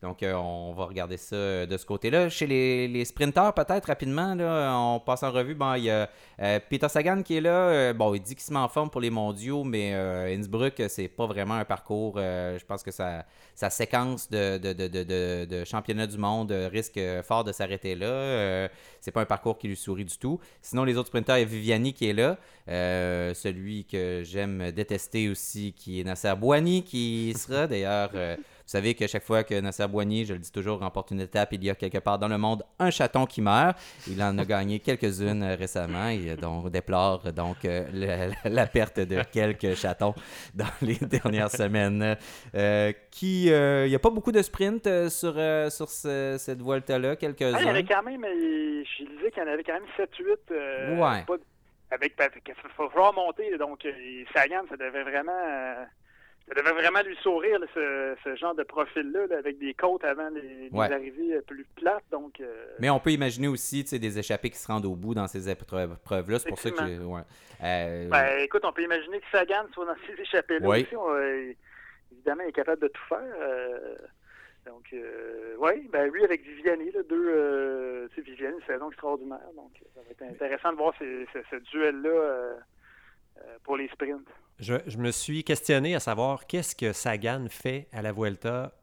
Donc, 0.00 0.22
euh, 0.22 0.32
on 0.34 0.74
va 0.74 0.84
regarder 0.84 1.16
ça 1.16 1.34
euh, 1.34 1.66
de 1.66 1.76
ce 1.76 1.84
côté-là. 1.84 2.28
Chez 2.28 2.46
les, 2.46 3.04
sprinteurs, 3.04 3.52
peut-être 3.52 3.86
rapidement, 3.86 4.34
là, 4.36 4.72
on 4.78 5.00
passe 5.00 5.24
en 5.24 5.32
revue. 5.32 5.56
Bon, 5.56 5.74
il 5.74 5.84
y 5.84 5.90
a 5.90 6.08
euh, 6.40 6.60
Peter 6.70 6.88
Sagan 6.88 7.22
qui 7.22 7.38
est 7.38 7.40
là. 7.40 7.92
bon, 7.94 8.14
il 8.14 8.20
dit 8.20 8.36
qu'il 8.36 8.44
se 8.44 8.52
met 8.52 8.60
en 8.60 8.68
forme 8.68 8.90
pour 8.90 9.00
les 9.00 9.10
mondiaux, 9.10 9.64
mais 9.64 9.94
Innsbruck, 9.94 10.82
c'est 10.88 11.08
pas 11.08 11.26
vraiment 11.26 11.54
un 11.54 11.64
parcours. 11.64 12.16
je 12.18 12.64
pense 12.64 12.82
que 12.82 12.92
sa, 12.92 13.24
séquence 13.70 14.30
de, 14.30 15.64
championnat 15.64 16.06
du 16.06 16.18
monde 16.18 16.52
risque 16.52 17.00
fort 17.24 17.42
de 17.42 17.52
s'arrêter 17.52 17.94
là. 17.94 18.68
c'est 19.00 19.10
pas 19.10 19.22
un 19.22 19.26
parcours 19.26 19.58
qui 19.58 19.68
lui 19.68 19.76
sourit 19.76 20.04
du 20.04 20.16
tout. 20.16 20.38
Sinon, 20.62 20.84
les 20.84 20.96
autres 20.96 21.08
sprinteurs, 21.08 21.38
il 21.38 21.40
y 21.40 21.44
a 21.44 21.46
Viviani 21.46 21.92
qui 21.92 22.08
est 22.08 22.12
là. 22.12 22.36
celui 23.34 23.84
que 23.84 24.22
j'aime 24.24 24.70
détester 24.70 25.28
aussi, 25.28 25.72
qui 25.72 26.00
est 26.00 26.04
Nasser 26.04 26.34
Bouani, 26.36 26.84
qui 26.84 27.34
sera 27.36 27.66
d'ailleurs. 27.66 28.10
Vous 28.68 28.72
savez 28.72 28.92
qu'à 28.92 29.06
chaque 29.06 29.22
fois 29.22 29.44
que 29.44 29.58
Nasser 29.58 29.88
Boigny, 29.88 30.26
je 30.26 30.34
le 30.34 30.40
dis 30.40 30.52
toujours, 30.52 30.80
remporte 30.80 31.10
une 31.10 31.22
étape, 31.22 31.54
il 31.54 31.64
y 31.64 31.70
a 31.70 31.74
quelque 31.74 31.96
part 32.00 32.18
dans 32.18 32.28
le 32.28 32.36
monde 32.36 32.64
un 32.78 32.90
chaton 32.90 33.24
qui 33.24 33.40
meurt. 33.40 33.78
Il 34.06 34.22
en 34.22 34.36
a 34.36 34.44
gagné 34.44 34.78
quelques-unes 34.78 35.42
euh, 35.42 35.54
récemment 35.54 36.08
et 36.08 36.36
donc 36.36 36.68
déplore 36.68 37.32
donc 37.32 37.64
euh, 37.64 38.30
la, 38.44 38.66
perte 38.66 39.00
de 39.00 39.22
quelques 39.32 39.74
chatons 39.74 40.14
dans 40.54 40.66
les 40.82 40.96
dernières 41.00 41.50
semaines. 41.50 42.14
Euh, 42.54 42.92
qui, 43.10 43.46
il 43.46 43.88
n'y 43.88 43.94
a 43.94 43.98
pas 43.98 44.10
beaucoup 44.10 44.32
de 44.32 44.42
sprint 44.42 45.08
sur, 45.08 45.32
sur 45.72 45.88
cette 45.88 46.60
Vuelta-là, 46.60 47.16
quelques-uns. 47.16 47.54
Ah, 47.54 47.62
il 47.62 47.66
y 47.68 47.70
avait 47.70 47.84
quand 47.84 48.02
même, 48.02 48.22
je 48.22 49.02
disais 49.02 49.30
qu'il 49.30 49.42
y 49.42 49.46
en 49.46 49.50
avait 49.50 49.64
quand 49.64 49.80
même 49.80 49.88
7-8. 49.96 51.00
ouais. 51.00 51.24
avec, 51.90 52.12
il 52.46 52.54
faut 52.76 53.12
monter, 53.14 53.56
donc 53.56 53.88
Sagan, 54.34 54.64
ça 54.68 54.76
devait 54.76 55.04
vraiment 55.04 55.86
ça 56.48 56.54
devait 56.54 56.72
vraiment 56.72 57.02
lui 57.02 57.16
sourire, 57.16 57.60
ce, 57.74 58.36
genre 58.36 58.54
de 58.54 58.62
profil-là, 58.62 59.26
avec 59.36 59.58
des 59.58 59.74
côtes 59.74 60.04
avant 60.04 60.30
les, 60.30 60.70
arrivées 60.72 61.40
plus 61.42 61.66
plates. 61.76 62.04
Donc, 62.10 62.40
euh, 62.40 62.66
Mais 62.78 62.88
on 62.88 63.00
peut 63.00 63.10
imaginer 63.10 63.48
aussi 63.48 63.84
des 63.84 64.18
échappées 64.18 64.50
qui 64.50 64.56
se 64.56 64.66
rendent 64.66 64.86
au 64.86 64.96
bout 64.96 65.14
dans 65.14 65.26
ces 65.26 65.48
épreuves-là. 65.48 66.38
C'est 66.38 66.48
pour 66.48 66.58
ça 66.58 66.70
que. 66.70 67.04
Ouais. 67.04 67.20
Euh, 67.62 68.08
ben, 68.08 68.38
écoute, 68.38 68.62
on 68.64 68.72
peut 68.72 68.82
imaginer 68.82 69.20
que 69.20 69.26
Sagan 69.30 69.66
soit 69.72 69.84
dans 69.84 69.96
ces 70.06 70.20
échappées-là 70.22 70.68
aussi. 70.68 70.86
Euh, 70.94 71.52
évidemment, 72.12 72.42
il 72.44 72.48
est 72.48 72.52
capable 72.52 72.82
de 72.82 72.88
tout 72.88 73.04
faire. 73.08 73.98
donc, 74.64 74.94
oui, 75.58 75.88
ben, 75.92 76.10
lui 76.10 76.24
avec 76.24 76.42
Viviani, 76.42 76.90
là, 76.92 77.02
deux. 77.02 78.08
c'est 78.14 78.22
Viviani, 78.22 78.56
une 78.56 78.66
saison 78.66 78.88
extraordinaire. 78.88 79.50
Donc, 79.54 79.72
ça 79.94 80.00
va 80.00 80.10
être 80.10 80.22
intéressant 80.22 80.72
de 80.72 80.78
voir 80.78 80.94
ce 80.98 81.56
duel-là 81.56 82.54
pour 83.64 83.76
les 83.76 83.88
sprints. 83.88 84.28
Je, 84.58 84.96
me 84.96 85.10
suis 85.10 85.44
questionné 85.44 85.94
à 85.94 86.00
savoir 86.00 86.46
qu'est-ce 86.46 86.74
que 86.74 86.92
Sagan 86.92 87.46
fait 87.48 87.88
à 87.92 88.02
la 88.02 88.12
Vuelta 88.12 88.74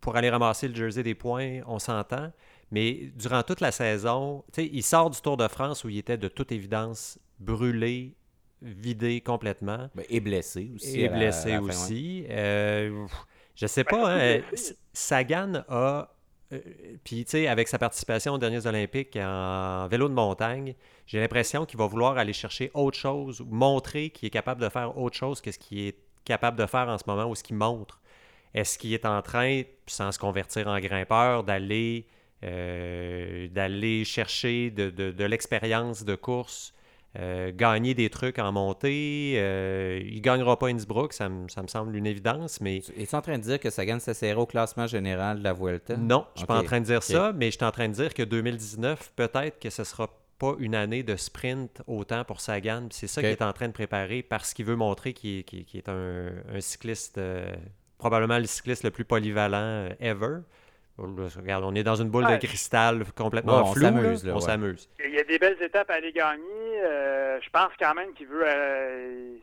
pour 0.00 0.16
aller 0.16 0.30
ramasser 0.30 0.68
le 0.68 0.74
jersey 0.74 1.02
des 1.02 1.14
points, 1.14 1.60
on 1.66 1.78
s'entend. 1.78 2.32
Mais 2.70 3.10
durant 3.16 3.42
toute 3.42 3.60
la 3.60 3.72
saison, 3.72 4.44
il 4.56 4.82
sort 4.82 5.10
du 5.10 5.20
Tour 5.20 5.36
de 5.36 5.48
France 5.48 5.84
où 5.84 5.88
il 5.88 5.98
était 5.98 6.18
de 6.18 6.28
toute 6.28 6.52
évidence 6.52 7.18
brûlé, 7.38 8.16
vidé 8.60 9.20
complètement. 9.20 9.88
Ben, 9.94 10.04
et 10.08 10.20
blessé 10.20 10.70
aussi. 10.74 11.00
Et 11.00 11.08
blessé 11.08 11.58
aussi. 11.58 12.26
Euh, 12.28 13.06
je 13.54 13.66
sais 13.66 13.84
pas, 13.84 14.14
hein, 14.14 14.40
Sagan 14.92 15.64
a 15.68 15.74
euh, 15.74 16.04
puis, 17.04 17.24
tu 17.24 17.30
sais, 17.32 17.46
avec 17.46 17.68
sa 17.68 17.78
participation 17.78 18.34
aux 18.34 18.38
derniers 18.38 18.66
Olympiques 18.66 19.16
en 19.16 19.86
vélo 19.88 20.08
de 20.08 20.14
montagne, 20.14 20.74
j'ai 21.06 21.20
l'impression 21.20 21.66
qu'il 21.66 21.78
va 21.78 21.86
vouloir 21.86 22.16
aller 22.16 22.32
chercher 22.32 22.70
autre 22.74 22.96
chose, 22.96 23.44
montrer 23.46 24.10
qu'il 24.10 24.26
est 24.26 24.30
capable 24.30 24.62
de 24.62 24.68
faire 24.68 24.96
autre 24.96 25.16
chose 25.16 25.40
que 25.40 25.52
ce 25.52 25.58
qu'il 25.58 25.80
est 25.80 25.98
capable 26.24 26.58
de 26.58 26.66
faire 26.66 26.88
en 26.88 26.96
ce 26.96 27.04
moment 27.06 27.28
ou 27.28 27.34
ce 27.34 27.42
qu'il 27.42 27.56
montre. 27.56 28.00
Est-ce 28.54 28.78
qu'il 28.78 28.94
est 28.94 29.04
en 29.04 29.20
train, 29.20 29.62
sans 29.86 30.10
se 30.10 30.18
convertir 30.18 30.68
en 30.68 30.78
grimpeur, 30.80 31.44
d'aller 31.44 32.06
euh, 32.44 34.04
chercher 34.04 34.70
de 34.70 35.24
l'expérience 35.24 36.04
de 36.04 36.14
course 36.14 36.72
euh, 37.18 37.50
gagner 37.54 37.94
des 37.94 38.10
trucs 38.10 38.38
en 38.38 38.52
montée. 38.52 39.34
Euh, 39.36 40.00
il 40.04 40.16
ne 40.16 40.20
gagnera 40.20 40.56
pas 40.58 40.68
Innsbruck, 40.68 41.12
ça, 41.12 41.28
me, 41.28 41.48
semble 41.48 41.96
une 41.96 42.06
évidence. 42.06 42.60
Mais... 42.60 42.78
Es-tu 42.96 43.14
en 43.14 43.20
train 43.20 43.38
de 43.38 43.42
dire 43.42 43.58
que 43.58 43.70
Sagan 43.70 43.98
s'essaiera 43.98 44.40
au 44.40 44.46
classement 44.46 44.86
général 44.86 45.38
de 45.38 45.44
la 45.44 45.52
Vuelta? 45.52 45.96
Non, 45.96 46.26
je 46.30 46.34
ne 46.34 46.38
suis 46.38 46.46
pas 46.46 46.58
en 46.60 46.62
train 46.62 46.80
de 46.80 46.84
dire 46.84 47.02
ça, 47.02 47.32
mais 47.34 47.50
je 47.50 47.56
suis 47.56 47.64
en 47.64 47.72
train 47.72 47.88
de 47.88 47.94
dire 47.94 48.14
que 48.14 48.22
2019, 48.22 49.12
peut-être 49.16 49.58
que 49.58 49.70
ce 49.70 49.82
ne 49.82 49.86
sera 49.86 50.08
pas 50.38 50.54
une 50.60 50.76
année 50.76 51.02
de 51.02 51.16
sprint 51.16 51.82
autant 51.88 52.24
pour 52.24 52.40
Sagan. 52.40 52.86
C'est 52.90 53.08
ça 53.08 53.20
qu'il 53.20 53.30
est 53.30 53.42
en 53.42 53.52
train 53.52 53.66
de 53.66 53.72
préparer 53.72 54.22
parce 54.22 54.54
qu'il 54.54 54.66
veut 54.66 54.76
montrer 54.76 55.12
qu'il 55.12 55.44
est, 55.74 55.88
un, 55.88 56.30
cycliste, 56.60 57.18
euh, 57.18 57.52
probablement 57.98 58.38
le 58.38 58.46
cycliste 58.46 58.84
le 58.84 58.92
plus 58.92 59.04
polyvalent 59.04 59.88
ever. 59.98 60.38
Regarde, 60.98 61.62
on 61.64 61.74
est 61.76 61.84
dans 61.84 61.94
une 61.94 62.10
boule 62.10 62.26
de 62.26 62.36
cristal 62.36 63.04
complètement 63.16 63.64
floue. 63.66 63.86
On 63.86 64.40
s'amuse. 64.40 64.90
Il 65.04 65.14
y 65.14 65.18
a 65.18 65.24
des 65.24 65.38
belles 65.38 65.60
étapes 65.62 65.90
à 65.90 65.94
aller 65.94 66.12
gagner. 66.12 66.82
Euh, 66.82 67.40
je 67.40 67.50
pense 67.50 67.70
quand 67.78 67.94
même 67.94 68.12
qu'il 68.14 68.26
veut, 68.26 68.42
euh, 68.44 69.36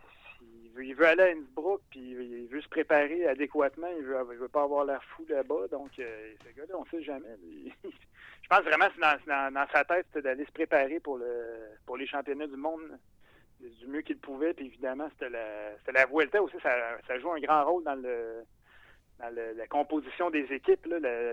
il 0.81 0.95
veut, 0.95 1.07
aller 1.07 1.23
à 1.23 1.27
Innsbruck, 1.27 1.81
puis 1.89 2.01
il 2.01 2.47
veut 2.51 2.61
se 2.61 2.67
préparer 2.67 3.25
adéquatement. 3.27 3.87
Il 3.97 4.03
veut, 4.03 4.21
veut 4.37 4.49
pas 4.49 4.63
avoir 4.63 4.83
l'air 4.83 5.01
fou 5.15 5.25
là-bas. 5.29 5.67
Donc, 5.71 5.91
euh, 5.99 6.33
ce 6.43 6.57
gars-là, 6.57 6.75
on 6.77 6.83
ne 6.83 6.89
sait 6.89 7.03
jamais. 7.05 7.29
je 7.83 8.47
pense 8.49 8.61
vraiment 8.61 8.87
que 8.87 8.93
c'est 8.95 9.29
dans, 9.29 9.67
sa 9.71 9.85
tête 9.85 10.07
d'aller 10.17 10.45
se 10.45 10.51
préparer 10.51 10.99
pour, 10.99 11.17
le, 11.17 11.25
pour 11.85 11.95
les 11.95 12.07
championnats 12.07 12.47
du 12.47 12.57
monde 12.57 12.99
du 13.61 13.87
mieux 13.87 14.01
qu'il 14.01 14.17
pouvait. 14.17 14.53
Puis 14.53 14.65
évidemment, 14.65 15.07
c'était 15.13 15.29
la, 15.29 15.93
la 15.93 16.05
Vuelta 16.05 16.43
aussi. 16.43 16.57
Ça, 16.61 16.75
ça 17.07 17.17
joue 17.17 17.31
un 17.31 17.39
grand 17.39 17.63
rôle 17.63 17.83
dans 17.85 17.95
le 17.95 18.43
dans 19.19 19.33
la 19.33 19.67
composition 19.67 20.29
des 20.29 20.45
équipes, 20.51 20.85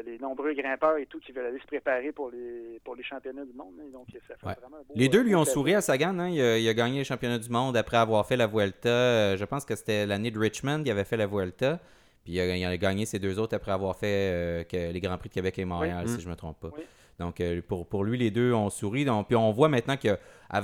les 0.06 0.18
nombreux 0.18 0.54
grimpeurs 0.54 0.98
et 0.98 1.06
tout 1.06 1.18
qui 1.18 1.32
veulent 1.32 1.46
aller 1.46 1.58
se 1.58 1.66
préparer 1.66 2.12
pour 2.12 2.30
les, 2.30 2.80
pour 2.84 2.94
les 2.94 3.02
championnats 3.02 3.44
du 3.44 3.52
monde. 3.52 3.74
Hein. 3.80 3.90
donc, 3.92 4.06
ça 4.28 4.36
fait 4.36 4.60
vraiment 4.60 4.76
les 4.94 5.08
deux 5.08 5.22
lui 5.22 5.34
ont 5.34 5.44
souri 5.44 5.74
à 5.74 5.80
Sagan. 5.80 6.18
Hein. 6.18 6.28
Il, 6.28 6.68
a, 6.68 6.74
gagné 6.74 6.98
les 6.98 7.04
championnats 7.04 7.38
du 7.38 7.48
monde 7.48 7.76
après 7.76 7.96
avoir 7.96 8.26
fait 8.26 8.36
la 8.36 8.46
Vuelta. 8.46 8.88
Euh, 8.88 9.36
je 9.36 9.44
pense 9.44 9.64
que 9.64 9.74
c'était 9.74 10.06
l'année 10.06 10.30
de 10.30 10.38
Richmond 10.38 10.82
qu'il 10.82 10.92
avait 10.92 11.04
fait 11.04 11.16
la 11.16 11.26
Vuelta. 11.26 11.80
Puis 12.24 12.34
il 12.34 12.40
a, 12.40 12.76
gagné 12.76 13.04
ses 13.04 13.18
deux 13.18 13.40
autres 13.40 13.56
après 13.56 13.72
avoir 13.72 13.96
fait 13.96 14.06
euh, 14.32 14.64
que 14.64 14.92
les 14.92 15.00
Grands 15.00 15.18
Prix 15.18 15.28
de 15.28 15.34
Québec 15.34 15.58
et 15.58 15.64
Montréal, 15.64 16.06
si 16.06 16.14
mm. 16.14 16.20
je 16.20 16.26
ne 16.26 16.30
me 16.30 16.36
trompe 16.36 16.60
pas. 16.60 16.70
Donc, 17.18 17.40
euh, 17.40 17.60
pour, 17.66 17.86
pour, 17.86 18.04
lui, 18.04 18.16
les 18.16 18.30
deux 18.30 18.52
ont 18.52 18.70
souri. 18.70 19.04
Donc, 19.04 19.26
puis 19.26 19.36
on 19.36 19.50
voit 19.50 19.68
maintenant 19.68 19.96
que 19.96 20.16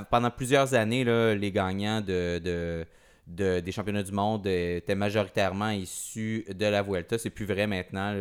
pendant 0.09 0.31
plusieurs 0.31 0.73
années, 0.73 1.03
là, 1.03 1.35
les 1.35 1.51
gagnants 1.51 2.01
de 2.01 2.85
des 3.29 3.71
championnats 3.71 4.03
du 4.03 4.11
monde 4.11 4.47
étaient 4.47 4.95
majoritairement 4.95 5.69
issus 5.69 6.45
de 6.49 6.65
la 6.65 6.81
Vuelta. 6.81 7.17
C'est 7.17 7.29
plus 7.29 7.45
vrai 7.45 7.67
maintenant. 7.67 8.11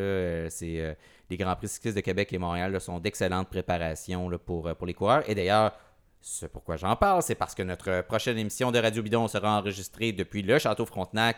C'est, 0.51 0.81
euh, 0.81 0.95
les 1.31 1.37
Grands 1.37 1.57
Prix 1.57 1.69
cyclistes 1.69 1.97
de 1.97 2.03
Québec 2.03 2.33
et 2.33 2.39
Montréal 2.39 2.79
sont 2.81 2.99
d'excellentes 2.99 3.49
préparations 3.49 4.31
pour, 4.45 4.69
euh, 4.69 4.75
pour 4.75 4.87
les 4.87 4.95
coureurs. 4.95 5.29
Et 5.29 5.35
d'ailleurs, 5.35 5.73
C'est 6.21 6.49
pourquoi 6.49 6.77
j'en 6.77 6.97
parle, 6.97 7.23
c'est 7.23 7.37
parce 7.37 7.55
que 7.55 7.63
notre 7.63 8.03
prochaine 8.03 8.37
émission 8.39 8.73
de 8.73 8.79
Radio 8.79 9.03
Bidon 9.03 9.29
sera 9.29 9.57
enregistrée 9.59 10.13
depuis 10.13 10.43
le 10.43 10.59
Château 10.59 10.85
Frontenac 10.85 11.37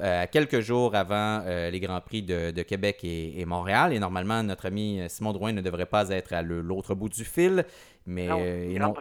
euh, 0.00 0.24
quelques 0.30 0.60
jours 0.60 0.94
avant 0.94 1.42
euh, 1.46 1.70
les 1.70 1.80
Grands 1.80 2.00
Prix 2.00 2.22
de, 2.22 2.50
de 2.50 2.62
Québec 2.62 3.00
et, 3.02 3.40
et 3.40 3.44
Montréal. 3.44 3.92
Et 3.92 3.98
normalement, 3.98 4.42
notre 4.42 4.66
ami 4.66 5.00
Simon 5.08 5.32
Drouin 5.32 5.52
ne 5.52 5.60
devrait 5.60 5.86
pas 5.86 6.08
être 6.10 6.32
à 6.32 6.42
l'autre 6.42 6.94
bout 6.94 7.08
du 7.08 7.24
fil, 7.24 7.64
mais 8.06 8.26
Non, 8.28 8.38
euh, 8.40 8.68
il, 8.70 8.78
non- 8.78 8.94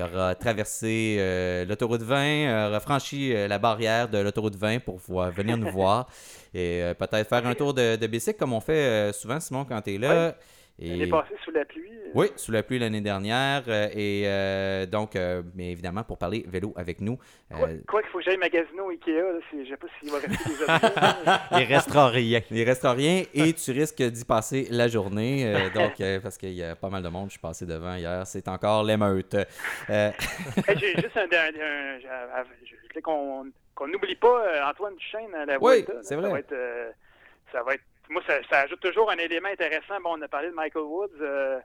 aura 0.00 0.34
traversé 0.34 1.16
euh, 1.18 1.64
l'autoroute 1.64 2.02
20, 2.02 2.16
euh, 2.16 2.68
aura 2.68 2.80
franchi 2.80 3.34
euh, 3.34 3.48
la 3.48 3.58
barrière 3.58 4.08
de 4.08 4.18
l'autoroute 4.18 4.56
20 4.56 4.78
pour 4.80 5.00
pouvoir 5.00 5.30
venir 5.30 5.56
nous 5.56 5.70
voir 5.72 6.06
et 6.54 6.82
euh, 6.82 6.94
peut-être 6.94 7.28
faire 7.28 7.46
un 7.46 7.54
tour 7.54 7.74
de, 7.74 7.96
de 7.96 8.06
bicycle 8.06 8.38
comme 8.38 8.52
on 8.52 8.60
fait 8.60 8.72
euh, 8.72 9.12
souvent, 9.12 9.40
Simon, 9.40 9.64
quand 9.64 9.80
tu 9.82 9.94
es 9.94 9.98
là. 9.98 10.34
Elle 10.80 11.02
est 11.02 11.06
Et... 11.06 11.10
passée 11.10 11.34
sous 11.44 11.50
la 11.50 11.64
pluie. 11.64 11.90
euh, 11.90 12.10
Oui, 12.14 12.28
sous 12.36 12.52
la 12.52 12.62
pluie 12.62 12.78
l'année 12.78 13.00
dernière. 13.00 13.62
euh, 13.68 13.88
et 13.92 14.22
euh, 14.26 14.86
donc, 14.86 15.16
euh, 15.16 15.42
mais 15.54 15.72
évidemment, 15.72 16.04
pour 16.04 16.18
parler 16.18 16.44
vélo 16.48 16.72
avec 16.76 17.00
nous. 17.00 17.18
Quoi, 17.50 17.68
euh, 17.68 17.78
quoi 17.88 18.00
qu'il 18.02 18.10
faut 18.10 18.18
que 18.18 18.24
j'aille 18.24 18.36
magasiner 18.36 18.80
au 18.80 18.90
Ikea, 18.90 19.10
là, 19.10 19.40
je 19.52 19.68
sais 19.68 19.76
pas 19.76 19.86
s'il 19.98 20.10
va 20.10 20.18
rester 20.18 20.48
des 20.48 20.62
objets. 20.62 21.40
Il 21.52 21.74
restera 21.74 22.08
rien. 22.08 22.40
il 22.50 22.62
restera 22.64 22.92
rien 22.92 23.24
et 23.34 23.52
tu 23.54 23.72
risques 23.72 24.02
d'y 24.02 24.24
passer 24.24 24.68
la 24.70 24.86
journée. 24.88 25.52
donc, 25.74 26.00
parce 26.22 26.38
qu'il 26.38 26.52
y 26.52 26.62
a 26.62 26.76
pas 26.76 26.88
mal 26.90 27.02
de 27.02 27.08
monde, 27.08 27.26
je 27.26 27.32
suis 27.32 27.40
passé 27.40 27.66
devant 27.66 27.94
hier. 27.96 28.26
C'est 28.26 28.46
encore 28.48 28.84
l'émeute. 28.84 29.36
Hey, 29.88 30.12
J'ai 30.76 30.94
juste 30.94 31.16
un. 31.16 31.22
un- 31.22 31.98
un- 32.38 32.44
voulais 32.88 33.02
qu'on 33.02 33.86
n'oublie 33.86 34.16
pas 34.16 34.70
Antoine 34.70 34.94
Duchesne 34.96 35.34
à 35.34 35.44
la 35.44 35.58
Oui, 35.60 35.84
c'est 35.86 36.02
Ça 36.04 36.16
vrai. 36.16 36.30
va 36.30 36.38
être, 36.38 36.54
ça 37.52 37.62
va 37.62 37.74
être. 37.74 37.82
Moi, 38.10 38.22
ça, 38.26 38.34
ça 38.50 38.60
ajoute 38.60 38.80
toujours 38.80 39.10
un 39.10 39.16
élément 39.18 39.48
intéressant. 39.48 40.00
Bon, 40.02 40.16
on 40.18 40.22
a 40.22 40.28
parlé 40.28 40.48
de 40.48 40.54
Michael 40.54 40.82
Woods. 40.84 41.08
euh, 41.20 41.58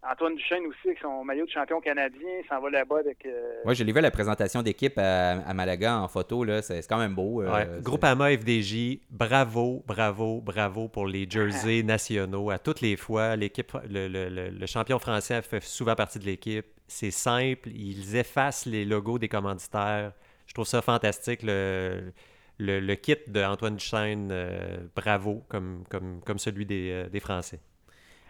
Antoine 0.00 0.36
Duchesne 0.36 0.64
aussi, 0.66 0.86
avec 0.86 0.98
son 1.00 1.24
maillot 1.24 1.44
de 1.44 1.50
champion 1.50 1.80
canadien, 1.80 2.28
il 2.40 2.46
s'en 2.48 2.60
va 2.60 2.70
là-bas 2.70 2.98
avec. 3.00 3.26
euh, 3.26 3.62
Moi, 3.64 3.74
je 3.74 3.82
l'ai 3.82 3.90
vu 3.92 3.98
à 3.98 4.02
la 4.02 4.12
présentation 4.12 4.62
d'équipe 4.62 4.96
à, 4.96 5.30
à 5.32 5.54
Malaga 5.54 5.98
en 5.98 6.06
photo. 6.06 6.44
là. 6.44 6.62
C'est 6.62 6.86
quand 6.88 6.98
même 6.98 7.16
beau. 7.16 7.42
euh, 7.42 7.52
Ouais. 7.52 7.66
c'est- 7.74 7.82
Groupama 7.82 8.30
FDJ, 8.30 9.00
bravo, 9.10 9.82
bravo, 9.88 10.40
bravo 10.40 10.86
pour 10.86 11.08
les 11.08 11.28
jerseys 11.28 11.82
nationaux. 11.82 12.50
À 12.50 12.60
toutes 12.60 12.80
les 12.80 12.96
fois, 12.96 13.34
l'équipe, 13.34 13.72
le, 13.90 14.06
le- 14.06 14.28
le- 14.28 14.50
le 14.50 14.66
champion 14.66 15.00
français 15.00 15.42
fait 15.42 15.60
souvent 15.64 15.96
partie 15.96 16.20
de 16.20 16.26
l'équipe. 16.26 16.66
C'est 16.86 17.10
simple, 17.10 17.68
ils 17.70 18.14
effacent 18.16 18.66
les 18.66 18.84
logos 18.84 19.18
des 19.18 19.28
commanditaires. 19.28 20.12
Je 20.46 20.54
trouve 20.54 20.66
ça 20.66 20.80
fantastique. 20.80 21.40
Le, 21.42 22.12
le, 22.58 22.80
le 22.80 22.94
kit 22.96 23.16
d'Antoine 23.26 23.76
Duchesne, 23.76 24.30
euh, 24.32 24.78
bravo, 24.94 25.44
comme, 25.48 25.84
comme, 25.90 26.20
comme 26.24 26.38
celui 26.38 26.66
des, 26.66 26.90
euh, 26.92 27.08
des 27.08 27.20
Français. 27.20 27.60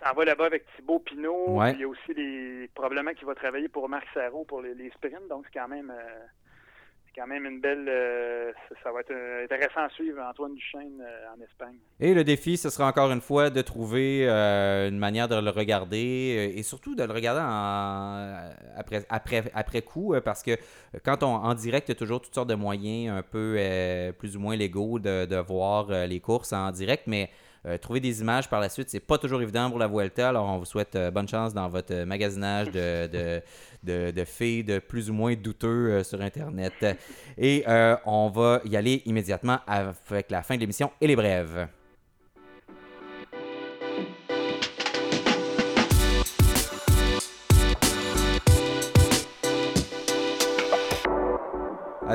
s'en 0.02 0.14
va 0.14 0.24
là-bas 0.24 0.46
avec 0.46 0.64
Thibaut 0.76 1.00
Pinot. 1.00 1.56
Ouais. 1.56 1.72
Il 1.74 1.80
y 1.80 1.84
a 1.84 1.88
aussi 1.88 2.14
les, 2.14 2.68
probablement 2.74 3.12
qu'il 3.14 3.26
va 3.26 3.34
travailler 3.34 3.68
pour 3.68 3.88
Marc 3.88 4.06
Sarro 4.14 4.44
pour 4.44 4.62
les, 4.62 4.74
les 4.74 4.90
sprints. 4.90 5.28
Donc, 5.28 5.44
c'est 5.46 5.58
quand 5.58 5.68
même. 5.68 5.90
euh, 5.90 6.26
quand 7.18 7.26
même 7.26 7.44
une 7.46 7.60
belle. 7.60 7.86
euh, 7.88 8.52
ça, 8.82 8.92
va 8.92 9.00
être 9.00 9.10
euh, 9.10 9.44
intéressant 9.44 9.80
à 9.80 9.88
suivre 9.90 10.20
Antoine 10.22 10.54
Duchesne 10.54 11.00
euh, 11.00 11.34
en 11.36 11.42
Espagne. 11.42 11.76
Et 12.00 12.14
le 12.14 12.22
défi, 12.22 12.56
ce 12.56 12.70
sera 12.70 12.86
encore 12.88 13.10
une 13.10 13.20
fois 13.20 13.50
de 13.50 13.60
trouver 13.62 14.28
une 14.28 14.98
manière 14.98 15.28
de 15.28 15.34
le 15.34 15.50
regarder 15.50 16.54
et 16.56 16.62
surtout 16.62 16.94
de 16.94 17.02
le 17.02 17.12
regarder 17.12 17.40
en- 17.42 18.50
après, 18.76 19.04
après, 19.08 19.50
après 19.54 19.82
coup 19.82 20.14
parce 20.24 20.42
que 20.42 20.52
quand 21.04 21.22
on 21.22 21.34
en 21.34 21.54
direct, 21.54 21.88
il 21.88 21.92
y 21.92 21.96
a 21.96 21.98
toujours 21.98 22.20
toutes 22.20 22.34
sortes 22.34 22.48
de 22.48 22.54
moyens 22.54 23.18
un 23.18 23.22
peu 23.22 23.58
plus 24.18 24.36
ou 24.36 24.40
moins 24.40 24.56
légaux 24.56 24.98
de, 24.98 25.26
de 25.26 25.36
voir 25.36 25.90
les 26.06 26.20
courses 26.20 26.52
en 26.52 26.70
direct, 26.70 27.04
mais 27.06 27.30
euh, 27.66 27.78
trouver 27.78 28.00
des 28.00 28.20
images 28.20 28.48
par 28.48 28.61
la 28.61 28.68
suite, 28.68 28.88
c'est 28.88 29.00
pas 29.00 29.18
toujours 29.18 29.42
évident 29.42 29.68
pour 29.70 29.78
la 29.78 29.88
Vuelta. 29.88 30.28
Alors, 30.28 30.46
on 30.46 30.59
vous 30.59 30.64
souhaite 30.64 30.94
euh, 30.94 31.11
bonne 31.11 31.28
chance 31.28 31.54
dans 31.54 31.68
votre 31.68 31.92
euh, 31.92 32.06
magasinage 32.06 32.70
de, 32.70 33.06
de, 33.12 33.42
de, 33.82 34.11
de 34.11 34.24
filles 34.24 34.64
de 34.64 34.78
plus 34.78 35.11
ou 35.11 35.12
moins 35.12 35.34
douteux 35.34 35.68
euh, 35.90 36.04
sur 36.04 36.20
Internet. 36.20 36.72
Et 37.36 37.64
on 38.06 38.28
va 38.28 38.61
y 38.64 38.76
aller 38.76 39.02
immédiatement 39.06 39.59
avec 39.66 40.30
la 40.30 40.42
fin 40.42 40.54
de 40.54 40.61
l'émission 40.61 40.90
et 41.00 41.06
les 41.06 41.16
brèves. 41.16 41.68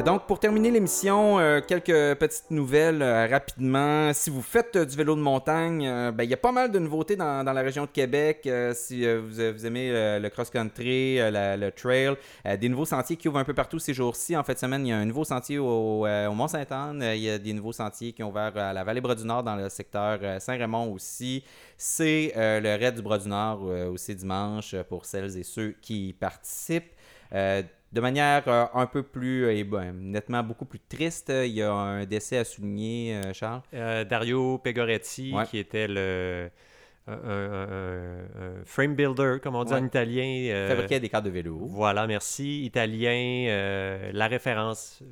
Donc, 0.01 0.25
pour 0.25 0.39
terminer 0.39 0.71
l'émission, 0.71 1.37
euh, 1.37 1.61
quelques 1.61 2.17
petites 2.17 2.49
nouvelles 2.49 3.03
euh, 3.03 3.27
rapidement. 3.27 4.11
Si 4.13 4.31
vous 4.31 4.41
faites 4.41 4.75
euh, 4.75 4.85
du 4.85 4.97
vélo 4.97 5.15
de 5.15 5.21
montagne, 5.21 5.85
euh, 5.85 6.11
ben, 6.11 6.23
il 6.23 6.31
y 6.31 6.33
a 6.33 6.37
pas 6.37 6.51
mal 6.51 6.71
de 6.71 6.79
nouveautés 6.79 7.15
dans, 7.15 7.43
dans 7.43 7.53
la 7.53 7.61
région 7.61 7.83
de 7.83 7.91
Québec. 7.91 8.41
Euh, 8.47 8.73
si 8.73 9.05
euh, 9.05 9.21
vous, 9.21 9.65
aimez 9.67 9.91
euh, 9.91 10.17
le 10.17 10.29
cross-country, 10.29 11.19
euh, 11.19 11.57
le 11.57 11.71
trail, 11.71 12.15
euh, 12.47 12.57
des 12.57 12.69
nouveaux 12.69 12.85
sentiers 12.85 13.17
qui 13.17 13.27
ouvrent 13.27 13.37
un 13.37 13.43
peu 13.43 13.53
partout 13.53 13.77
ces 13.77 13.93
jours-ci. 13.93 14.35
En 14.35 14.41
de 14.41 14.57
semaine, 14.57 14.83
il 14.87 14.89
y 14.89 14.93
a 14.93 14.97
un 14.97 15.05
nouveau 15.05 15.25
sentier 15.25 15.59
au, 15.59 16.07
euh, 16.07 16.31
Mont-Sainte-Anne. 16.31 17.03
Euh, 17.03 17.15
Il 17.15 17.21
y 17.21 17.29
a 17.29 17.37
des 17.37 17.53
nouveaux 17.53 17.73
sentiers 17.73 18.13
qui 18.13 18.23
ont 18.23 18.29
ouvert 18.29 18.57
à 18.57 18.73
la 18.73 18.83
Vallée-Bras-du-Nord 18.83 19.43
dans 19.43 19.55
le 19.55 19.69
secteur 19.69 20.17
euh, 20.23 20.39
Saint-Raymond 20.39 20.91
aussi. 20.91 21.43
C'est 21.77 22.33
euh, 22.35 22.59
le 22.59 22.75
raid 22.83 22.95
du 22.95 23.03
Bras-du-Nord 23.03 23.59
euh, 23.65 23.91
aussi 23.91 24.15
dimanche 24.15 24.73
euh, 24.73 24.83
pour 24.83 25.05
celles 25.05 25.37
et 25.37 25.43
ceux 25.43 25.75
qui 25.81 26.09
y 26.09 26.13
participent. 26.13 26.93
Euh, 27.33 27.61
de 27.93 28.01
manière 28.01 28.43
euh, 28.47 28.65
un 28.73 28.87
peu 28.87 29.03
plus, 29.03 29.45
euh, 29.45 29.53
et 29.55 29.63
ben, 29.63 29.93
nettement 29.93 30.41
beaucoup 30.43 30.65
plus 30.65 30.79
triste, 30.79 31.29
euh, 31.29 31.45
il 31.45 31.53
y 31.53 31.61
a 31.61 31.71
un 31.71 32.05
décès 32.05 32.37
à 32.39 32.43
souligner, 32.43 33.15
euh, 33.23 33.33
Charles. 33.33 33.61
Dario 34.09 34.57
Pegoretti, 34.57 35.31
Ouais. 35.33 35.45
qui 35.45 35.59
était 35.59 35.87
le 35.87 36.49
un, 37.05 38.63
frame 38.65 38.95
builder, 38.95 39.37
comme 39.43 39.55
on 39.55 39.63
dit 39.63 39.73
Ouais. 39.73 39.79
en 39.79 39.85
italien. 39.85 40.67
Fabriquait 40.69 40.99
des 40.99 41.09
cadres 41.09 41.27
de 41.27 41.31
vélo. 41.31 41.57
Voilà, 41.67 42.07
merci. 42.07 42.63
Italien, 42.65 44.09
la 44.13 44.27
référence 44.27 45.03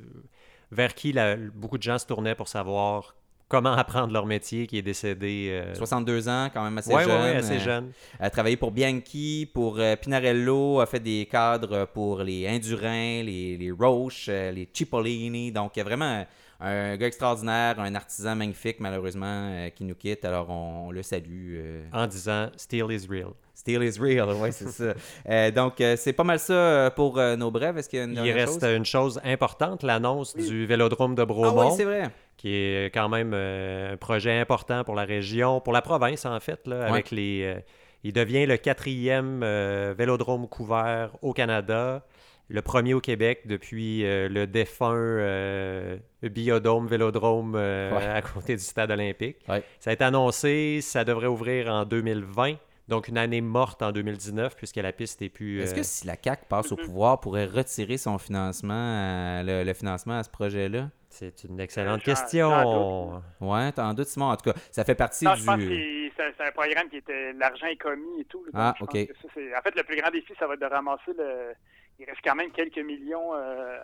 vers 0.72 0.94
qui 0.96 1.12
la- 1.12 1.36
beaucoup 1.36 1.78
de 1.78 1.84
gens 1.84 1.98
se 1.98 2.06
tournaient 2.08 2.36
pour 2.36 2.48
savoir 2.48 3.16
comment 3.52 3.74
apprendre 3.74 4.14
leur 4.14 4.26
métier, 4.26 4.66
qui 4.66 4.78
est 4.78 4.82
décédé. 4.82 5.50
euh, 5.52 5.76
62 5.76 6.28
ans, 6.30 6.50
quand 6.54 6.64
même 6.64 6.78
assez 6.78 6.94
ouais, 6.94 7.04
jeune. 7.04 7.22
ouais, 7.22 7.36
assez 7.36 7.56
euh, 7.58 7.60
jeune. 7.60 7.92
a 8.20 8.30
travaillé 8.30 8.56
pour 8.58 8.72
Bianchi, 8.72 9.50
pour 9.54 9.78
euh, 9.80 9.96
Pinarello, 9.98 10.80
a 10.80 10.86
fait 10.86 11.00
des 11.02 11.28
cadres 11.30 11.86
pour 11.94 12.20
les 12.24 12.48
Indurain, 12.48 13.22
les, 13.24 13.58
les 13.58 13.72
Roche, 13.72 14.28
euh, 14.30 14.52
les 14.52 14.68
Cipollini. 14.74 15.52
Donc, 15.52 15.78
vraiment 15.78 16.26
un, 16.60 16.96
gars 16.98 17.08
extraordinaire, 17.08 17.80
un 17.80 17.94
artisan 17.96 18.36
magnifique, 18.36 18.78
malheureusement, 18.80 19.26
euh, 19.52 19.70
qui 19.70 19.84
nous 19.84 19.96
quitte. 19.96 20.24
Alors, 20.26 20.50
on, 20.50 20.88
on 20.88 20.92
le 20.92 21.04
salue. 21.04 21.56
euh. 21.58 21.84
En 21.92 22.08
disant 22.08 22.50
Steel 22.56 22.86
is 22.92 23.08
real. 23.10 23.32
Steel 23.54 23.84
is 23.84 24.00
real, 24.00 24.30
ouais, 24.42 24.52
c'est 24.52 24.70
ça. 24.70 24.94
Euh, 25.30 25.52
donc, 25.52 25.80
euh, 25.82 25.96
c'est 25.96 26.14
pas 26.14 26.24
mal 26.24 26.40
ça 26.40 26.54
euh, 26.54 26.90
pour 26.90 27.20
euh, 27.20 27.36
nos 27.36 27.52
brèves. 27.52 27.78
Est-ce 27.78 27.90
qu'il 27.90 28.00
y 28.00 28.02
a 28.02 28.06
une 28.06 28.14
Il 28.26 28.32
reste 28.32 28.62
chose? 28.62 28.76
une 28.76 28.86
chose 28.86 29.22
importante, 29.24 29.84
l'annonce 29.84 30.34
Oui. 30.36 30.48
du 30.50 30.66
Vélodrome 30.66 31.14
de 31.14 31.22
Ah 31.22 31.26
Bromont. 31.26 31.70
oui, 31.70 31.74
c'est 31.78 31.84
vrai. 31.84 32.10
Qui 32.42 32.56
est 32.56 32.92
quand 32.94 33.08
même 33.08 33.34
euh, 33.36 33.94
un 33.94 33.98
projet 33.98 34.40
important 34.40 34.84
pour 34.84 34.96
la 34.96 35.04
région, 35.04 35.62
pour 35.62 35.74
la 35.74 35.82
province 35.84 36.26
en 36.26 36.40
fait, 36.40 36.66
là, 36.66 36.86
avec 36.88 37.12
les. 37.12 37.44
euh, 37.44 37.60
il 38.04 38.14
devient 38.14 38.48
le 38.48 38.58
quatrième 38.58 39.42
euh, 39.44 39.94
vélodrome 39.96 40.48
couvert 40.48 41.12
au 41.22 41.34
Canada, 41.34 42.04
le 42.48 42.62
premier 42.64 42.96
au 42.96 43.00
Québec 43.00 43.42
depuis 43.46 44.04
euh, 44.06 44.28
le 44.28 44.48
défunt 44.48 44.92
euh, 44.96 45.98
biodôme 46.24 46.88
vélodrome 46.88 47.54
euh, 47.56 47.96
Ouais. 47.96 48.06
à 48.08 48.22
côté 48.24 48.56
du 48.56 48.64
stade 48.64 48.90
olympique. 48.90 49.38
Ouais. 49.48 49.62
Ça 49.80 49.92
a 49.92 49.94
été 49.94 50.04
annoncé, 50.04 50.80
ça 50.82 51.04
devrait 51.04 51.28
ouvrir 51.28 51.68
en 51.72 51.86
2020. 51.86 52.56
Donc, 52.88 53.08
une 53.08 53.20
année 53.20 53.40
morte 53.42 53.84
en 53.84 53.92
2019, 53.92 54.56
puisque 54.56 54.78
la 54.78 54.92
piste 54.92 55.22
est 55.22 55.30
plus. 55.30 55.62
Est-ce 55.62 55.76
que 55.76 55.84
si 55.84 56.08
la 56.08 56.16
CAQ 56.22 56.46
passe 56.50 56.72
au 56.72 56.76
pouvoir, 56.76 57.20
pourrait 57.20 57.46
retirer 57.46 57.98
son 57.98 58.18
financement, 58.18 58.74
à- 58.74 59.44
le, 59.44 59.64
le 59.64 59.74
financement 59.74 60.18
à 60.18 60.24
ce 60.24 60.30
projet-là? 60.30 60.90
C'est 61.12 61.44
une 61.44 61.60
excellente 61.60 62.02
J'en- 62.06 62.12
question. 62.14 63.22
Ouais, 63.42 63.72
t'en 63.74 63.94
doutes, 63.94 64.08
Simon. 64.08 64.28
En 64.28 64.38
tout 64.38 64.52
cas, 64.52 64.58
ça 64.72 64.84
fait 64.86 64.96
partie 64.96 65.26
Non, 65.26 65.34
du... 65.34 65.42
je 65.42 65.46
pense 65.46 65.58
que 65.58 65.66
c'est- 65.68 66.44
un 66.44 66.52
programme 66.52 66.90
qui 66.90 66.98
était 66.98 67.34
l'argent 67.34 67.68
est 67.68 67.76
commis 67.76 68.22
et 68.22 68.26
tout. 68.26 68.40
Donc, 68.46 68.52
Ah, 68.56 68.74
je 68.78 68.84
ok. 68.84 68.92
pense 68.92 69.08
que 69.08 69.14
ça, 69.22 69.28
c'est- 69.36 69.56
en 69.56 69.62
fait, 69.62 69.76
le 69.76 69.84
plus 69.84 69.96
grand 69.98 70.10
défi, 70.12 70.34
ça 70.40 70.48
va 70.48 70.54
être 70.56 70.62
de 70.62 70.66
ramasser 70.66 71.14
le. 71.18 71.54
Il 72.00 72.06
reste 72.06 72.20
quand 72.24 72.36
même 72.36 72.52
quelques 72.52 72.80
millions 72.80 73.34
euh, 73.36 73.78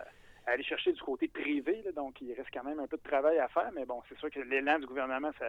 à 0.46 0.50
aller 0.52 0.64
chercher 0.64 0.92
du 0.92 1.00
côté 1.00 1.28
privé. 1.28 1.82
là. 1.84 1.92
donc, 1.92 2.20
il 2.20 2.32
reste 2.34 2.48
quand 2.52 2.64
même 2.64 2.80
un 2.80 2.86
peu 2.86 2.96
de 2.96 3.02
travail 3.08 3.38
à 3.38 3.48
faire. 3.48 3.70
Mais 3.74 3.84
bon, 3.84 4.02
c'est 4.08 4.18
sûr 4.18 4.30
que 4.30 4.40
l'élan 4.40 4.78
du 4.78 4.86
gouvernement, 4.86 5.30
ça, 5.38 5.46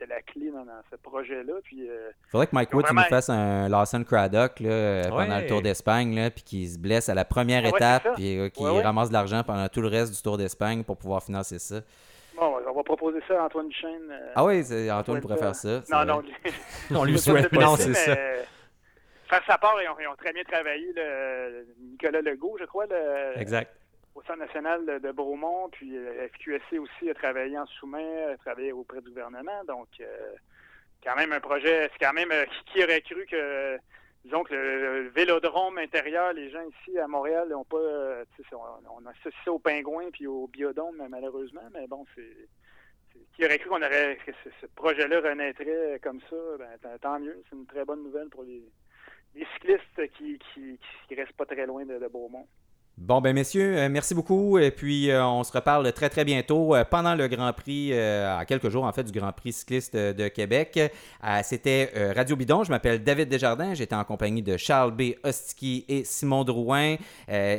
c'était 0.00 0.12
la 0.14 0.22
clé 0.22 0.50
dans, 0.50 0.64
dans 0.64 0.80
ce 0.90 0.96
projet-là. 0.96 1.54
Puis, 1.64 1.88
euh, 1.88 2.10
faudrait 2.30 2.46
que 2.46 2.54
Mike 2.54 2.72
Woods 2.72 2.82
il 2.88 2.94
nous 2.94 3.00
vraiment- 3.00 3.08
fasse 3.08 3.28
un 3.28 3.68
Lawson 3.68 4.04
Craddock 4.04 4.60
là, 4.60 4.70
euh, 4.70 5.02
pendant 5.08 5.18
Ouais. 5.36 5.42
le 5.42 5.46
Tour 5.46 5.62
d'Espagne, 5.62 6.14
là, 6.14 6.30
puis 6.30 6.42
qu'il 6.42 6.68
se 6.68 6.78
blesse 6.78 7.08
à 7.08 7.14
la 7.14 7.24
première 7.24 7.62
Ah 7.64 7.68
ouais, 7.70 7.76
étape, 7.76 8.08
puis 8.14 8.38
euh, 8.38 8.48
qu'il 8.48 8.64
Ouais, 8.66 8.72
ouais. 8.72 8.82
ramasse 8.82 9.08
de 9.08 9.14
l'argent 9.14 9.42
pendant 9.44 9.68
tout 9.68 9.80
le 9.80 9.88
reste 9.88 10.14
du 10.14 10.22
Tour 10.22 10.38
d'Espagne 10.38 10.84
pour 10.84 10.96
pouvoir 10.96 11.22
financer 11.22 11.58
ça. 11.58 11.80
bon, 12.36 12.56
on 12.68 12.72
va 12.72 12.82
proposer 12.82 13.20
ça 13.28 13.42
à 13.42 13.44
Antoine 13.46 13.68
Duchesne. 13.68 14.10
euh, 14.10 14.32
Ah 14.34 14.44
oui, 14.44 14.64
c'est- 14.64 14.90
Antoine 14.90 15.16
Ouais, 15.16 15.20
pourrait 15.20 15.36
ça- 15.36 15.52
faire 15.52 15.54
ça. 15.54 15.82
Non, 15.90 16.04
non, 16.06 16.22
On 17.00 17.04
lui 17.04 17.12
Je 17.14 17.18
sais 17.18 17.30
souhaite 17.30 17.50
pas 17.50 17.76
c'est 17.76 17.92
ça. 17.94 18.10
euh, 18.12 18.42
Faire 19.28 19.42
sa 19.46 19.58
part, 19.58 19.74
ils 19.80 19.88
ont, 19.88 19.94
ils 20.00 20.08
ont 20.08 20.16
très 20.16 20.32
bien 20.32 20.42
travaillé. 20.44 20.92
le- 20.96 21.66
Nicolas 21.92 22.20
Legault, 22.20 22.56
je 22.58 22.64
crois, 22.64 22.86
le, 22.86 23.38
Exact. 23.40 23.70
Au 24.14 24.22
Centre 24.22 24.38
national 24.38 25.00
de, 25.00 25.12
Bromont, 25.12 25.68
puis 25.70 25.96
euh, 25.96 26.28
FQSC 26.28 26.78
aussi 26.78 27.10
a 27.10 27.14
travaillé 27.14 27.58
en 27.58 27.66
sous-main, 27.66 28.32
a 28.32 28.36
travaillé 28.38 28.72
auprès 28.72 29.00
du 29.00 29.08
gouvernement. 29.08 29.64
Donc, 29.66 29.88
euh, 30.00 30.34
quand 31.02 31.14
même 31.16 31.32
un 31.32 31.40
projet, 31.40 31.88
c'est 31.92 32.04
quand 32.04 32.12
même, 32.12 32.32
euh, 32.32 32.44
qui 32.66 32.82
aurait 32.82 33.02
cru 33.02 33.24
que 33.26 33.78
disons 34.24 34.42
que 34.42 34.54
le, 34.54 35.08
vélodrome 35.08 35.78
intérieur, 35.78 36.32
les 36.32 36.50
gens 36.50 36.62
ici 36.62 36.98
à 36.98 37.06
Montréal 37.06 37.48
n'ont 37.48 37.64
pas. 37.64 38.24
on, 38.52 38.96
on 38.98 39.06
associe 39.06 39.34
ça 39.44 39.52
aux 39.52 39.58
pingouins 39.58 40.10
puis 40.12 40.26
au 40.26 40.46
biodôme, 40.48 41.02
malheureusement, 41.08 41.68
mais 41.72 41.86
bon, 41.86 42.04
c'est. 42.14 42.48
Qui 43.34 43.44
aurait 43.44 43.58
cru 43.58 43.70
qu'on 43.70 43.82
aurait 43.82 44.18
que 44.24 44.32
ce, 44.60 44.66
projet-là 44.66 45.20
renaîtrait 45.20 45.98
comme 46.02 46.20
ça, 46.28 46.36
ben, 46.58 46.98
tant 47.00 47.18
mieux. 47.18 47.42
C'est 47.48 47.56
une 47.56 47.66
très 47.66 47.84
bonne 47.84 48.02
nouvelle 48.02 48.28
pour 48.28 48.42
les, 48.42 48.62
cyclistes 49.54 50.12
qui, 50.16 50.38
qui, 50.52 51.14
restent 51.14 51.32
pas 51.32 51.46
très 51.46 51.64
loin 51.64 51.84
de 51.84 52.06
Beaumont. 52.08 52.46
Bon, 53.00 53.22
ben 53.22 53.34
messieurs, 53.34 53.78
euh, 53.78 53.88
merci 53.88 54.14
beaucoup. 54.14 54.58
Et 54.58 54.70
puis, 54.70 55.10
euh, 55.10 55.24
on 55.24 55.42
se 55.42 55.50
reparle 55.52 55.90
très, 55.94 56.10
très 56.10 56.22
bientôt 56.22 56.76
euh, 56.76 56.84
pendant 56.84 57.14
le 57.14 57.28
Grand 57.28 57.50
Prix, 57.54 57.94
à 57.94 58.44
quelques 58.44 58.68
jours 58.68 58.84
en 58.84 58.92
fait, 58.92 59.04
du 59.04 59.18
Grand 59.18 59.32
Prix 59.32 59.54
cycliste 59.54 59.96
de 59.96 60.28
Québec. 60.28 60.78
C'était 61.42 62.12
Radio 62.14 62.36
Bidon. 62.36 62.62
Je 62.62 62.70
m'appelle 62.70 63.02
David 63.02 63.30
Desjardins. 63.30 63.72
J'étais 63.72 63.94
en 63.94 64.04
compagnie 64.04 64.42
de 64.42 64.58
Charles 64.58 64.92
B. 64.92 65.14
Ostiki 65.24 65.86
et 65.88 66.04
Simon 66.04 66.44
Drouin. 66.44 66.96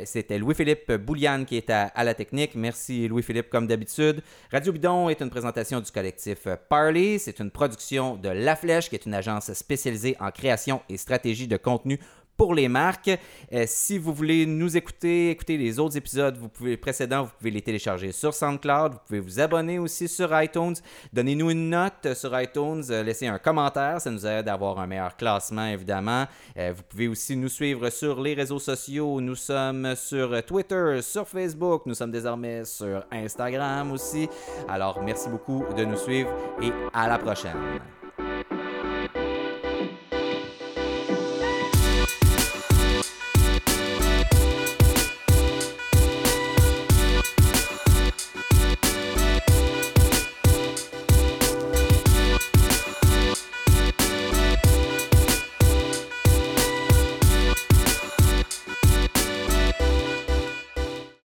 C'était 0.06 0.38
Louis-Philippe 0.38 0.92
Bouliane 0.94 1.46
qui 1.46 1.58
était 1.58 1.74
à, 1.74 2.04
la 2.04 2.14
technique. 2.14 2.54
Merci 2.56 3.08
Louis-Philippe, 3.08 3.50
comme 3.50 3.68
d'habitude. 3.68 4.22
Radio 4.52 4.72
Bidon 4.72 5.10
est 5.10 5.22
une 5.22 5.30
présentation 5.30 5.80
du 5.80 5.92
collectif 5.92 6.48
Parley. 6.70 7.18
C'est 7.18 7.40
une 7.40 7.52
production 7.52 8.16
de 8.16 8.30
La 8.30 8.56
Flèche, 8.56 8.90
qui 8.90 8.96
est 8.96 9.06
une 9.06 9.14
agence 9.14 9.52
spécialisée 9.54 10.16
en 10.20 10.30
création 10.32 10.82
et 10.90 10.98
stratégie 10.98 11.48
de 11.48 11.58
contenu 11.58 12.00
pour 12.38 12.56
les 12.56 12.68
marques. 12.68 13.12
Euh, 13.54 13.66
si 13.68 13.98
vous 13.98 14.14
voulez 14.14 14.46
nous 14.46 14.76
écouter, 14.76 15.30
écouter 15.30 15.58
les 15.58 15.80
autres 15.80 15.98
épisodes 15.98 16.38
vous 16.38 16.50
pouvez, 16.50 16.78
précédents, 16.78 17.24
vous 17.24 17.32
pouvez 17.38 17.52
les 17.52 17.62
télécharger 17.62 18.12
sur 18.12 18.34
SoundCloud. 18.34 18.94
Vous 18.94 19.00
pouvez 19.06 19.20
vous 19.20 19.40
abonner 19.40 19.80
aussi 19.80 20.08
sur 20.08 20.30
iTunes. 20.42 20.76
Donnez-nous 21.14 21.52
une 21.52 21.70
note 21.70 22.14
sur 22.16 22.40
iTunes. 22.40 22.84
Euh, 22.90 23.04
laissez 23.04 23.28
un 23.28 23.38
commentaire. 23.38 24.02
Ça 24.02 24.10
nous 24.10 24.26
aide 24.26 24.48
à 24.48 24.54
avoir 24.54 24.80
un 24.80 24.88
meilleur 24.88 25.16
classement, 25.16 25.68
évidemment. 25.68 26.26
Euh, 26.58 26.74
vous 26.76 26.84
pouvez 26.84 27.08
aussi 27.08 27.36
nous 27.36 27.50
suivre 27.50 27.90
sur 27.90 28.20
les 28.20 28.34
réseaux 28.34 28.60
sociaux. 28.60 29.22
Nous 29.22 29.36
sommes 29.36 29.96
sur 29.96 30.44
Twitter, 30.44 31.00
sur 31.02 31.28
Facebook. 31.28 31.84
Nous 31.86 31.96
sommes 31.96 32.12
désormais 32.12 32.66
sur 32.66 33.06
Instagram 33.12 33.92
aussi. 33.92 34.28
Alors, 34.68 35.02
merci 35.04 35.30
beaucoup 35.30 35.64
de 35.78 35.86
nous 35.86 35.98
suivre 35.98 36.30
et 36.62 36.72
à 36.94 37.08
la 37.08 37.18
prochaine. 37.18 38.01